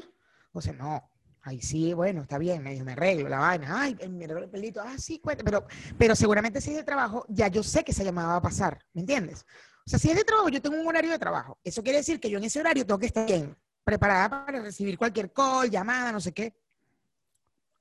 o 0.53 0.61
sea, 0.63 0.73
no, 0.73 1.07
ahí 1.43 1.61
sí, 1.61 1.93
bueno, 1.93 2.23
está 2.23 2.39
bien, 2.39 2.63
medio 2.63 2.83
me 2.83 2.93
arreglo 2.93 3.29
la 3.29 3.41
vaina, 3.41 3.83
ay, 3.83 3.95
me 4.09 4.25
arreglo 4.25 4.45
el 4.45 4.49
pelito, 4.49 4.81
ah, 4.81 4.97
sí, 4.97 5.19
cuenta, 5.19 5.45
pero, 5.45 5.67
pero 5.99 6.17
seguramente 6.17 6.63
si 6.63 6.71
es 6.71 6.77
de 6.77 6.83
trabajo, 6.83 7.27
ya 7.29 7.49
yo 7.49 7.63
sé 7.63 7.85
que 7.85 7.93
esa 7.93 8.03
llamada 8.03 8.29
va 8.29 8.37
a 8.37 8.43
pasar, 8.43 8.79
¿me 8.95 9.03
entiendes? 9.03 9.45
O 9.87 9.91
sea, 9.91 9.99
si 9.99 10.09
es 10.09 10.17
de 10.17 10.25
trabajo, 10.25 10.49
yo 10.49 10.63
tengo 10.63 10.81
un 10.81 10.87
horario 10.87 11.11
de 11.11 11.19
trabajo, 11.19 11.59
eso 11.63 11.83
quiere 11.83 11.99
decir 11.99 12.19
que 12.19 12.31
yo 12.31 12.39
en 12.39 12.45
ese 12.45 12.59
horario 12.59 12.87
tengo 12.87 12.99
que 12.99 13.07
estar 13.07 13.27
bien, 13.27 13.55
preparada 13.85 14.31
para 14.31 14.63
recibir 14.63 14.97
cualquier 14.97 15.31
call, 15.31 15.69
llamada, 15.69 16.11
no 16.11 16.21
sé 16.21 16.33
qué. 16.33 16.55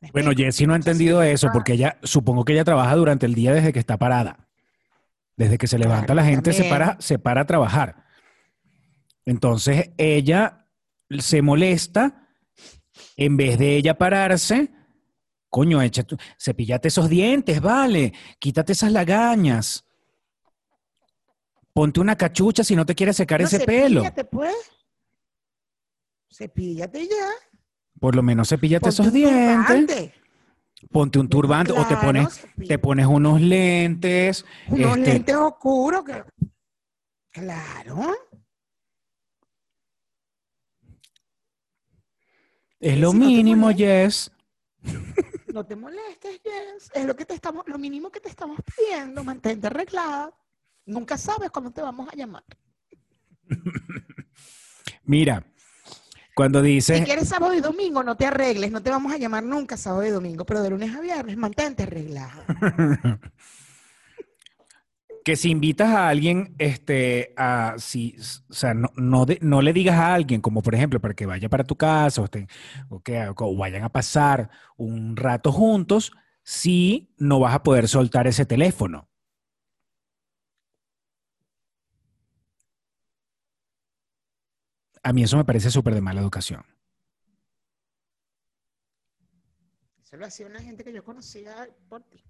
¿Me 0.01 0.11
Bueno? 0.11 0.31
Jessie 0.35 0.67
no 0.67 0.73
ha 0.73 0.77
entendido 0.77 1.23
eso 1.23 1.47
porque 1.53 1.73
ella, 1.73 1.97
supongo 2.03 2.43
que 2.43 2.51
ella 2.51 2.65
trabaja 2.65 2.93
durante 2.97 3.25
el 3.25 3.35
día 3.35 3.53
desde 3.53 3.71
que 3.71 3.79
está 3.79 3.95
parada. 3.97 4.48
Desde 5.39 5.57
que 5.57 5.67
se 5.67 5.79
levanta 5.79 6.07
Claro, 6.07 6.15
la 6.17 6.25
gente 6.25 6.51
se 6.51 6.65
para, 6.65 6.97
se 6.99 7.17
para 7.17 7.41
a 7.41 7.45
trabajar. 7.45 8.03
Entonces 9.25 9.91
ella 9.97 10.67
se 11.17 11.41
molesta, 11.41 12.27
en 13.15 13.37
vez 13.37 13.57
de 13.57 13.77
ella 13.77 13.97
pararse, 13.97 14.69
coño, 15.49 15.81
echa 15.81 16.03
tu- 16.03 16.17
cepillate 16.37 16.89
esos 16.89 17.07
dientes, 17.07 17.61
vale, 17.61 18.11
quítate 18.37 18.73
esas 18.73 18.91
lagañas. 18.91 19.85
Ponte 21.71 22.01
una 22.01 22.17
cachucha 22.17 22.65
si 22.65 22.75
no 22.75 22.85
te 22.85 22.93
quieres 22.93 23.15
secar 23.15 23.39
No, 23.39 23.47
ese 23.47 23.61
pelo. 23.61 24.03
pues. 24.29 24.53
Cepíllate 26.29 27.07
ya. 27.07 27.29
Por 27.97 28.13
lo 28.13 28.23
menos 28.23 28.49
cepíllate 28.49 28.81
Ponte 28.89 29.01
esos 29.01 29.13
dientes. 29.13 29.65
turbante. 29.67 30.13
Ponte 30.91 31.19
un 31.19 31.27
turbante 31.27 31.73
o 31.73 31.85
te 31.85 31.97
pones, 31.97 32.47
te 32.67 32.79
pones 32.79 33.05
unos 33.05 33.41
lentes. 33.41 34.45
Unos 34.67 34.97
este, 34.97 35.13
lentes 35.13 35.35
oscuros 35.35 36.03
que... 36.05 36.23
Claro. 37.31 38.15
Es 42.79 42.97
lo 42.97 43.13
mínimo. 43.13 43.69
Jess. 43.71 44.31
No 45.51 45.65
te 45.65 45.75
molestes, 45.75 46.39
Jess. 46.43 46.91
Es 46.93 47.05
lo 47.05 47.15
que 47.15 47.25
te 47.25 47.33
estamos, 47.33 47.67
lo 47.67 47.79
mínimo 47.79 48.11
que 48.11 48.19
te 48.19 48.29
estamos 48.29 48.59
pidiendo. 48.63 49.23
Mantente 49.23 49.65
arreglada. 49.65 50.31
Nunca 50.85 51.17
sabes 51.17 51.49
cuándo 51.49 51.71
te 51.71 51.81
vamos 51.81 52.07
a 52.07 52.15
llamar. 52.15 52.43
Mira, 55.03 55.43
cuando 56.39 56.61
Si 56.61 56.67
dices, 56.67 57.01
quieres 57.03 57.27
sábado 57.27 57.53
y 57.53 57.59
domingo, 57.59 58.01
no 58.01 58.15
te 58.15 58.25
arregles. 58.25 58.71
No 58.71 58.81
te 58.81 58.89
vamos 58.89 59.11
a 59.11 59.17
llamar 59.17 59.43
nunca 59.43 59.75
sábado 59.75 60.05
y 60.05 60.09
domingo. 60.09 60.45
Pero 60.45 60.61
de 60.63 60.69
lunes 60.69 60.95
a 60.95 61.01
viernes, 61.01 61.35
mantente 61.35 61.83
arreglada. 61.83 62.45
que 65.25 65.35
si 65.35 65.49
invitas 65.51 65.89
a 65.89 66.07
alguien, 66.07 66.55
este, 66.57 67.33
a, 67.35 67.75
si, 67.77 68.15
o 68.49 68.53
sea, 68.53 68.73
no, 68.73 68.89
no, 68.95 69.25
de- 69.25 69.37
no 69.41 69.61
le 69.61 69.73
digas 69.73 69.97
a 69.99 70.13
alguien, 70.13 70.39
como 70.39 70.61
por 70.61 70.75
ejemplo, 70.75 71.01
para 71.01 71.13
que 71.13 71.25
vaya 71.25 71.49
para 71.49 71.65
tu 71.65 71.75
casa 71.75 72.21
o, 72.21 72.25
estén- 72.25 72.47
o 72.87 73.01
que 73.01 73.21
o 73.35 73.57
vayan 73.57 73.83
a 73.83 73.89
pasar 73.89 74.49
un 74.77 75.17
rato 75.17 75.51
juntos, 75.51 76.13
si 76.43 77.13
no 77.17 77.41
vas 77.41 77.53
a 77.53 77.63
poder 77.63 77.89
soltar 77.89 78.27
ese 78.27 78.45
teléfono. 78.45 79.08
A 85.09 85.11
mí 85.11 85.23
eso 85.23 85.37
me 85.37 85.43
parece 85.43 85.71
súper 85.71 85.95
de 85.95 86.01
mala 86.01 86.21
educación. 86.21 86.63
Eso 90.03 90.17
lo 90.17 90.27
hacía 90.27 90.45
una 90.45 90.61
gente 90.61 90.83
que 90.83 90.93
yo 90.93 91.03
conocía 91.03 91.67
por 91.87 92.03
ti. 92.03 92.23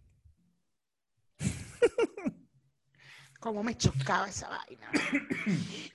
Cómo 3.42 3.64
me 3.64 3.76
chocaba 3.76 4.30
esa 4.30 4.48
vaina. 4.48 4.90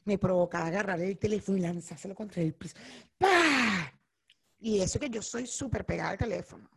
Me 0.04 0.18
provocaba 0.18 0.66
agarrar 0.66 1.00
el 1.00 1.16
teléfono 1.16 1.56
y 1.56 1.62
lanzárselo 1.62 2.14
contra 2.14 2.42
el 2.42 2.52
piso. 2.52 2.76
¡Pah! 3.16 3.90
Y 4.58 4.80
eso 4.80 5.00
que 5.00 5.08
yo 5.08 5.22
soy 5.22 5.46
súper 5.46 5.86
pegada 5.86 6.10
al 6.10 6.18
teléfono. 6.18 6.68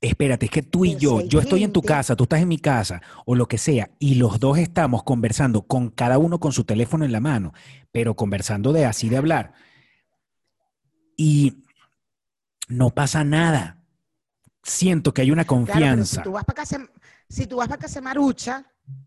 Espérate, 0.00 0.46
es 0.46 0.52
que 0.52 0.62
tú 0.62 0.84
y 0.84 0.94
Pero 0.94 1.00
yo, 1.00 1.20
si 1.20 1.28
yo 1.28 1.40
estoy 1.40 1.64
en 1.64 1.72
tu 1.72 1.82
casa, 1.82 2.16
tú 2.16 2.24
estás 2.24 2.40
en 2.40 2.48
mi 2.48 2.58
casa, 2.58 3.00
o 3.24 3.34
lo 3.34 3.48
que 3.48 3.58
sea, 3.58 3.90
y 3.98 4.16
los 4.16 4.38
dos 4.38 4.58
estamos 4.58 5.02
conversando 5.02 5.62
con 5.62 5.88
cada 5.90 6.18
uno 6.18 6.38
con 6.38 6.52
su 6.52 6.64
teléfono 6.64 7.04
en 7.04 7.12
la 7.12 7.20
mano, 7.20 7.52
pero 7.92 8.14
conversando 8.14 8.72
de 8.72 8.84
así 8.84 9.08
de 9.08 9.16
hablar. 9.16 9.54
Y 11.16 11.64
no 12.68 12.90
pasa 12.90 13.24
nada. 13.24 13.78
Siento 14.62 15.14
que 15.14 15.22
hay 15.22 15.30
una 15.30 15.44
Claro, 15.44 15.64
confianza. 15.66 16.16
si 16.16 16.22
tú 16.22 16.32
vas 16.32 16.44
para 16.44 16.56
casa, 16.56 16.78
si 17.28 17.46
tú 17.46 17.56
vas 17.56 17.68
para 17.68 17.80
casa 17.80 18.00
Marucha, 18.00 18.64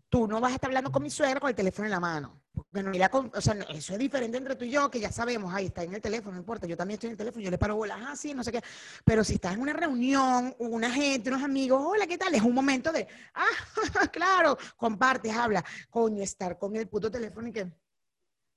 tú 0.08 0.26
no 0.26 0.40
vas 0.40 0.52
a 0.52 0.54
estar 0.56 0.68
hablando 0.68 0.90
con 0.90 1.02
mi 1.02 1.10
suegra 1.10 1.38
con 1.38 1.50
el 1.50 1.54
teléfono 1.56 1.86
en 1.86 1.90
la 1.92 2.00
mano. 2.00 2.39
Porque 2.70 2.82
no, 2.82 2.90
mira, 2.90 3.08
con- 3.08 3.30
o 3.34 3.40
sea, 3.40 3.54
eso 3.70 3.92
es 3.92 3.98
diferente 3.98 4.36
entre 4.36 4.56
tú 4.56 4.64
y 4.64 4.70
yo, 4.70 4.90
que 4.90 5.00
ya 5.00 5.10
sabemos, 5.12 5.52
ahí 5.54 5.66
está 5.66 5.82
en 5.82 5.94
el 5.94 6.00
teléfono, 6.00 6.32
no 6.32 6.40
importa, 6.40 6.66
yo 6.66 6.76
también 6.76 6.96
estoy 6.96 7.08
en 7.08 7.12
el 7.12 7.18
teléfono, 7.18 7.44
yo 7.44 7.50
le 7.50 7.58
paro 7.58 7.76
bolas, 7.76 7.98
ah, 8.02 8.16
sí, 8.16 8.34
no 8.34 8.42
sé 8.44 8.52
qué. 8.52 8.60
Pero 9.04 9.24
si 9.24 9.34
estás 9.34 9.54
en 9.54 9.60
una 9.60 9.72
reunión, 9.72 10.54
una 10.58 10.90
gente, 10.90 11.30
unos 11.30 11.42
amigos, 11.42 11.82
hola, 11.84 12.06
¿qué 12.06 12.18
tal? 12.18 12.34
Es 12.34 12.42
un 12.42 12.54
momento 12.54 12.92
de, 12.92 13.06
ah, 13.34 14.06
claro, 14.12 14.56
compartes, 14.76 15.32
habla. 15.32 15.64
Coño, 15.88 16.22
estar 16.22 16.58
con 16.58 16.76
el 16.76 16.88
puto 16.88 17.10
teléfono 17.10 17.48
y 17.48 17.52
que. 17.52 17.72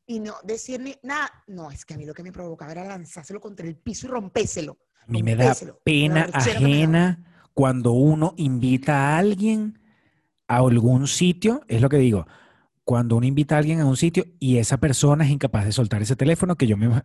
Y 0.05 0.19
no 0.19 0.35
decir 0.43 0.81
ni 0.81 0.95
nada. 1.01 1.31
No, 1.47 1.71
es 1.71 1.85
que 1.85 1.93
a 1.93 1.97
mí 1.97 2.05
lo 2.05 2.13
que 2.13 2.23
me 2.23 2.31
provocaba 2.33 2.73
era 2.73 2.83
lanzárselo 2.83 3.39
contra 3.39 3.65
el 3.65 3.77
piso 3.77 4.07
y 4.07 4.09
rompéselo. 4.09 4.77
A 4.99 5.05
mí 5.07 5.23
me 5.23 5.35
da 5.35 5.55
pena 5.83 6.29
ajena 6.33 7.47
cuando 7.53 7.91
uno 7.93 8.33
invita 8.37 8.93
a 8.95 9.17
alguien 9.17 9.79
a 10.47 10.57
algún 10.57 11.07
sitio, 11.07 11.61
es 11.69 11.81
lo 11.81 11.87
que 11.87 11.97
digo, 11.97 12.25
cuando 12.83 13.15
uno 13.17 13.25
invita 13.25 13.55
a 13.55 13.59
alguien 13.59 13.79
a 13.79 13.85
un 13.85 13.97
sitio 13.97 14.25
y 14.39 14.57
esa 14.57 14.77
persona 14.77 15.25
es 15.25 15.31
incapaz 15.31 15.65
de 15.65 15.71
soltar 15.71 16.01
ese 16.01 16.15
teléfono, 16.15 16.55
que 16.55 16.67
yo 16.67 16.77
me, 16.77 17.03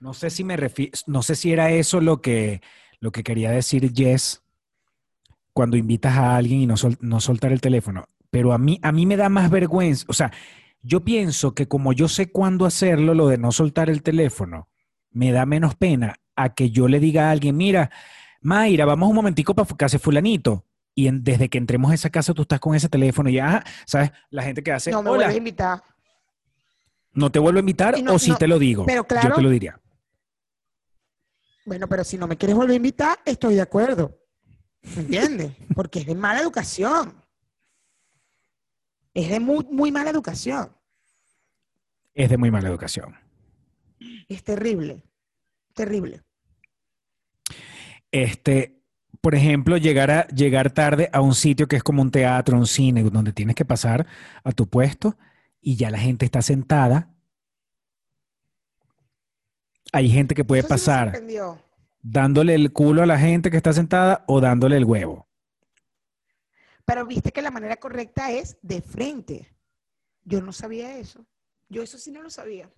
no 0.00 0.14
sé 0.14 0.30
si 0.30 0.44
me 0.44 0.56
refiero, 0.56 0.92
no 1.06 1.22
sé 1.22 1.34
si 1.36 1.52
era 1.52 1.70
eso 1.70 2.00
lo 2.00 2.20
que, 2.20 2.60
lo 3.00 3.12
que 3.12 3.22
quería 3.22 3.50
decir 3.50 3.92
Jess 3.94 4.42
cuando 5.52 5.76
invitas 5.76 6.16
a 6.16 6.36
alguien 6.36 6.60
y 6.60 6.66
no, 6.66 6.76
sol- 6.76 6.98
no 7.00 7.20
soltar 7.20 7.52
el 7.52 7.60
teléfono, 7.60 8.06
pero 8.30 8.52
a 8.52 8.58
mí, 8.58 8.78
a 8.82 8.92
mí 8.92 9.06
me 9.06 9.16
da 9.16 9.28
más 9.28 9.50
vergüenza, 9.50 10.06
o 10.08 10.12
sea, 10.12 10.32
yo 10.82 11.00
pienso 11.04 11.54
que 11.54 11.68
como 11.68 11.92
yo 11.92 12.08
sé 12.08 12.30
cuándo 12.32 12.64
hacerlo, 12.66 13.14
lo 13.14 13.28
de 13.28 13.38
no 13.38 13.52
soltar 13.52 13.90
el 13.90 14.02
teléfono, 14.02 14.68
me 15.10 15.30
da 15.30 15.46
menos 15.46 15.74
pena 15.76 16.16
a 16.34 16.54
que 16.54 16.70
yo 16.70 16.88
le 16.88 16.98
diga 16.98 17.28
a 17.28 17.30
alguien, 17.30 17.56
mira, 17.56 17.90
Mayra, 18.40 18.84
vamos 18.86 19.08
un 19.10 19.14
momentico 19.14 19.54
para 19.54 19.68
casa 19.76 19.96
de 19.98 20.02
fulanito. 20.02 20.64
Y 20.94 21.06
en- 21.08 21.24
desde 21.24 21.48
que 21.48 21.58
entremos 21.58 21.90
a 21.90 21.94
esa 21.94 22.10
casa 22.10 22.34
tú 22.34 22.42
estás 22.42 22.60
con 22.60 22.74
ese 22.74 22.88
teléfono 22.88 23.28
y 23.30 23.34
ya, 23.34 23.64
¿sabes? 23.86 24.12
La 24.30 24.42
gente 24.42 24.62
que 24.62 24.72
hace, 24.72 24.90
No 24.90 25.02
me 25.02 25.08
hola, 25.10 25.18
vuelves 25.18 25.34
a 25.34 25.38
invitar. 25.38 25.82
no 27.14 27.30
te 27.32 27.38
vuelvo 27.38 27.58
a 27.58 27.60
invitar 27.60 28.02
no- 28.02 28.14
o 28.14 28.18
sí 28.18 28.30
no, 28.30 28.36
te 28.38 28.46
lo 28.46 28.58
digo. 28.58 28.84
pero 28.86 29.02
Yo 29.02 29.06
claro. 29.06 29.34
te 29.34 29.42
lo 29.42 29.50
diría. 29.50 29.78
Bueno, 31.64 31.88
pero 31.88 32.02
si 32.04 32.18
no 32.18 32.26
me 32.26 32.36
quieres 32.36 32.56
volver 32.56 32.72
a 32.72 32.76
invitar, 32.76 33.18
estoy 33.24 33.54
de 33.54 33.60
acuerdo. 33.62 34.18
¿Me 34.96 35.02
entiendes? 35.02 35.52
Porque 35.76 36.00
es 36.00 36.06
de 36.06 36.14
mala 36.14 36.40
educación. 36.40 37.14
Es 39.14 39.28
de 39.30 39.40
muy, 39.40 39.64
muy 39.70 39.92
mala 39.92 40.10
educación. 40.10 40.74
Es 42.14 42.28
de 42.28 42.36
muy 42.36 42.50
mala 42.50 42.68
educación. 42.68 43.16
Es 44.28 44.42
terrible. 44.42 45.02
Terrible. 45.74 46.22
Este, 48.10 48.81
por 49.22 49.36
ejemplo, 49.36 49.76
llegar, 49.76 50.10
a, 50.10 50.26
llegar 50.26 50.72
tarde 50.72 51.08
a 51.12 51.20
un 51.20 51.34
sitio 51.34 51.68
que 51.68 51.76
es 51.76 51.82
como 51.84 52.02
un 52.02 52.10
teatro, 52.10 52.58
un 52.58 52.66
cine, 52.66 53.04
donde 53.04 53.32
tienes 53.32 53.54
que 53.54 53.64
pasar 53.64 54.04
a 54.42 54.50
tu 54.50 54.68
puesto 54.68 55.16
y 55.60 55.76
ya 55.76 55.90
la 55.90 55.98
gente 55.98 56.24
está 56.24 56.42
sentada. 56.42 57.14
Hay 59.92 60.10
gente 60.10 60.34
que 60.34 60.44
puede 60.44 60.60
Eso 60.60 60.68
pasar 60.68 61.22
dándole 62.02 62.56
el 62.56 62.72
culo 62.72 63.04
a 63.04 63.06
la 63.06 63.16
gente 63.16 63.48
que 63.48 63.56
está 63.56 63.72
sentada 63.72 64.24
o 64.26 64.40
dándole 64.40 64.76
el 64.76 64.84
huevo. 64.84 65.28
Pero 66.84 67.06
viste 67.06 67.30
que 67.30 67.42
la 67.42 67.52
manera 67.52 67.76
correcta 67.76 68.32
es 68.32 68.58
de 68.60 68.82
frente. 68.82 69.56
Yo 70.24 70.42
no 70.42 70.52
sabía 70.52 70.98
eso. 70.98 71.24
Yo 71.68 71.82
eso 71.82 71.96
sí 71.96 72.10
no 72.10 72.22
lo 72.22 72.30
sabía. 72.30 72.68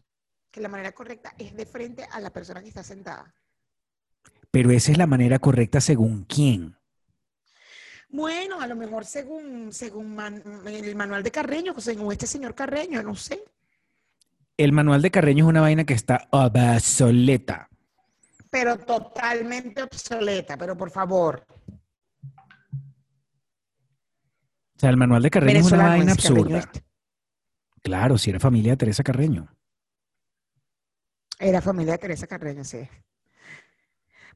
Que 0.50 0.60
la 0.60 0.68
manera 0.68 0.92
correcta 0.92 1.34
es 1.38 1.56
de 1.56 1.64
frente 1.64 2.06
a 2.10 2.20
la 2.20 2.30
persona 2.30 2.60
que 2.60 2.68
está 2.68 2.82
sentada. 2.82 3.34
Pero 4.54 4.70
esa 4.70 4.92
es 4.92 4.98
la 4.98 5.08
manera 5.08 5.40
correcta 5.40 5.80
según 5.80 6.22
quién. 6.26 6.76
Bueno, 8.08 8.60
a 8.60 8.68
lo 8.68 8.76
mejor 8.76 9.04
según, 9.04 9.72
según 9.72 10.14
man- 10.14 10.40
el 10.64 10.94
manual 10.94 11.24
de 11.24 11.32
Carreño, 11.32 11.74
según 11.80 12.12
este 12.12 12.28
señor 12.28 12.54
Carreño, 12.54 13.02
no 13.02 13.16
sé. 13.16 13.42
El 14.56 14.70
manual 14.70 15.02
de 15.02 15.10
Carreño 15.10 15.44
es 15.44 15.48
una 15.48 15.60
vaina 15.60 15.82
que 15.82 15.94
está 15.94 16.28
obsoleta. 16.30 17.68
Pero 18.48 18.78
totalmente 18.78 19.82
obsoleta, 19.82 20.56
pero 20.56 20.76
por 20.76 20.92
favor. 20.92 21.44
O 24.76 24.78
sea, 24.78 24.90
el 24.90 24.96
manual 24.96 25.20
de 25.24 25.30
Carreño 25.30 25.58
es 25.58 25.72
una 25.72 25.88
vaina 25.88 26.14
Carreño 26.14 26.56
absurda. 26.58 26.72
Claro, 27.82 28.18
si 28.18 28.30
era 28.30 28.38
familia 28.38 28.74
de 28.74 28.76
Teresa 28.76 29.02
Carreño. 29.02 29.48
Era 31.40 31.60
familia 31.60 31.94
de 31.94 31.98
Teresa 31.98 32.28
Carreño, 32.28 32.62
sí. 32.62 32.88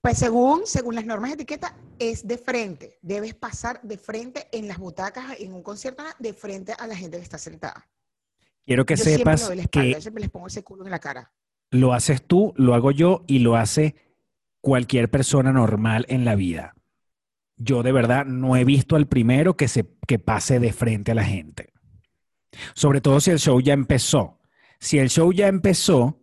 Pues 0.01 0.19
según, 0.19 0.63
según 0.65 0.95
las 0.95 1.05
normas 1.05 1.31
de 1.31 1.35
etiqueta, 1.35 1.77
es 1.99 2.27
de 2.27 2.39
frente. 2.39 2.99
Debes 3.03 3.35
pasar 3.35 3.81
de 3.83 3.99
frente 3.99 4.49
en 4.53 4.69
las 4.69 4.79
butacas, 4.79 5.39
en 5.41 5.53
un 5.53 5.63
concierto, 5.63 6.03
de 6.19 6.33
frente 6.33 6.73
a 6.79 6.87
la 6.87 6.97
gente 6.97 7.17
que 7.17 7.23
está 7.23 7.39
sentada. 7.39 7.89
Quiero 8.65 8.85
que 8.87 8.97
Yo 8.97 9.05
siempre 9.05 9.19
sepas 9.19 9.49
doy 9.49 9.57
la 9.57 9.63
espalda, 9.63 9.89
que 9.89 9.95
yo 9.95 10.01
siempre 10.01 10.21
les 10.21 10.31
pongo 10.31 10.47
ese 10.47 10.63
culo 10.63 10.85
en 10.85 10.91
la 10.91 10.99
cara. 10.99 11.33
lo 11.71 11.95
haces 11.95 12.23
tú, 12.23 12.53
lo 12.57 12.75
hago 12.75 12.91
yo 12.91 13.25
y 13.27 13.41
lo 13.41 13.57
hace 13.57 13.97
cualquier 14.61 15.11
persona 15.11 15.53
normal 15.53 16.05
en 16.09 16.25
la 16.25 16.35
vida. 16.35 16.75
Yo 17.57 17.83
de 17.83 17.93
verdad 17.93 18.25
no 18.25 18.57
he 18.57 18.65
visto 18.65 18.95
al 18.95 19.07
primero 19.07 19.57
que, 19.57 19.69
se, 19.69 19.87
que 20.07 20.19
pase 20.19 20.61
de 20.61 20.73
frente 20.73 21.13
a 21.13 21.15
la 21.15 21.25
gente. 21.25 21.73
Sobre 22.75 23.01
todo 23.01 23.21
si 23.21 23.31
el 23.31 23.39
show 23.39 23.61
ya 23.61 23.73
empezó. 23.73 24.39
Si 24.79 24.99
el 24.99 25.11
show 25.11 25.33
ya 25.33 25.49
empezó, 25.49 26.23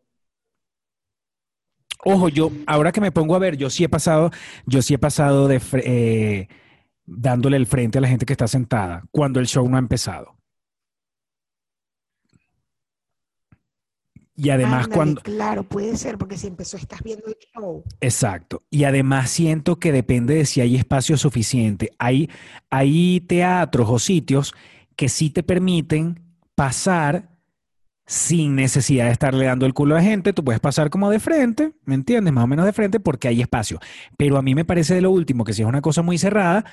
ojo, 2.06 2.30
yo 2.30 2.51
ahora 2.68 2.91
que 2.91 3.01
me 3.01 3.12
pongo 3.12 3.36
a 3.36 3.39
ver, 3.39 3.58
yo 3.58 3.70
sí 3.70 3.84
he 3.84 3.89
pasado, 3.89 4.32
yo 4.66 4.82
sí 4.82 4.93
he 4.93 4.97
pasado 4.97 5.47
de 5.47 5.60
eh, 5.84 6.47
dándole 7.06 7.58
el 7.58 7.66
frente 7.66 7.97
a 7.97 8.01
la 8.01 8.08
gente 8.08 8.26
que 8.26 8.34
está 8.34 8.47
sentada 8.47 9.03
cuando 9.12 9.39
el 9.39 9.47
show 9.47 9.68
no 9.68 9.76
ha 9.76 9.80
empezado. 9.80 10.36
Y 14.38 14.49
además 14.49 14.86
Ándale, 14.86 14.93
cuando 14.93 15.22
Claro, 15.22 15.64
puede 15.64 15.95
ser, 15.97 16.18
porque 16.18 16.38
si 16.38 16.47
empezó, 16.47 16.78
estás 16.78 17.01
viendo 17.01 17.26
el 17.28 17.38
show. 17.53 17.84
Exacto. 18.01 18.64
Y 18.70 18.84
además 18.84 19.30
siento 19.30 19.80
que 19.80 19.91
depende 19.93 20.36
de 20.36 20.45
si 20.45 20.62
hay 20.62 20.76
espacio 20.76 21.18
suficiente. 21.18 21.91
Hay, 21.99 22.30
hay 22.70 23.22
teatros 23.22 23.89
o 23.89 23.97
sitios 23.97 24.53
que 24.97 25.08
sí 25.08 25.30
te 25.30 25.41
permiten 25.41 26.22
pasar 26.53 27.35
sin 28.06 28.56
necesidad 28.56 29.06
de 29.06 29.12
estarle 29.12 29.45
dando 29.45 29.66
el 29.66 29.74
culo 29.74 29.95
a 29.95 30.01
gente. 30.01 30.34
Tú 30.34 30.43
puedes 30.43 30.60
pasar 30.60 30.89
como 30.89 31.10
de 31.10 31.20
frente, 31.20 31.74
¿me 31.86 31.95
entiendes? 31.95 32.34
Más 32.34 32.43
o 32.43 32.47
menos 32.47 32.66
de 32.66 32.74
frente 32.74 32.99
porque 32.99 33.28
hay 33.28 33.41
espacio. 33.41 33.80
Pero 34.18 34.38
a 34.38 34.41
mí 34.41 34.56
me 34.56 34.66
parece 34.66 34.95
de 34.95 35.01
lo 35.01 35.12
último 35.12 35.43
que 35.43 35.53
si 35.53 35.62
es 35.64 35.68
una 35.68 35.82
cosa 35.82 36.01
muy 36.01 36.18
cerrada, 36.18 36.66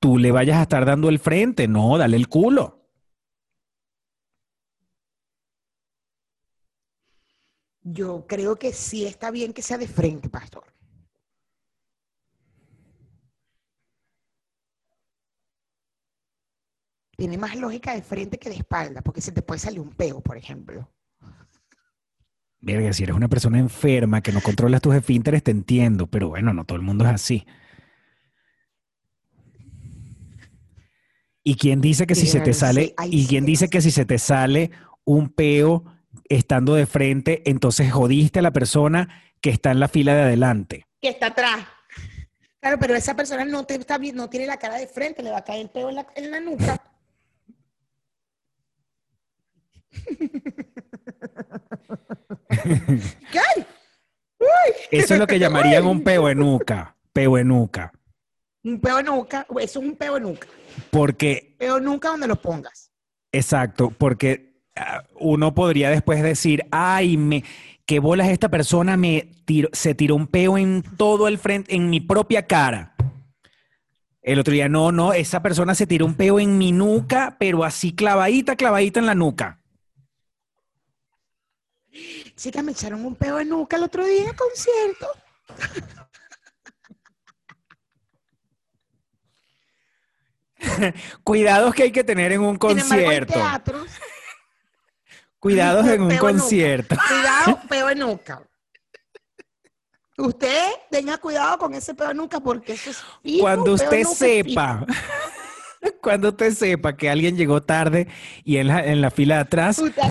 tú 0.00 0.18
le 0.18 0.32
vayas 0.32 0.58
a 0.58 0.62
estar 0.62 0.84
dando 0.84 1.08
el 1.08 1.18
frente. 1.18 1.68
No, 1.68 1.96
dale 1.98 2.16
el 2.16 2.28
culo. 2.28 2.80
Yo 7.82 8.26
creo 8.26 8.56
que 8.56 8.72
sí 8.72 9.06
está 9.06 9.30
bien 9.30 9.52
que 9.52 9.62
sea 9.62 9.78
de 9.78 9.88
frente, 9.88 10.28
pastor. 10.28 10.64
Tiene 17.20 17.36
más 17.36 17.54
lógica 17.54 17.94
de 17.94 18.00
frente 18.00 18.38
que 18.38 18.48
de 18.48 18.56
espalda, 18.56 19.02
porque 19.02 19.20
se 19.20 19.30
te 19.30 19.42
puede 19.42 19.58
salir 19.58 19.78
un 19.78 19.90
peo, 19.90 20.22
por 20.22 20.38
ejemplo. 20.38 20.90
Verga, 22.62 22.94
si 22.94 23.02
eres 23.02 23.14
una 23.14 23.28
persona 23.28 23.58
enferma 23.58 24.22
que 24.22 24.32
no 24.32 24.40
controlas 24.40 24.80
tus 24.80 24.94
esfínteres, 24.94 25.42
te 25.42 25.50
entiendo, 25.50 26.06
pero 26.06 26.30
bueno, 26.30 26.54
no 26.54 26.64
todo 26.64 26.76
el 26.76 26.82
mundo 26.82 27.04
es 27.04 27.10
así. 27.10 27.46
¿Y 31.42 31.56
quién 31.56 31.82
dice 31.82 32.06
que 32.06 32.14
si 32.14 32.26
se 32.26 32.40
te 32.40 32.54
sí, 32.54 32.60
sale, 32.60 32.94
y 33.10 33.26
quién 33.26 33.44
dice 33.44 33.66
sí. 33.66 33.70
que 33.70 33.82
si 33.82 33.90
se 33.90 34.06
te 34.06 34.16
sale 34.16 34.70
un 35.04 35.28
peo 35.28 35.84
estando 36.26 36.74
de 36.74 36.86
frente, 36.86 37.42
entonces 37.44 37.92
jodiste 37.92 38.38
a 38.38 38.42
la 38.42 38.54
persona 38.54 39.24
que 39.42 39.50
está 39.50 39.72
en 39.72 39.80
la 39.80 39.88
fila 39.88 40.14
de 40.14 40.22
adelante? 40.22 40.86
Que 41.02 41.10
está 41.10 41.26
atrás. 41.26 41.66
Claro, 42.60 42.78
pero 42.78 42.94
esa 42.94 43.14
persona 43.14 43.44
no, 43.44 43.66
te 43.66 43.74
está, 43.74 43.98
no 43.98 44.30
tiene 44.30 44.46
la 44.46 44.56
cara 44.56 44.76
de 44.76 44.86
frente, 44.86 45.22
le 45.22 45.30
va 45.30 45.40
a 45.40 45.44
caer 45.44 45.60
el 45.60 45.68
peo 45.68 45.90
en 45.90 45.96
la, 45.96 46.06
en 46.16 46.30
la 46.30 46.40
nuca. 46.40 46.82
Eso 54.90 55.14
es 55.14 55.20
lo 55.20 55.26
que 55.26 55.38
llamarían 55.38 55.86
un 55.86 56.02
peo 56.02 56.28
en 56.28 56.38
nuca, 56.38 56.96
peo 57.12 57.38
en 57.38 57.48
nuca, 57.48 57.92
Un 58.64 58.80
peo 58.80 58.98
en 58.98 59.06
nuca, 59.06 59.46
eso 59.60 59.80
es 59.80 59.86
un 59.86 59.96
peo 59.96 60.16
en 60.16 60.24
nuca. 60.24 60.46
porque 60.90 61.54
Peo 61.58 61.78
en 61.78 61.84
nuca 61.84 62.08
donde 62.10 62.26
lo 62.26 62.36
pongas. 62.36 62.90
Exacto, 63.32 63.90
porque 63.96 64.60
ah, 64.76 65.04
uno 65.18 65.54
podría 65.54 65.90
después 65.90 66.22
decir, 66.22 66.64
ay, 66.70 67.16
me, 67.16 67.44
qué 67.86 67.98
bolas 68.00 68.28
esta 68.28 68.48
persona 68.48 68.96
me 68.96 69.30
tiró- 69.46 69.70
se 69.72 69.94
tiró 69.94 70.16
un 70.16 70.26
peo 70.26 70.58
en 70.58 70.82
todo 70.96 71.28
el 71.28 71.38
frente, 71.38 71.74
en 71.74 71.90
mi 71.90 72.00
propia 72.00 72.46
cara. 72.46 72.94
El 74.22 74.38
otro 74.38 74.52
día, 74.52 74.68
no, 74.68 74.92
no, 74.92 75.12
esa 75.14 75.42
persona 75.42 75.74
se 75.74 75.86
tiró 75.86 76.04
un 76.06 76.14
peo 76.14 76.38
en 76.40 76.58
mi 76.58 76.72
nuca, 76.72 77.36
pero 77.38 77.64
así 77.64 77.92
clavadita, 77.94 78.56
clavadita 78.56 79.00
en 79.00 79.06
la 79.06 79.14
nuca. 79.14 79.59
Chicas, 82.40 82.64
me 82.64 82.72
echaron 82.72 83.04
un 83.04 83.14
peo 83.16 83.38
en 83.38 83.50
nuca 83.50 83.76
el 83.76 83.82
otro 83.82 84.02
día 84.02 84.32
concierto. 84.34 85.06
Cuidados 91.22 91.74
que 91.74 91.82
hay 91.82 91.92
que 91.92 92.02
tener 92.02 92.32
en 92.32 92.40
un 92.40 92.58
Sin 92.58 92.78
embargo, 92.78 93.10
hay 93.10 93.20
concierto. 93.26 93.86
Cuidados 95.38 95.86
en 95.86 96.00
un 96.00 96.08
nuca. 96.08 96.20
concierto. 96.20 96.96
Cuidado, 96.96 97.60
peo 97.68 97.90
en 97.90 97.98
nuca. 97.98 98.42
Usted 100.16 100.70
tenga 100.90 101.18
cuidado 101.18 101.58
con 101.58 101.74
ese 101.74 101.92
peo 101.94 102.12
en 102.12 102.16
nuca 102.16 102.40
porque 102.40 102.72
eso 102.72 102.88
es 102.88 103.04
fijo, 103.22 103.42
Cuando 103.42 103.74
usted 103.74 104.04
sepa, 104.04 104.86
cuando 106.00 106.30
usted 106.30 106.54
sepa 106.54 106.96
que 106.96 107.10
alguien 107.10 107.36
llegó 107.36 107.62
tarde 107.62 108.08
y 108.44 108.56
en 108.56 108.68
la, 108.68 108.82
en 108.82 109.02
la 109.02 109.10
fila 109.10 109.34
de 109.34 109.40
atrás, 109.42 109.78
Usted. 109.78 110.02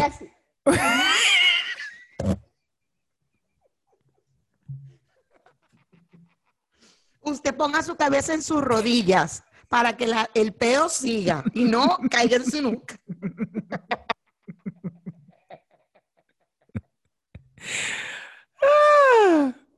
Usted 7.21 7.55
ponga 7.55 7.83
su 7.83 7.95
cabeza 7.95 8.33
en 8.33 8.41
sus 8.41 8.61
rodillas 8.61 9.43
para 9.67 9.95
que 9.97 10.07
la- 10.07 10.29
el 10.33 10.53
peo 10.53 10.89
siga 10.89 11.43
y 11.53 11.65
no 11.65 11.97
caiga 12.09 12.37
en 12.37 12.45
su 12.49 12.61
nuca. 12.61 12.95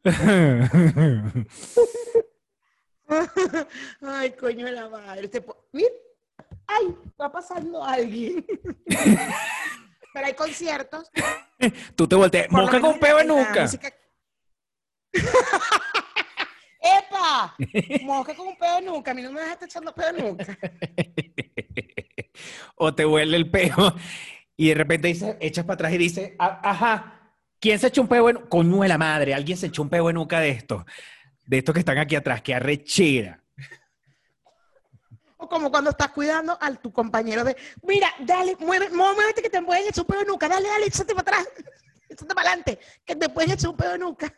Ay, 4.01 4.31
coño 4.39 4.65
de 4.65 4.71
la 4.71 4.89
madre. 4.89 5.29
Mira, 5.71 5.89
Ay, 6.67 6.95
va 7.19 7.31
pasando 7.31 7.83
alguien. 7.83 8.45
Pero 10.13 10.25
hay 10.27 10.33
conciertos. 10.33 11.09
tú 11.95 12.07
te 12.07 12.15
volteas, 12.15 12.49
mosca 12.51 12.79
con 12.81 12.99
peo 12.99 13.23
nuca. 13.23 13.61
música- 13.63 13.93
¡Epa! 16.83 17.55
Mosca 18.03 18.33
con 18.33 18.47
un 18.47 18.57
pedo 18.57 18.75
de 18.77 18.81
nuca. 18.81 19.11
A 19.11 19.13
mí 19.13 19.21
no 19.21 19.31
me 19.31 19.41
dejaste 19.41 19.65
echando 19.65 19.93
pedo 19.93 20.13
de 20.13 20.21
nuca. 20.23 20.57
o 22.75 22.93
te 22.95 23.05
huele 23.05 23.37
el 23.37 23.49
peo 23.51 23.95
y 24.57 24.69
de 24.69 24.73
repente 24.73 25.07
dice, 25.09 25.37
echas 25.39 25.63
para 25.65 25.75
atrás 25.75 25.93
y 25.93 25.97
dice, 25.97 26.35
"Ah, 26.39 26.59
ajá, 26.63 27.33
¿quién 27.59 27.77
se 27.77 27.87
echó 27.87 28.01
un 28.01 28.07
peo 28.07 28.29
en 28.29 28.37
Coño 28.47 28.81
de 28.81 28.87
la 28.87 28.97
madre, 28.97 29.33
alguien 29.35 29.57
se 29.57 29.67
echó 29.67 29.83
un 29.83 29.89
peo 29.89 30.09
en 30.09 30.15
nuca 30.15 30.39
de 30.39 30.49
estos, 30.49 30.83
de 31.45 31.57
estos 31.59 31.73
que 31.73 31.79
están 31.79 31.97
aquí 31.99 32.15
atrás, 32.15 32.41
que 32.41 32.55
arrechera. 32.55 33.40
Como 35.51 35.69
cuando 35.69 35.89
estás 35.89 36.11
cuidando 36.11 36.57
a 36.61 36.73
tu 36.75 36.93
compañero 36.93 37.43
de, 37.43 37.57
mira, 37.83 38.07
dale, 38.19 38.55
mueve, 38.57 38.89
muévete 38.89 39.41
que 39.41 39.49
te 39.49 39.61
pueden 39.61 39.85
echar 39.85 40.03
un 40.03 40.07
pedo 40.07 40.19
de 40.21 40.25
nuca. 40.25 40.47
Dale, 40.47 40.65
dale, 40.65 40.85
échate 40.85 41.13
para 41.13 41.39
atrás. 41.39 41.49
Échate 42.09 42.33
para 42.33 42.49
adelante, 42.49 42.79
que 43.05 43.15
te 43.17 43.27
pueden 43.29 43.51
echar 43.51 43.69
un 43.69 43.75
pedo 43.77 43.91
de 43.91 43.99
nuca. 43.99 44.33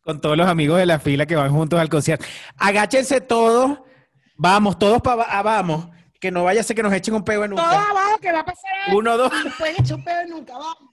Con 0.00 0.20
todos 0.20 0.36
los 0.36 0.46
amigos 0.48 0.78
de 0.78 0.86
la 0.86 1.00
fila 1.00 1.26
que 1.26 1.34
van 1.34 1.50
juntos 1.50 1.80
al 1.80 1.88
concierto. 1.88 2.24
Agáchense 2.56 3.20
todos, 3.20 3.80
vamos, 4.36 4.78
todos 4.78 5.02
para 5.02 5.42
vamos, 5.42 5.88
que 6.20 6.30
no 6.30 6.44
vaya 6.44 6.60
a 6.60 6.64
ser 6.64 6.76
que 6.76 6.82
nos 6.84 6.92
echen 6.92 7.14
un 7.14 7.24
peo 7.24 7.44
en 7.44 7.54
Todo 7.54 7.64
nuca. 7.66 7.90
abajo 7.90 8.18
que 8.18 8.32
va 8.32 8.40
a 8.40 8.44
pasar. 8.44 8.94
Uno, 8.94 9.16
dos. 9.16 9.32
Te 9.42 9.50
pueden 9.50 9.76
echar 9.80 9.96
un 9.96 10.04
pedo 10.04 10.18
de 10.18 10.26
nuca, 10.26 10.52
vamos. 10.52 10.90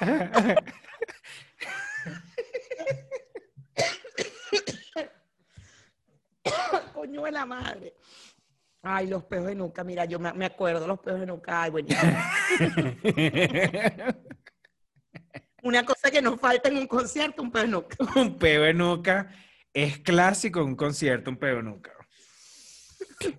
Coño 7.22 7.26
de 7.26 7.32
la 7.38 7.46
madre. 7.46 7.94
Ay, 8.82 9.06
los 9.06 9.22
peos 9.24 9.46
de 9.46 9.54
nuca, 9.54 9.84
mira, 9.84 10.04
yo 10.06 10.18
me, 10.18 10.44
acuerdo, 10.44 10.88
los 10.88 10.98
peos 10.98 11.20
de 11.20 11.26
nuca, 11.26 11.62
ay, 11.62 11.70
buenísimo. 11.70 12.02
Una 15.62 15.84
cosa 15.84 16.10
que 16.10 16.20
nos 16.20 16.40
falta 16.40 16.68
en 16.68 16.78
un 16.78 16.88
concierto, 16.88 17.42
un 17.42 17.52
peo 17.52 17.62
de 17.62 17.68
nuca. 17.68 17.96
un 18.16 18.36
peo 18.36 18.66
en 18.66 18.78
nuca 18.78 19.30
es 19.72 20.00
clásico 20.00 20.62
en 20.62 20.66
un 20.66 20.74
concierto, 20.74 21.30
un 21.30 21.36
peo 21.36 21.60
en 21.60 21.66
nuca. 21.66 21.92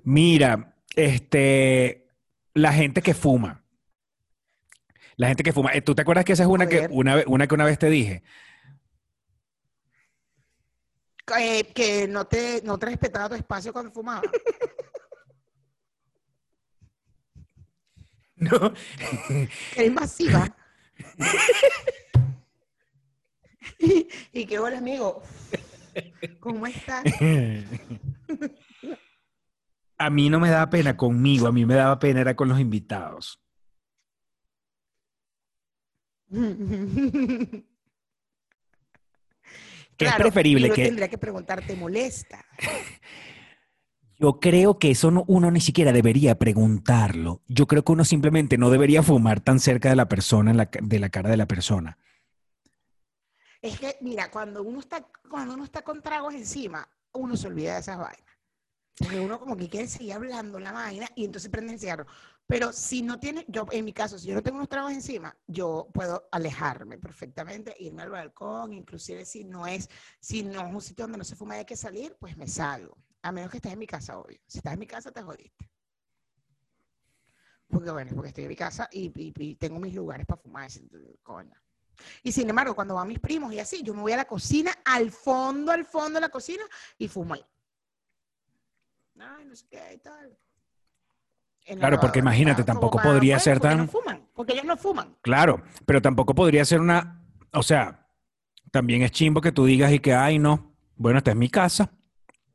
Mira, 0.05 0.77
este, 0.95 2.07
la 2.53 2.71
gente 2.71 3.01
que 3.01 3.13
fuma. 3.13 3.65
La 5.17 5.27
gente 5.27 5.43
que 5.43 5.51
fuma. 5.51 5.73
Eh, 5.73 5.81
¿Tú 5.81 5.93
te 5.93 6.03
acuerdas 6.03 6.23
que 6.23 6.31
esa 6.31 6.43
es 6.43 6.49
una 6.49 6.67
que 6.67 6.88
una, 6.89 7.21
una 7.27 7.47
que 7.47 7.55
una 7.55 7.65
vez 7.65 7.77
te 7.77 7.89
dije? 7.89 8.23
Eh, 11.39 11.71
que 11.74 12.07
no 12.07 12.26
te, 12.26 12.61
no 12.63 12.78
te 12.78 12.88
respetaba 12.88 13.30
tu 13.30 13.36
espacio 13.36 13.71
cuando 13.74 13.91
fumaba. 13.91 14.21
No. 18.36 18.74
Eres 19.78 19.93
masiva. 19.93 20.53
y, 23.80 24.07
y 24.34 24.45
qué 24.45 24.59
hola, 24.59 24.80
amigo. 24.80 25.24
¿Cómo 26.41 26.67
estás? 26.67 27.05
A 29.97 30.09
mí 30.09 30.30
no 30.30 30.41
me 30.41 30.49
daba 30.49 30.69
pena 30.69 30.97
conmigo, 30.97 31.47
a 31.47 31.53
mí 31.53 31.65
me 31.65 31.76
daba 31.76 31.99
pena 31.99 32.19
era 32.19 32.36
con 32.36 32.49
los 32.49 32.59
invitados. 32.59 33.39
Que 39.98 40.06
es 40.06 40.14
preferible 40.16 40.70
que 40.72 40.84
tendría 40.86 41.08
que 41.08 41.18
preguntar, 41.18 41.66
¿te 41.66 41.76
molesta? 41.76 42.44
yo 44.18 44.39
creo 44.39 44.80
que 44.80 44.91
eso 44.91 45.12
no- 45.12 45.24
uno 45.28 45.52
ni 45.52 45.60
siquiera 45.62 45.91
debería 45.91 46.38
preguntarlo. 46.39 47.41
Yo 47.48 47.68
creo 47.68 47.84
que 47.84 47.91
uno 47.91 48.06
simplemente 48.06 48.58
no 48.58 48.70
debería 48.70 49.04
fumar 49.04 49.39
tan 49.41 49.60
cerca 49.60 49.89
de 49.89 49.96
la 49.96 50.08
persona, 50.08 50.54
la 50.54 50.70
de 50.82 51.00
la 51.00 51.10
cara 51.10 51.30
de 51.30 51.38
la 51.38 51.48
persona. 51.48 51.98
Es 53.62 53.80
que, 53.80 53.96
mira, 54.02 54.30
cuando 54.30 54.62
uno 54.64 54.80
está, 54.80 55.06
cuando 55.30 55.54
uno 55.54 55.64
está 55.64 55.84
con 55.84 56.02
tragos 56.02 56.34
encima, 56.34 56.88
uno 57.14 57.38
se 57.38 57.48
olvida 57.48 57.76
de 57.76 57.80
esas 57.80 57.98
vainas. 57.98 58.20
Porque 58.98 59.20
uno 59.20 59.39
como 59.39 59.58
que 59.58 59.70
quiere 59.70 59.88
seguir 59.88 60.14
hablando 60.14 60.60
la 60.60 60.72
vaina 60.72 61.08
y 61.16 61.26
entonces 61.26 61.50
prende 61.50 61.74
el 61.74 61.80
cigarro. 61.80 62.06
Pero 62.46 62.74
si 62.74 63.02
no 63.02 63.20
tiene, 63.20 63.46
yo 63.48 63.66
en 63.72 63.86
mi 63.86 63.94
caso, 63.94 64.20
si 64.20 64.28
yo 64.28 64.36
no 64.36 64.44
tengo 64.44 64.58
unos 64.58 64.70
tragos 64.70 64.91
encima, 64.91 65.36
yo 65.48 65.88
puedo 65.94 66.28
alejarme 66.32 66.98
perfectamente, 66.98 67.76
irme 67.80 68.04
al 68.04 68.10
balcón, 68.12 68.74
inclusive 68.74 69.26
si 69.26 69.44
no 69.46 69.66
es, 69.66 69.89
si 70.20 70.44
no 70.44 70.68
es 70.68 70.74
un 70.74 70.82
sitio 70.82 71.06
donde 71.06 71.18
no 71.18 71.24
se 71.24 71.36
fuma 71.36 71.56
y 71.56 71.60
hay 71.60 71.66
que 71.66 71.78
salir, 71.78 72.16
pues 72.20 72.38
me 72.38 72.48
salgo. 72.48 72.98
A 73.22 73.32
menos 73.32 73.50
que 73.50 73.58
estés 73.58 73.74
en 73.74 73.80
mi 73.80 73.88
casa, 73.88 74.20
obvio. 74.20 74.39
Si 74.46 74.58
estás 74.58 74.74
en 74.74 74.80
mi 74.80 74.88
casa, 74.88 75.12
te 75.12 75.22
jodiste. 75.22 75.70
Porque 77.68 77.89
bueno, 77.91 78.12
porque 78.14 78.28
estoy 78.30 78.44
en 78.44 78.50
mi 78.50 78.56
casa 78.56 78.88
y, 78.91 79.12
y- 79.16 79.56
tengo 79.56 79.80
mis 79.80 79.96
lugares 79.96 80.26
para 80.28 80.41
fumar. 80.41 80.70
Coño. 81.24 81.56
Y 82.22 82.32
sin 82.32 82.50
embargo, 82.50 82.76
cuando 82.76 82.96
van 82.96 83.08
mis 83.08 83.20
primos 83.20 83.54
y 83.54 83.60
así, 83.60 83.82
yo 83.84 83.94
me 83.94 84.02
voy 84.02 84.12
a 84.12 84.18
la 84.18 84.26
cocina, 84.26 84.72
al 84.86 85.12
fondo, 85.12 85.72
al 85.72 85.86
fondo 85.86 86.16
de 86.16 86.22
la 86.22 86.30
cocina 86.30 86.64
y 86.98 87.08
fumo 87.08 87.34
ahí. 87.36 87.46
Ay, 89.20 89.46
no 89.46 89.56
sé 89.56 89.66
qué 89.70 89.94
y 89.94 89.98
tal. 90.00 90.38
Claro, 91.66 91.99
porque 91.99 92.20
imagínate, 92.20 92.64
tampoco 92.64 92.99
podría 93.01 93.39
ser 93.39 93.59
tan- 93.59 93.78
No 93.78 93.88
fuman, 93.88 94.28
porque 94.34 94.53
ellos 94.53 94.66
no 94.66 94.78
fuman. 94.78 95.16
Claro, 95.22 95.64
pero 95.86 96.01
tampoco 96.01 96.36
podría 96.36 96.66
ser 96.66 96.82
una, 96.82 97.22
o 97.53 97.64
sea, 97.64 98.07
también 98.72 99.01
es 99.01 99.11
chimbo 99.11 99.39
que 99.41 99.51
tú 99.51 99.66
digas 99.66 99.91
y 99.91 99.99
que, 99.99 100.14
ay, 100.14 100.39
no, 100.39 100.76
bueno, 100.95 101.20
esta 101.20 101.32
es 101.32 101.38
mi 101.38 101.49
casa, 101.49 101.91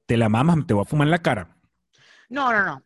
te 0.07 0.17
la 0.17 0.29
mamas, 0.29 0.67
te 0.67 0.75
voy 0.75 0.83
a 0.83 0.85
fumar 0.85 1.07
en 1.07 1.13
la 1.13 1.23
cara. 1.23 1.57
No, 2.29 2.53
no, 2.53 2.65
no. 2.65 2.83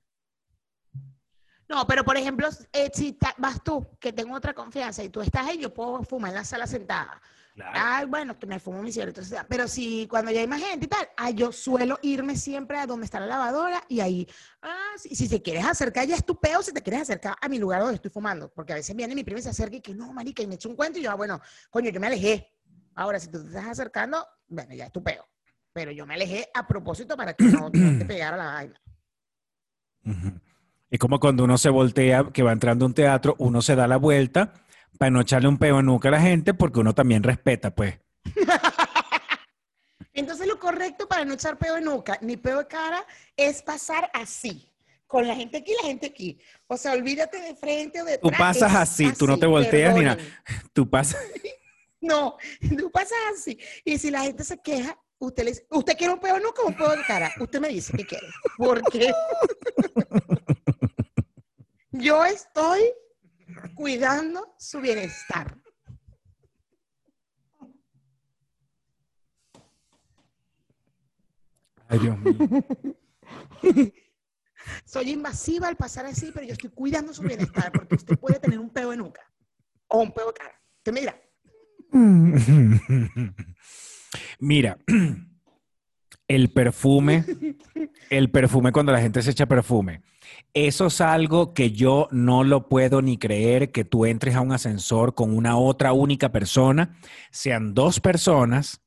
No, 1.68 1.87
pero 1.87 2.05
por 2.05 2.16
ejemplo, 2.16 2.49
eh, 2.73 2.91
si 2.93 3.16
vas 3.39 3.62
tú, 3.64 3.87
que 3.99 4.12
tengo 4.12 4.35
otra 4.37 4.53
confianza, 4.53 5.03
y 5.03 5.09
tú 5.09 5.23
estás 5.23 5.47
ahí, 5.47 5.59
yo 5.59 5.73
puedo 5.73 6.03
fumar 6.03 6.31
en 6.31 6.37
la 6.37 6.45
sala 6.45 6.66
sentada. 6.66 7.20
Ay, 7.59 8.07
bueno, 8.07 8.39
que 8.39 8.47
me 8.47 8.59
fumo 8.59 8.83
mi 8.83 8.91
cigarrito. 8.91 9.21
entonces, 9.21 9.45
Pero 9.49 9.69
si 9.69 10.07
cuando 10.09 10.31
ya 10.31 10.41
hay 10.41 10.47
más 10.47 10.63
gente 10.63 10.87
y 10.87 10.89
tal, 10.89 11.07
ah, 11.17 11.31
yo 11.31 11.53
suelo 11.53 11.99
irme 12.03 12.37
siempre 12.37 12.79
a 12.79 12.87
donde 12.87 13.05
está 13.05 13.21
la 13.21 13.27
lavadora 13.27 13.83
y 13.89 14.01
ahí, 14.01 14.27
ah, 14.63 14.93
si, 14.97 15.15
si 15.15 15.29
te 15.29 15.43
quieres 15.43 15.67
acercar, 15.67 16.07
ya 16.07 16.17
es 16.17 16.25
tu 16.25 16.41
peo, 16.41 16.63
si 16.63 16.73
te 16.73 16.81
quieres 16.81 17.03
acercar 17.03 17.37
a 17.41 17.49
mi 17.49 17.59
lugar 17.59 17.81
donde 17.81 17.97
estoy 17.97 18.11
fumando. 18.11 18.51
Porque 18.55 18.73
a 18.73 18.77
veces 18.77 18.97
viene 18.97 19.15
mi 19.15 19.23
prima 19.23 19.41
y 19.41 19.43
se 19.43 19.51
acerca 19.51 19.77
y 19.77 19.81
que 19.81 19.95
no, 19.95 20.13
marica, 20.13 20.43
y 20.43 20.47
me 20.47 20.55
echa 20.55 20.69
un 20.69 20.77
cuento 20.77 20.99
y 20.99 21.03
yo, 21.03 21.11
ah, 21.11 21.15
bueno, 21.15 21.41
coño, 21.71 21.91
yo 21.91 22.01
me 22.01 22.07
alejé. 22.07 22.51
Ahora, 22.95 23.21
si 23.21 23.29
tú 23.31 23.43
te 23.43 23.49
estás 23.49 23.67
acercando, 23.67 24.27
bueno, 24.49 24.75
ya 24.75 24.87
es 24.87 24.93
tu 24.93 25.03
peo. 25.03 25.27
Pero 25.75 25.91
yo 25.91 26.07
me 26.07 26.15
alejé 26.15 26.49
a 26.55 26.67
propósito 26.67 27.17
para 27.17 27.35
que 27.35 27.45
no, 27.45 27.71
no 27.73 27.99
te 27.99 28.05
pegara 28.07 28.37
la 28.37 28.45
vaina. 28.47 28.81
Es 30.91 30.99
como 30.99 31.21
cuando 31.21 31.45
uno 31.45 31.57
se 31.59 31.71
voltea, 31.71 32.31
que 32.33 32.43
va 32.43 32.53
entrando 32.53 32.85
a 32.85 32.89
un 32.89 32.95
teatro, 32.95 33.35
uno 33.39 33.63
se 33.63 33.77
da 33.77 33.87
la 33.87 33.97
vuelta 33.97 34.53
para 34.99 35.11
no 35.11 35.20
echarle 35.20 35.49
un 35.49 35.59
peo 35.59 35.80
en 35.80 35.86
nuca 35.86 36.09
a 36.09 36.12
la 36.12 36.20
gente 36.20 36.55
porque 36.55 36.80
uno 36.80 36.95
también 36.95 37.22
respeta, 37.22 37.74
pues. 37.74 37.99
Entonces 40.14 40.47
lo 40.47 40.59
correcto 40.59 41.09
para 41.09 41.24
no 41.24 41.34
echar 41.34 41.59
peo 41.59 41.74
de 41.74 41.80
nuca 41.80 42.18
ni 42.20 42.36
peo 42.36 42.59
de 42.59 42.66
cara 42.66 43.05
es 43.36 43.62
pasar 43.62 44.11
así, 44.12 44.68
con 45.07 45.26
la 45.26 45.34
gente 45.34 45.59
aquí 45.59 45.72
y 45.72 45.82
la 45.82 45.88
gente 45.88 46.07
aquí. 46.07 46.38
O 46.66 46.76
sea, 46.76 46.93
olvídate 46.93 47.40
de 47.40 47.57
frente 47.57 48.03
o 48.03 48.05
de 48.05 48.18
Tú 48.18 48.30
pasas 48.30 48.74
así, 48.74 49.12
tú 49.12 49.26
no 49.26 49.38
te 49.38 49.47
volteas 49.47 49.95
ni 49.95 50.03
nada. 50.03 50.18
Tú 50.72 50.88
pasas, 50.88 51.20
No, 52.03 52.36
tú 52.76 52.90
pasas 52.90 53.16
así. 53.32 53.57
Y 53.84 53.97
si 53.97 54.11
la 54.11 54.22
gente 54.22 54.43
se 54.43 54.61
queja, 54.61 54.99
usted 55.18 55.45
le 55.45 55.51
dice, 55.53 55.66
¿usted 55.70 55.97
quiere 55.97 56.12
un 56.12 56.18
peo 56.18 56.34
de 56.34 56.40
nuca 56.40 56.62
o 56.62 56.66
un 56.66 56.76
peo 56.76 56.90
de 56.90 57.03
cara? 57.05 57.32
Usted 57.38 57.61
me 57.61 57.68
dice 57.68 57.97
que 57.97 58.05
quiere. 58.05 58.26
Porque 58.59 59.12
yo 61.93 62.24
estoy 62.24 62.80
cuidando 63.75 64.55
su 64.59 64.81
bienestar. 64.81 65.57
Ay, 71.89 71.99
Dios 71.99 72.19
mío. 72.19 72.35
Soy 74.85 75.11
invasiva 75.11 75.69
al 75.69 75.77
pasar 75.77 76.07
así, 76.07 76.31
pero 76.33 76.47
yo 76.47 76.53
estoy 76.53 76.71
cuidando 76.71 77.13
su 77.13 77.23
bienestar 77.23 77.73
porque 77.73 77.97
usted 77.97 78.19
puede 78.19 78.39
tener 78.39 78.59
un 78.59 78.71
peo 78.71 78.91
de 78.91 78.97
nuca 78.97 79.21
o 79.89 80.01
un 80.01 80.13
peo 80.13 80.29
de 80.29 80.33
cara. 80.33 80.61
Te 80.83 80.93
mira. 80.93 81.21
Mira, 84.39 84.79
el 86.29 86.51
perfume, 86.51 87.25
el 88.11 88.31
perfume 88.31 88.73
cuando 88.73 88.93
la 88.93 89.01
gente 89.01 89.23
se 89.23 89.31
echa 89.31 89.47
perfume. 89.47 90.03
Eso 90.55 90.87
es 90.87 91.01
algo 91.01 91.55
que 91.55 91.73
yo 91.73 92.09
no 92.11 92.45
lo 92.45 92.68
puedo 92.68 93.03
ni 93.03 93.18
creer 93.18 93.73
que 93.73 93.85
tú 93.85 94.07
entres 94.07 94.35
a 94.35 94.41
un 94.41 94.53
ascensor 94.53 95.14
con 95.14 95.37
una 95.37 95.57
otra 95.57 95.93
única 95.93 96.31
persona, 96.31 96.99
sean 97.31 97.75
dos 97.75 98.01
personas, 98.01 98.83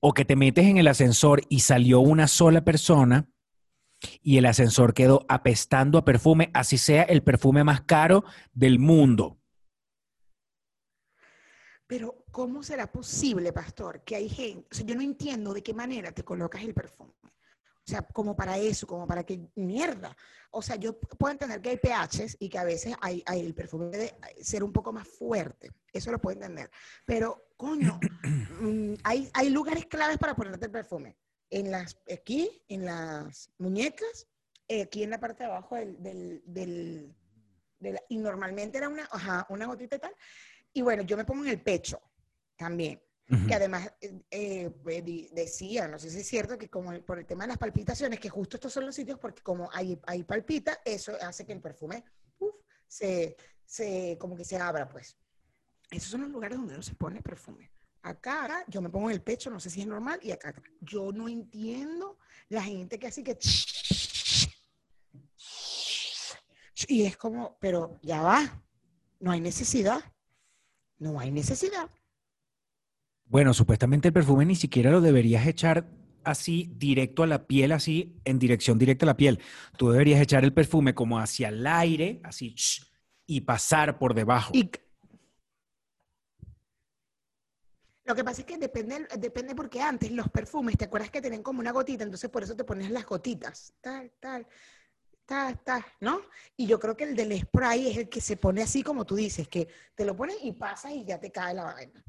o 0.00 0.12
que 0.14 0.24
te 0.24 0.36
metes 0.36 0.66
en 0.66 0.78
el 0.78 0.88
ascensor 0.88 1.42
y 1.48 1.60
salió 1.60 2.00
una 2.00 2.26
sola 2.26 2.64
persona 2.64 3.28
y 4.22 4.38
el 4.38 4.46
ascensor 4.46 4.94
quedó 4.94 5.26
apestando 5.28 5.98
a 5.98 6.04
perfume, 6.04 6.50
así 6.54 6.78
sea 6.78 7.02
el 7.02 7.22
perfume 7.22 7.64
más 7.64 7.82
caro 7.82 8.24
del 8.52 8.78
mundo. 8.78 9.38
Pero, 11.86 12.19
¿cómo 12.30 12.62
será 12.62 12.90
posible, 12.90 13.52
pastor, 13.52 14.02
que 14.04 14.16
hay 14.16 14.28
gente, 14.28 14.66
o 14.70 14.74
sea, 14.74 14.86
yo 14.86 14.94
no 14.94 15.02
entiendo 15.02 15.52
de 15.52 15.62
qué 15.62 15.74
manera 15.74 16.12
te 16.12 16.24
colocas 16.24 16.62
el 16.62 16.74
perfume? 16.74 17.12
O 17.90 17.90
sea, 17.90 18.02
como 18.02 18.36
para 18.36 18.56
eso, 18.58 18.86
como 18.86 19.06
para 19.06 19.24
que 19.24 19.48
mierda. 19.56 20.16
O 20.52 20.62
sea, 20.62 20.76
yo 20.76 20.98
puedo 20.98 21.32
entender 21.32 21.60
que 21.60 21.70
hay 21.70 21.76
pHs 21.76 22.36
y 22.38 22.48
que 22.48 22.58
a 22.58 22.64
veces 22.64 22.94
hay, 23.00 23.22
hay 23.26 23.40
el 23.40 23.54
perfume 23.54 23.86
debe 23.86 24.14
ser 24.40 24.62
un 24.62 24.72
poco 24.72 24.92
más 24.92 25.08
fuerte. 25.08 25.72
Eso 25.92 26.12
lo 26.12 26.20
puedo 26.20 26.34
entender. 26.34 26.70
Pero, 27.04 27.48
coño, 27.56 27.98
mm, 28.60 28.94
hay, 29.02 29.28
hay 29.32 29.50
lugares 29.50 29.86
claves 29.86 30.18
para 30.18 30.36
ponerte 30.36 30.66
el 30.66 30.70
perfume. 30.70 31.16
En 31.48 31.70
las, 31.70 31.98
aquí, 32.12 32.62
en 32.68 32.84
las 32.84 33.50
muñecas, 33.58 34.28
eh, 34.68 34.82
aquí 34.82 35.02
en 35.02 35.10
la 35.10 35.18
parte 35.18 35.42
de 35.42 35.50
abajo 35.50 35.74
del, 35.74 36.00
del, 36.00 37.14
del, 37.80 37.98
y 38.08 38.18
normalmente 38.18 38.78
era 38.78 38.88
una, 38.88 39.08
ajá, 39.10 39.46
una 39.48 39.66
gotita 39.66 39.96
y 39.96 39.98
tal. 39.98 40.14
Y 40.72 40.82
bueno, 40.82 41.02
yo 41.02 41.16
me 41.16 41.24
pongo 41.24 41.42
en 41.42 41.50
el 41.50 41.60
pecho 41.60 42.00
también 42.60 43.00
que 43.46 43.54
además 43.54 43.92
eh, 44.00 44.20
eh, 44.32 45.28
decía, 45.32 45.86
no 45.86 46.00
sé 46.00 46.10
si 46.10 46.18
es 46.18 46.26
cierto, 46.26 46.58
que 46.58 46.68
como 46.68 46.90
el- 46.92 47.04
por 47.04 47.16
el 47.20 47.26
tema 47.26 47.44
de 47.44 47.48
las 47.48 47.58
palpitaciones, 47.58 48.18
que 48.18 48.28
justo 48.28 48.56
estos 48.56 48.72
son 48.72 48.84
los 48.86 48.94
sitios 48.96 49.20
porque 49.20 49.40
como 49.40 49.70
hay, 49.72 49.96
hay 50.08 50.24
palpita, 50.24 50.80
eso 50.84 51.12
hace 51.22 51.46
que 51.46 51.52
el 51.52 51.60
perfume 51.60 52.02
uf, 52.40 52.52
se, 52.88 53.36
se, 53.64 54.18
como 54.18 54.34
que 54.36 54.44
se 54.44 54.56
abra, 54.56 54.88
pues. 54.88 55.16
Esos 55.92 56.10
son 56.10 56.22
los 56.22 56.30
lugares 56.30 56.58
donde 56.58 56.74
uno 56.74 56.82
se 56.82 56.96
pone 56.96 57.22
perfume. 57.22 57.70
Acá, 58.02 58.46
acá, 58.46 58.64
yo 58.66 58.82
me 58.82 58.90
pongo 58.90 59.08
en 59.10 59.14
el 59.14 59.22
pecho, 59.22 59.48
no 59.48 59.60
sé 59.60 59.70
si 59.70 59.80
es 59.80 59.86
normal, 59.86 60.18
y 60.24 60.32
acá, 60.32 60.48
acá. 60.48 60.62
Yo 60.80 61.12
no 61.12 61.28
entiendo 61.28 62.18
la 62.48 62.62
gente 62.64 62.98
que 62.98 63.06
así 63.06 63.22
que... 63.22 63.38
Y 66.88 67.06
es 67.06 67.16
como, 67.16 67.56
pero 67.60 68.00
ya 68.02 68.22
va, 68.22 68.60
no 69.20 69.30
hay 69.30 69.40
necesidad, 69.40 70.00
no 70.98 71.20
hay 71.20 71.30
necesidad. 71.30 71.88
Bueno, 73.30 73.54
supuestamente 73.54 74.08
el 74.08 74.12
perfume 74.12 74.44
ni 74.44 74.56
siquiera 74.56 74.90
lo 74.90 75.00
deberías 75.00 75.46
echar 75.46 75.86
así 76.24 76.68
directo 76.76 77.22
a 77.22 77.28
la 77.28 77.46
piel, 77.46 77.70
así 77.70 78.20
en 78.24 78.40
dirección 78.40 78.76
directa 78.76 79.04
a 79.04 79.06
la 79.06 79.16
piel. 79.16 79.40
Tú 79.78 79.92
deberías 79.92 80.20
echar 80.20 80.42
el 80.42 80.52
perfume 80.52 80.96
como 80.96 81.20
hacia 81.20 81.48
el 81.48 81.64
aire, 81.64 82.20
así, 82.24 82.56
y 83.26 83.42
pasar 83.42 84.00
por 84.00 84.14
debajo. 84.14 84.52
Lo 88.04 88.16
que 88.16 88.24
pasa 88.24 88.40
es 88.40 88.46
que 88.48 88.58
depende, 88.58 89.06
depende 89.16 89.54
porque 89.54 89.80
antes 89.80 90.10
los 90.10 90.28
perfumes, 90.28 90.76
¿te 90.76 90.86
acuerdas 90.86 91.12
que 91.12 91.22
tenían 91.22 91.44
como 91.44 91.60
una 91.60 91.70
gotita? 91.70 92.02
Entonces 92.02 92.28
por 92.30 92.42
eso 92.42 92.56
te 92.56 92.64
pones 92.64 92.90
las 92.90 93.06
gotitas, 93.06 93.72
tal, 93.80 94.10
tal, 94.18 94.44
tal, 95.24 95.60
tal, 95.62 95.84
¿no? 96.00 96.20
Y 96.56 96.66
yo 96.66 96.80
creo 96.80 96.96
que 96.96 97.04
el 97.04 97.14
del 97.14 97.38
spray 97.38 97.90
es 97.90 97.96
el 97.96 98.08
que 98.08 98.20
se 98.20 98.36
pone 98.36 98.60
así 98.60 98.82
como 98.82 99.06
tú 99.06 99.14
dices, 99.14 99.46
que 99.46 99.68
te 99.94 100.04
lo 100.04 100.16
pones 100.16 100.38
y 100.42 100.50
pasas 100.50 100.90
y 100.90 101.04
ya 101.04 101.20
te 101.20 101.30
cae 101.30 101.54
la 101.54 101.62
vaina. 101.62 102.04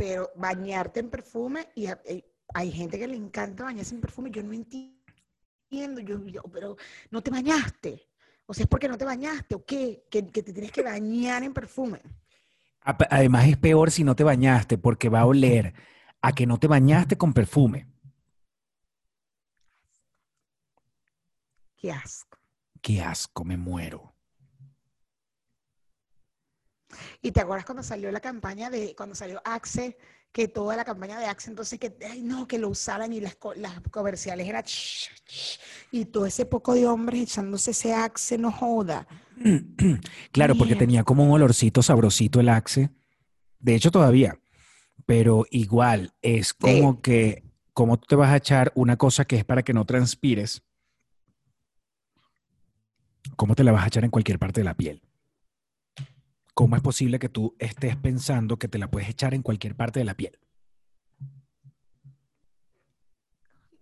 Pero 0.00 0.30
bañarte 0.34 0.98
en 0.98 1.10
perfume, 1.10 1.68
y 1.74 1.84
eh, 1.84 2.24
hay 2.54 2.72
gente 2.72 2.98
que 2.98 3.06
le 3.06 3.16
encanta 3.16 3.64
bañarse 3.64 3.94
en 3.94 4.00
perfume, 4.00 4.30
yo 4.30 4.42
no 4.42 4.54
entiendo, 4.54 6.00
yo, 6.00 6.26
yo, 6.26 6.42
pero 6.44 6.78
no 7.10 7.22
te 7.22 7.30
bañaste. 7.30 8.08
O 8.46 8.54
sea, 8.54 8.64
es 8.64 8.68
porque 8.70 8.88
no 8.88 8.96
te 8.96 9.04
bañaste 9.04 9.56
o 9.56 9.62
qué, 9.62 10.06
que, 10.10 10.26
que 10.28 10.42
te 10.42 10.54
tienes 10.54 10.72
que 10.72 10.82
bañar 10.82 11.42
en 11.42 11.52
perfume. 11.52 12.00
Además 12.80 13.46
es 13.46 13.58
peor 13.58 13.90
si 13.90 14.02
no 14.02 14.16
te 14.16 14.24
bañaste 14.24 14.78
porque 14.78 15.10
va 15.10 15.20
a 15.20 15.26
oler 15.26 15.74
a 16.22 16.32
que 16.32 16.46
no 16.46 16.58
te 16.58 16.66
bañaste 16.66 17.18
con 17.18 17.34
perfume. 17.34 17.86
Qué 21.76 21.92
asco. 21.92 22.38
Qué 22.80 23.02
asco, 23.02 23.44
me 23.44 23.58
muero. 23.58 24.14
Y 27.22 27.32
te 27.32 27.40
acuerdas 27.40 27.66
cuando 27.66 27.82
salió 27.82 28.10
la 28.10 28.20
campaña 28.20 28.70
de, 28.70 28.94
cuando 28.94 29.14
salió 29.14 29.40
Axe, 29.44 29.96
que 30.32 30.48
toda 30.48 30.76
la 30.76 30.84
campaña 30.84 31.18
de 31.18 31.26
Axe, 31.26 31.50
entonces 31.50 31.78
que, 31.78 31.96
ay, 32.08 32.22
no, 32.22 32.46
que 32.46 32.58
lo 32.58 32.68
usaran 32.68 33.12
y 33.12 33.20
las, 33.20 33.36
las 33.56 33.80
comerciales 33.90 34.48
era 34.48 34.62
ch, 34.62 35.10
ch, 35.26 35.60
y 35.90 36.04
todo 36.04 36.26
ese 36.26 36.46
poco 36.46 36.74
de 36.74 36.86
hombres 36.86 37.22
echándose 37.22 37.72
ese 37.72 37.94
Axe, 37.94 38.38
no 38.38 38.52
joda. 38.52 39.06
Claro, 40.32 40.54
porque 40.54 40.76
tenía 40.76 41.02
como 41.02 41.24
un 41.24 41.32
olorcito 41.32 41.82
sabrosito 41.82 42.40
el 42.40 42.48
Axe. 42.48 42.90
De 43.58 43.74
hecho, 43.74 43.90
todavía. 43.90 44.38
Pero 45.06 45.44
igual, 45.50 46.12
es 46.22 46.54
como 46.54 47.00
que, 47.00 47.42
como 47.72 47.98
tú 47.98 48.06
te 48.06 48.16
vas 48.16 48.30
a 48.30 48.36
echar 48.36 48.70
una 48.74 48.96
cosa 48.96 49.24
que 49.24 49.36
es 49.36 49.44
para 49.44 49.62
que 49.62 49.72
no 49.72 49.84
transpires, 49.84 50.62
¿cómo 53.34 53.54
te 53.54 53.64
la 53.64 53.72
vas 53.72 53.84
a 53.84 53.88
echar 53.88 54.04
en 54.04 54.10
cualquier 54.10 54.38
parte 54.38 54.60
de 54.60 54.64
la 54.64 54.74
piel? 54.74 55.02
¿Cómo 56.54 56.76
es 56.76 56.82
posible 56.82 57.18
que 57.18 57.28
tú 57.28 57.54
estés 57.58 57.96
pensando 57.96 58.58
que 58.58 58.68
te 58.68 58.78
la 58.78 58.90
puedes 58.90 59.08
echar 59.08 59.34
en 59.34 59.42
cualquier 59.42 59.74
parte 59.76 60.00
de 60.00 60.04
la 60.04 60.14
piel? 60.14 60.38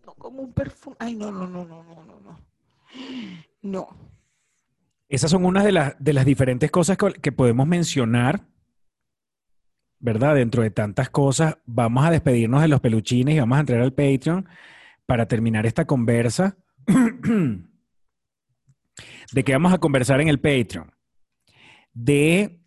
No 0.04 0.14
como 0.14 0.42
un 0.42 0.52
perfume. 0.52 0.96
Ay, 0.98 1.14
no, 1.14 1.30
no, 1.30 1.46
no, 1.46 1.64
no, 1.64 1.82
no, 1.82 2.04
no, 2.04 2.20
no. 2.20 2.40
No. 3.62 3.88
Esas 5.08 5.30
son 5.30 5.44
unas 5.44 5.64
de, 5.64 5.72
las 5.72 5.96
de 5.98 6.12
las 6.12 6.24
diferentes 6.26 6.70
cosas 6.70 6.98
que, 6.98 7.12
que 7.14 7.32
podemos 7.32 7.66
mencionar, 7.66 8.46
¿verdad? 9.98 10.34
Dentro 10.34 10.62
de 10.62 10.70
tantas 10.70 11.08
cosas, 11.10 11.56
vamos 11.64 12.04
a 12.04 12.10
despedirnos 12.10 12.60
de 12.60 12.68
los 12.68 12.80
peluchines 12.80 13.34
y 13.34 13.40
vamos 13.40 13.56
a 13.56 13.60
entrar 13.60 13.80
al 13.80 13.94
Patreon 13.94 14.46
para 15.06 15.26
terminar 15.26 15.64
esta 15.64 15.86
conversa. 15.86 16.58
¿De 19.32 19.44
qué 19.44 19.52
vamos 19.52 19.72
a 19.72 19.78
conversar 19.78 20.20
en 20.20 20.28
el 20.28 20.40
Patreon? 20.40 20.92
De, 22.00 22.60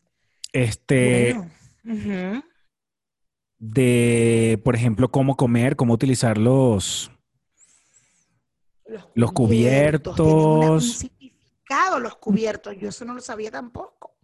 este, 0.51 1.35
Bueno. 1.83 2.43
De, 3.57 4.59
por 4.65 4.75
ejemplo, 4.75 5.09
cómo 5.09 5.37
comer, 5.37 5.75
cómo 5.77 5.93
utilizar 5.93 6.37
los, 6.37 7.11
Los 9.13 9.29
un 9.29 9.33
cubiertos. 9.35 10.97
significado 10.97 11.99
los 11.99 12.15
cubiertos. 12.17 12.75
Yo 12.77 12.89
eso 12.89 13.05
no 13.05 13.13
lo 13.13 13.21
sabía 13.21 13.51
tampoco. 13.51 14.17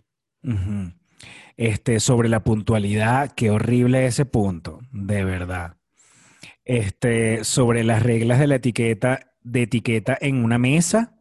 Este, 1.55 1.99
sobre 2.01 2.27
la 2.27 2.43
puntualidad, 2.43 3.31
qué 3.31 3.49
horrible 3.49 4.07
ese 4.07 4.25
punto, 4.25 4.81
de 4.91 5.23
verdad. 5.23 5.77
Este, 6.65 7.45
sobre 7.45 7.85
las 7.85 8.03
reglas 8.03 8.39
de 8.39 8.47
la 8.47 8.55
etiqueta, 8.55 9.33
de 9.41 9.61
etiqueta 9.63 10.17
en 10.19 10.43
una 10.43 10.57
mesa. 10.57 11.16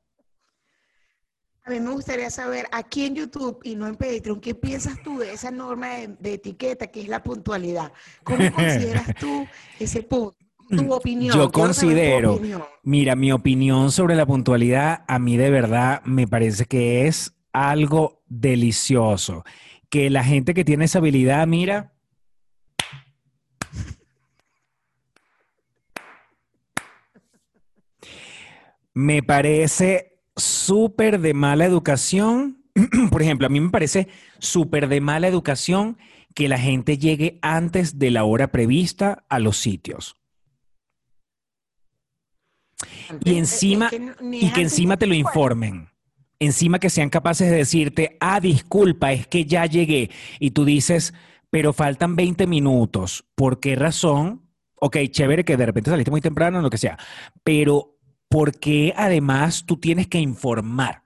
A 1.66 1.70
mí 1.70 1.80
me 1.80 1.90
gustaría 1.90 2.30
saber 2.30 2.66
aquí 2.70 3.06
en 3.06 3.16
YouTube 3.16 3.58
y 3.64 3.74
no 3.74 3.88
en 3.88 3.96
Patreon, 3.96 4.40
¿qué 4.40 4.54
piensas 4.54 5.02
tú 5.02 5.18
de 5.18 5.32
esa 5.32 5.50
norma 5.50 5.96
de, 5.96 6.06
de 6.20 6.34
etiqueta 6.34 6.86
que 6.86 7.00
es 7.00 7.08
la 7.08 7.24
puntualidad? 7.24 7.92
¿Cómo 8.22 8.38
consideras 8.54 9.12
tú 9.18 9.48
ese 9.80 10.04
punto? 10.04 10.36
Tu 10.68 10.92
opinión. 10.92 11.36
Yo 11.36 11.50
considero, 11.50 12.34
opinión. 12.34 12.62
mira, 12.84 13.16
mi 13.16 13.32
opinión 13.32 13.90
sobre 13.90 14.14
la 14.14 14.26
puntualidad, 14.26 15.02
a 15.08 15.18
mí 15.18 15.36
de 15.36 15.50
verdad 15.50 16.02
me 16.04 16.28
parece 16.28 16.66
que 16.66 17.08
es 17.08 17.34
algo 17.52 18.22
delicioso. 18.26 19.44
Que 19.88 20.08
la 20.08 20.22
gente 20.22 20.54
que 20.54 20.64
tiene 20.64 20.84
esa 20.84 20.98
habilidad, 20.98 21.44
mira, 21.48 21.94
me 28.94 29.22
parece 29.24 30.15
súper 30.36 31.20
de 31.20 31.34
mala 31.34 31.64
educación. 31.64 32.62
Por 33.10 33.22
ejemplo, 33.22 33.46
a 33.46 33.50
mí 33.50 33.60
me 33.60 33.70
parece 33.70 34.08
súper 34.38 34.88
de 34.88 35.00
mala 35.00 35.28
educación 35.28 35.98
que 36.34 36.48
la 36.48 36.58
gente 36.58 36.98
llegue 36.98 37.38
antes 37.42 37.98
de 37.98 38.10
la 38.10 38.24
hora 38.24 38.52
prevista 38.52 39.24
a 39.28 39.38
los 39.38 39.56
sitios. 39.56 40.16
Eh, 43.24 43.38
encima- 43.38 43.86
es 43.86 43.92
que 43.92 44.14
Y 44.32 44.50
que 44.52 44.62
encima 44.62 44.96
te 44.96 45.06
lo 45.06 45.14
informen. 45.14 45.88
Encima 46.38 46.78
que 46.78 46.90
sean 46.90 47.08
capaces 47.08 47.50
de 47.50 47.56
decirte, 47.56 48.18
ah, 48.20 48.40
disculpa, 48.40 49.12
es 49.12 49.26
que 49.26 49.46
ya 49.46 49.64
llegué. 49.64 50.10
Y 50.38 50.50
tú 50.50 50.66
dices, 50.66 51.14
pero 51.48 51.72
faltan 51.72 52.14
20 52.14 52.46
minutos. 52.46 53.24
¿Por 53.34 53.58
qué 53.60 53.74
razón? 53.74 54.42
ok, 54.78 54.98
chévere 55.10 55.44
que 55.44 55.56
de 55.56 55.66
repente 55.66 55.90
saliste 55.90 56.10
muy 56.10 56.20
temprano, 56.20 56.60
lo 56.60 56.70
que 56.70 56.78
sea, 56.78 56.98
pero 57.42 57.95
¿por 58.28 58.58
qué 58.58 58.92
además 58.96 59.64
tú 59.66 59.78
tienes 59.78 60.06
que 60.06 60.18
informar? 60.18 61.02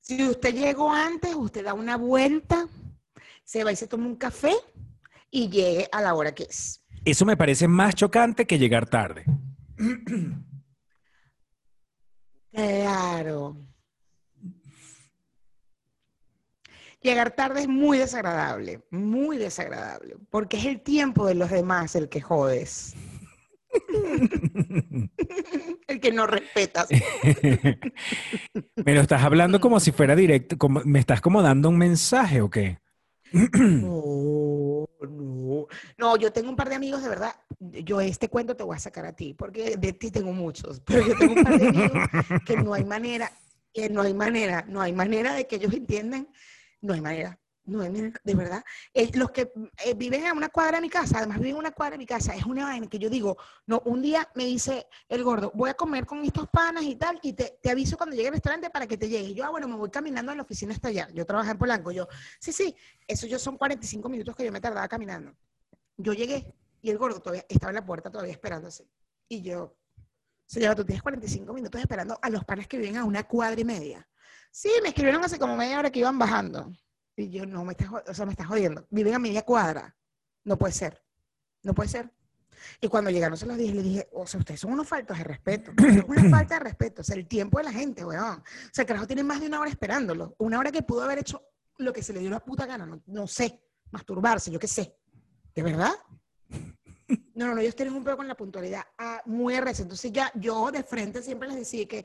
Si 0.00 0.22
usted 0.28 0.54
llegó 0.54 0.92
antes, 0.92 1.34
usted 1.34 1.64
da 1.64 1.74
una 1.74 1.96
vuelta, 1.96 2.66
se 3.44 3.64
va 3.64 3.72
y 3.72 3.76
se 3.76 3.86
toma 3.86 4.06
un 4.06 4.16
café 4.16 4.52
y 5.30 5.48
llegue 5.48 5.88
a 5.92 6.02
la 6.02 6.14
hora 6.14 6.34
que 6.34 6.44
es. 6.44 6.82
Eso 7.04 7.24
me 7.24 7.36
parece 7.36 7.68
más 7.68 7.94
chocante 7.94 8.46
que 8.46 8.58
llegar 8.58 8.88
tarde. 8.88 9.24
Claro. 12.52 13.56
Llegar 17.00 17.30
tarde 17.32 17.62
es 17.62 17.68
muy 17.68 17.98
desagradable, 17.98 18.84
muy 18.90 19.36
desagradable, 19.36 20.16
porque 20.30 20.58
es 20.58 20.66
el 20.66 20.80
tiempo 20.80 21.26
de 21.26 21.34
los 21.34 21.50
demás 21.50 21.96
el 21.96 22.08
que 22.08 22.20
jodes. 22.20 22.94
El 25.86 26.00
que 26.00 26.12
no 26.12 26.26
respetas. 26.26 26.88
Me 28.84 28.94
lo 28.94 29.00
estás 29.00 29.22
hablando 29.22 29.60
como 29.60 29.80
si 29.80 29.92
fuera 29.92 30.16
directo, 30.16 30.58
como, 30.58 30.80
me 30.84 30.98
estás 30.98 31.20
como 31.20 31.42
dando 31.42 31.68
un 31.68 31.78
mensaje 31.78 32.40
o 32.40 32.50
qué? 32.50 32.78
No, 33.32 34.86
no. 35.00 35.66
No, 35.96 36.16
yo 36.16 36.32
tengo 36.32 36.50
un 36.50 36.56
par 36.56 36.68
de 36.68 36.74
amigos 36.74 37.02
de 37.02 37.08
verdad. 37.08 37.34
Yo 37.58 38.00
este 38.00 38.28
cuento 38.28 38.54
te 38.56 38.62
voy 38.62 38.76
a 38.76 38.80
sacar 38.80 39.06
a 39.06 39.14
ti, 39.14 39.34
porque 39.34 39.76
de 39.76 39.92
ti 39.92 40.10
tengo 40.10 40.32
muchos, 40.32 40.80
pero 40.80 41.06
yo 41.06 41.16
tengo 41.16 41.34
un 41.34 41.42
par 41.42 41.58
de 41.58 41.68
amigos 41.68 42.08
que 42.44 42.56
no 42.56 42.74
hay 42.74 42.84
manera, 42.84 43.32
que 43.72 43.88
no 43.88 44.02
hay 44.02 44.12
manera, 44.14 44.64
no 44.68 44.80
hay 44.80 44.92
manera 44.92 45.34
de 45.34 45.46
que 45.46 45.56
ellos 45.56 45.72
entiendan, 45.72 46.28
no 46.80 46.92
hay 46.94 47.00
manera. 47.00 47.38
No 47.64 47.80
de 47.80 48.34
verdad. 48.34 48.64
Eh, 48.92 49.10
los 49.14 49.30
que 49.30 49.52
eh, 49.84 49.94
viven 49.94 50.26
a 50.26 50.32
una 50.32 50.48
cuadra 50.48 50.78
de 50.78 50.82
mi 50.82 50.90
casa, 50.90 51.18
además 51.18 51.38
viven 51.38 51.56
a 51.56 51.58
una 51.60 51.70
cuadra 51.70 51.92
de 51.92 51.98
mi 51.98 52.06
casa, 52.06 52.34
es 52.34 52.44
una 52.44 52.64
vaina 52.64 52.88
que 52.88 52.98
yo 52.98 53.08
digo, 53.08 53.36
no, 53.66 53.80
un 53.84 54.02
día 54.02 54.28
me 54.34 54.44
dice 54.46 54.88
el 55.08 55.22
gordo, 55.22 55.52
voy 55.54 55.70
a 55.70 55.74
comer 55.74 56.04
con 56.04 56.24
estos 56.24 56.48
panas 56.48 56.82
y 56.82 56.96
tal, 56.96 57.20
y 57.22 57.34
te, 57.34 57.58
aviso 57.70 57.96
cuando 57.96 58.16
llegue 58.16 58.28
al 58.28 58.34
restaurante 58.34 58.68
para 58.68 58.88
que 58.88 58.96
te 58.96 59.08
llegue. 59.08 59.32
Yo, 59.34 59.44
ah, 59.44 59.50
bueno, 59.50 59.68
me 59.68 59.76
voy 59.76 59.90
caminando 59.90 60.32
a 60.32 60.34
la 60.34 60.42
oficina 60.42 60.74
hasta 60.74 60.88
allá. 60.88 61.08
Yo 61.14 61.24
trabajo 61.24 61.50
en 61.52 61.58
Polanco. 61.58 61.92
Yo, 61.92 62.08
sí, 62.40 62.52
sí, 62.52 62.74
eso 63.06 63.28
yo 63.28 63.38
son 63.38 63.56
45 63.56 64.08
minutos 64.08 64.34
que 64.34 64.44
yo 64.44 64.50
me 64.50 64.60
tardaba 64.60 64.88
caminando. 64.88 65.32
Yo 65.96 66.14
llegué 66.14 66.52
y 66.80 66.90
el 66.90 66.98
gordo 66.98 67.20
todavía 67.20 67.46
estaba 67.48 67.70
en 67.70 67.76
la 67.76 67.86
puerta 67.86 68.10
todavía 68.10 68.32
esperándose. 68.32 68.88
Y 69.28 69.42
yo, 69.42 69.76
señora, 70.46 70.74
tú 70.74 70.84
tienes 70.84 71.02
45 71.02 71.52
minutos 71.52 71.80
esperando 71.80 72.18
a 72.20 72.28
los 72.28 72.44
panes 72.44 72.66
que 72.66 72.76
viven 72.76 72.96
a 72.96 73.04
una 73.04 73.22
cuadra 73.22 73.60
y 73.60 73.64
media. 73.64 74.08
Sí, 74.50 74.70
me 74.82 74.88
escribieron 74.88 75.24
hace 75.24 75.38
como 75.38 75.56
media 75.56 75.78
hora 75.78 75.90
que 75.90 76.00
iban 76.00 76.18
bajando. 76.18 76.72
Y 77.16 77.30
yo, 77.30 77.46
no, 77.46 77.64
me 77.64 77.72
estás, 77.72 77.88
o 77.92 78.14
sea, 78.14 78.26
me 78.26 78.32
estás 78.32 78.46
jodiendo. 78.46 78.86
Viven 78.90 79.14
a 79.14 79.18
media 79.18 79.42
cuadra. 79.42 79.96
No 80.44 80.56
puede 80.56 80.72
ser. 80.72 81.02
No 81.62 81.74
puede 81.74 81.88
ser. 81.88 82.10
Y 82.80 82.88
cuando 82.88 83.10
llegaron 83.10 83.36
se 83.36 83.46
los 83.46 83.56
dije, 83.56 83.74
le 83.74 83.82
dije, 83.82 84.08
o 84.12 84.26
sea, 84.26 84.40
ustedes 84.40 84.60
son 84.60 84.72
unos 84.72 84.88
faltos 84.88 85.18
de 85.18 85.24
respeto. 85.24 85.72
Es 85.78 86.04
una 86.06 86.30
falta 86.30 86.54
de 86.54 86.60
respeto. 86.60 87.02
O 87.02 87.04
sea, 87.04 87.16
el 87.16 87.26
tiempo 87.26 87.58
de 87.58 87.64
la 87.64 87.72
gente, 87.72 88.04
weón. 88.04 88.38
O 88.38 88.70
sea, 88.72 88.82
el 88.82 88.86
carajo 88.86 89.06
tiene 89.06 89.22
más 89.22 89.40
de 89.40 89.46
una 89.46 89.60
hora 89.60 89.70
esperándolo. 89.70 90.34
Una 90.38 90.58
hora 90.58 90.70
que 90.70 90.82
pudo 90.82 91.02
haber 91.02 91.18
hecho 91.18 91.42
lo 91.78 91.92
que 91.92 92.02
se 92.02 92.12
le 92.12 92.20
dio 92.20 92.30
la 92.30 92.40
puta 92.40 92.66
gana. 92.66 92.86
No, 92.86 93.02
no 93.06 93.26
sé. 93.26 93.62
Masturbarse, 93.90 94.50
yo 94.50 94.58
qué 94.58 94.68
sé. 94.68 94.96
¿De 95.54 95.62
verdad? 95.62 95.92
No, 97.34 97.46
no, 97.46 97.54
no, 97.54 97.60
ellos 97.60 97.76
tienen 97.76 97.94
un 97.94 98.02
problema 98.02 98.18
con 98.18 98.28
la 98.28 98.34
puntualidad 98.34 98.82
ah, 98.98 99.20
muy 99.26 99.54
arrecia. 99.54 99.82
Entonces 99.82 100.12
ya 100.12 100.30
yo 100.34 100.70
de 100.70 100.82
frente 100.82 101.22
siempre 101.22 101.48
les 101.48 101.58
decía 101.58 101.86
que, 101.86 102.04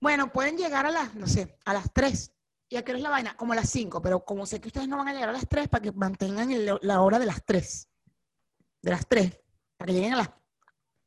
bueno, 0.00 0.32
pueden 0.32 0.56
llegar 0.56 0.86
a 0.86 0.90
las, 0.90 1.14
no 1.14 1.26
sé, 1.26 1.58
a 1.64 1.74
las 1.74 1.92
3. 1.92 2.32
¿Y 2.70 2.76
a 2.76 2.84
qué 2.84 2.92
hora 2.92 2.98
es 2.98 3.02
la 3.02 3.10
vaina? 3.10 3.36
Como 3.36 3.52
a 3.52 3.56
las 3.56 3.70
5, 3.70 4.02
pero 4.02 4.24
como 4.24 4.44
sé 4.46 4.60
que 4.60 4.68
ustedes 4.68 4.88
no 4.88 4.98
van 4.98 5.08
a 5.08 5.12
llegar 5.14 5.30
a 5.30 5.32
las 5.32 5.48
3, 5.48 5.68
para 5.68 5.82
que 5.82 5.92
mantengan 5.92 6.50
el- 6.50 6.78
la 6.82 7.00
hora 7.00 7.18
de 7.18 7.26
las 7.26 7.42
3. 7.44 7.88
De 8.82 8.90
las 8.90 9.06
3. 9.08 9.40
Para 9.76 9.86
que 9.88 9.94
lleguen 9.94 10.14
a 10.14 10.18
las 10.18 10.30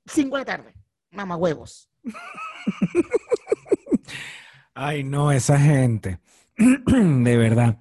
5 0.07 0.37
de 0.37 0.41
la 0.41 0.45
tarde. 0.45 0.73
Mamá 1.11 1.35
huevos. 1.35 1.89
Ay, 4.73 5.03
no, 5.03 5.31
esa 5.31 5.59
gente. 5.59 6.19
De 6.57 7.37
verdad. 7.37 7.77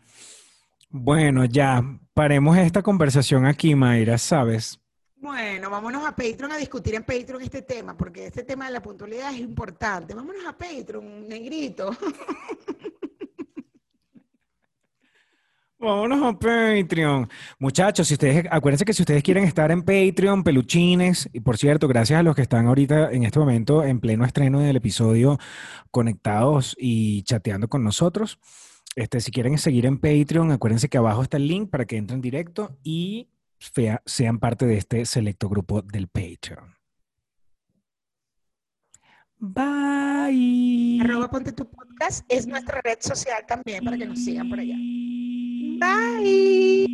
Bueno, 0.89 1.45
ya, 1.45 1.83
paremos 2.13 2.59
esta 2.59 2.83
conversación 2.83 3.47
aquí, 3.47 3.75
Mayra, 3.75 4.19
¿sabes? 4.19 4.81
Bueno, 5.17 5.71
vámonos 5.71 6.05
a 6.07 6.17
Patreon 6.17 6.51
a 6.53 6.57
discutir 6.57 6.95
en 6.95 7.05
Patreon 7.05 7.43
este 7.43 7.63
tema, 7.63 7.97
porque 7.97 8.27
este 8.27 8.43
tema 8.43 8.67
de 8.67 8.73
la 8.73 8.83
puntualidad 8.83 9.33
es 9.33 9.39
importante. 9.41 10.15
Vámonos 10.15 10.45
a 10.47 10.57
Patreon, 10.57 11.29
negrito. 11.29 11.91
Vámonos 15.81 16.23
a 16.23 16.39
Patreon. 16.39 17.27
Muchachos, 17.59 18.07
si 18.07 18.13
ustedes, 18.13 18.45
acuérdense 18.51 18.85
que 18.85 18.93
si 18.93 19.01
ustedes 19.01 19.23
quieren 19.23 19.45
estar 19.45 19.71
en 19.71 19.81
Patreon, 19.81 20.45
peluchines, 20.45 21.31
y 21.33 21.41
por 21.41 21.57
cierto, 21.57 21.89
gracias 21.89 22.21
a 22.21 22.23
los 22.23 22.37
que 22.37 22.43
están 22.43 22.67
ahorita 22.67 23.11
en 23.11 23.25
este 23.25 23.39
momento 23.39 23.83
en 23.83 23.99
pleno 23.99 24.27
estreno 24.27 24.61
del 24.61 24.77
episodio 24.77 25.39
conectados 25.91 26.77
y 26.79 27.23
chateando 27.23 27.69
con 27.69 27.83
nosotros. 27.83 28.39
Este, 28.95 29.23
si 29.23 29.31
quieren 29.31 29.57
seguir 29.57 29.87
en 29.87 29.97
Patreon, 29.99 30.53
acuérdense 30.53 30.91
que 30.91 30.99
abajo 30.99 31.23
está 31.23 31.39
el 31.39 31.49
link 31.49 31.71
para 31.71 31.87
que 31.87 31.97
entren 31.97 32.21
directo 32.21 32.77
y 32.83 33.31
sean 34.05 34.39
parte 34.39 34.67
de 34.67 34.77
este 34.77 35.07
selecto 35.07 35.49
grupo 35.49 35.81
del 35.81 36.09
Patreon. 36.09 36.80
Bye. 39.41 40.99
Arroba 41.01 41.31
Ponte 41.31 41.53
tu 41.53 41.65
Podcast 41.65 42.25
es 42.29 42.47
nuestra 42.47 42.83
red 42.83 42.99
social 43.01 43.43
también 43.49 43.83
para 43.85 43.97
que 43.97 44.07
nos 44.07 44.23
sigan 44.23 44.51
por 44.51 44.61
allá. 44.61 44.77
Bye. 44.77 46.87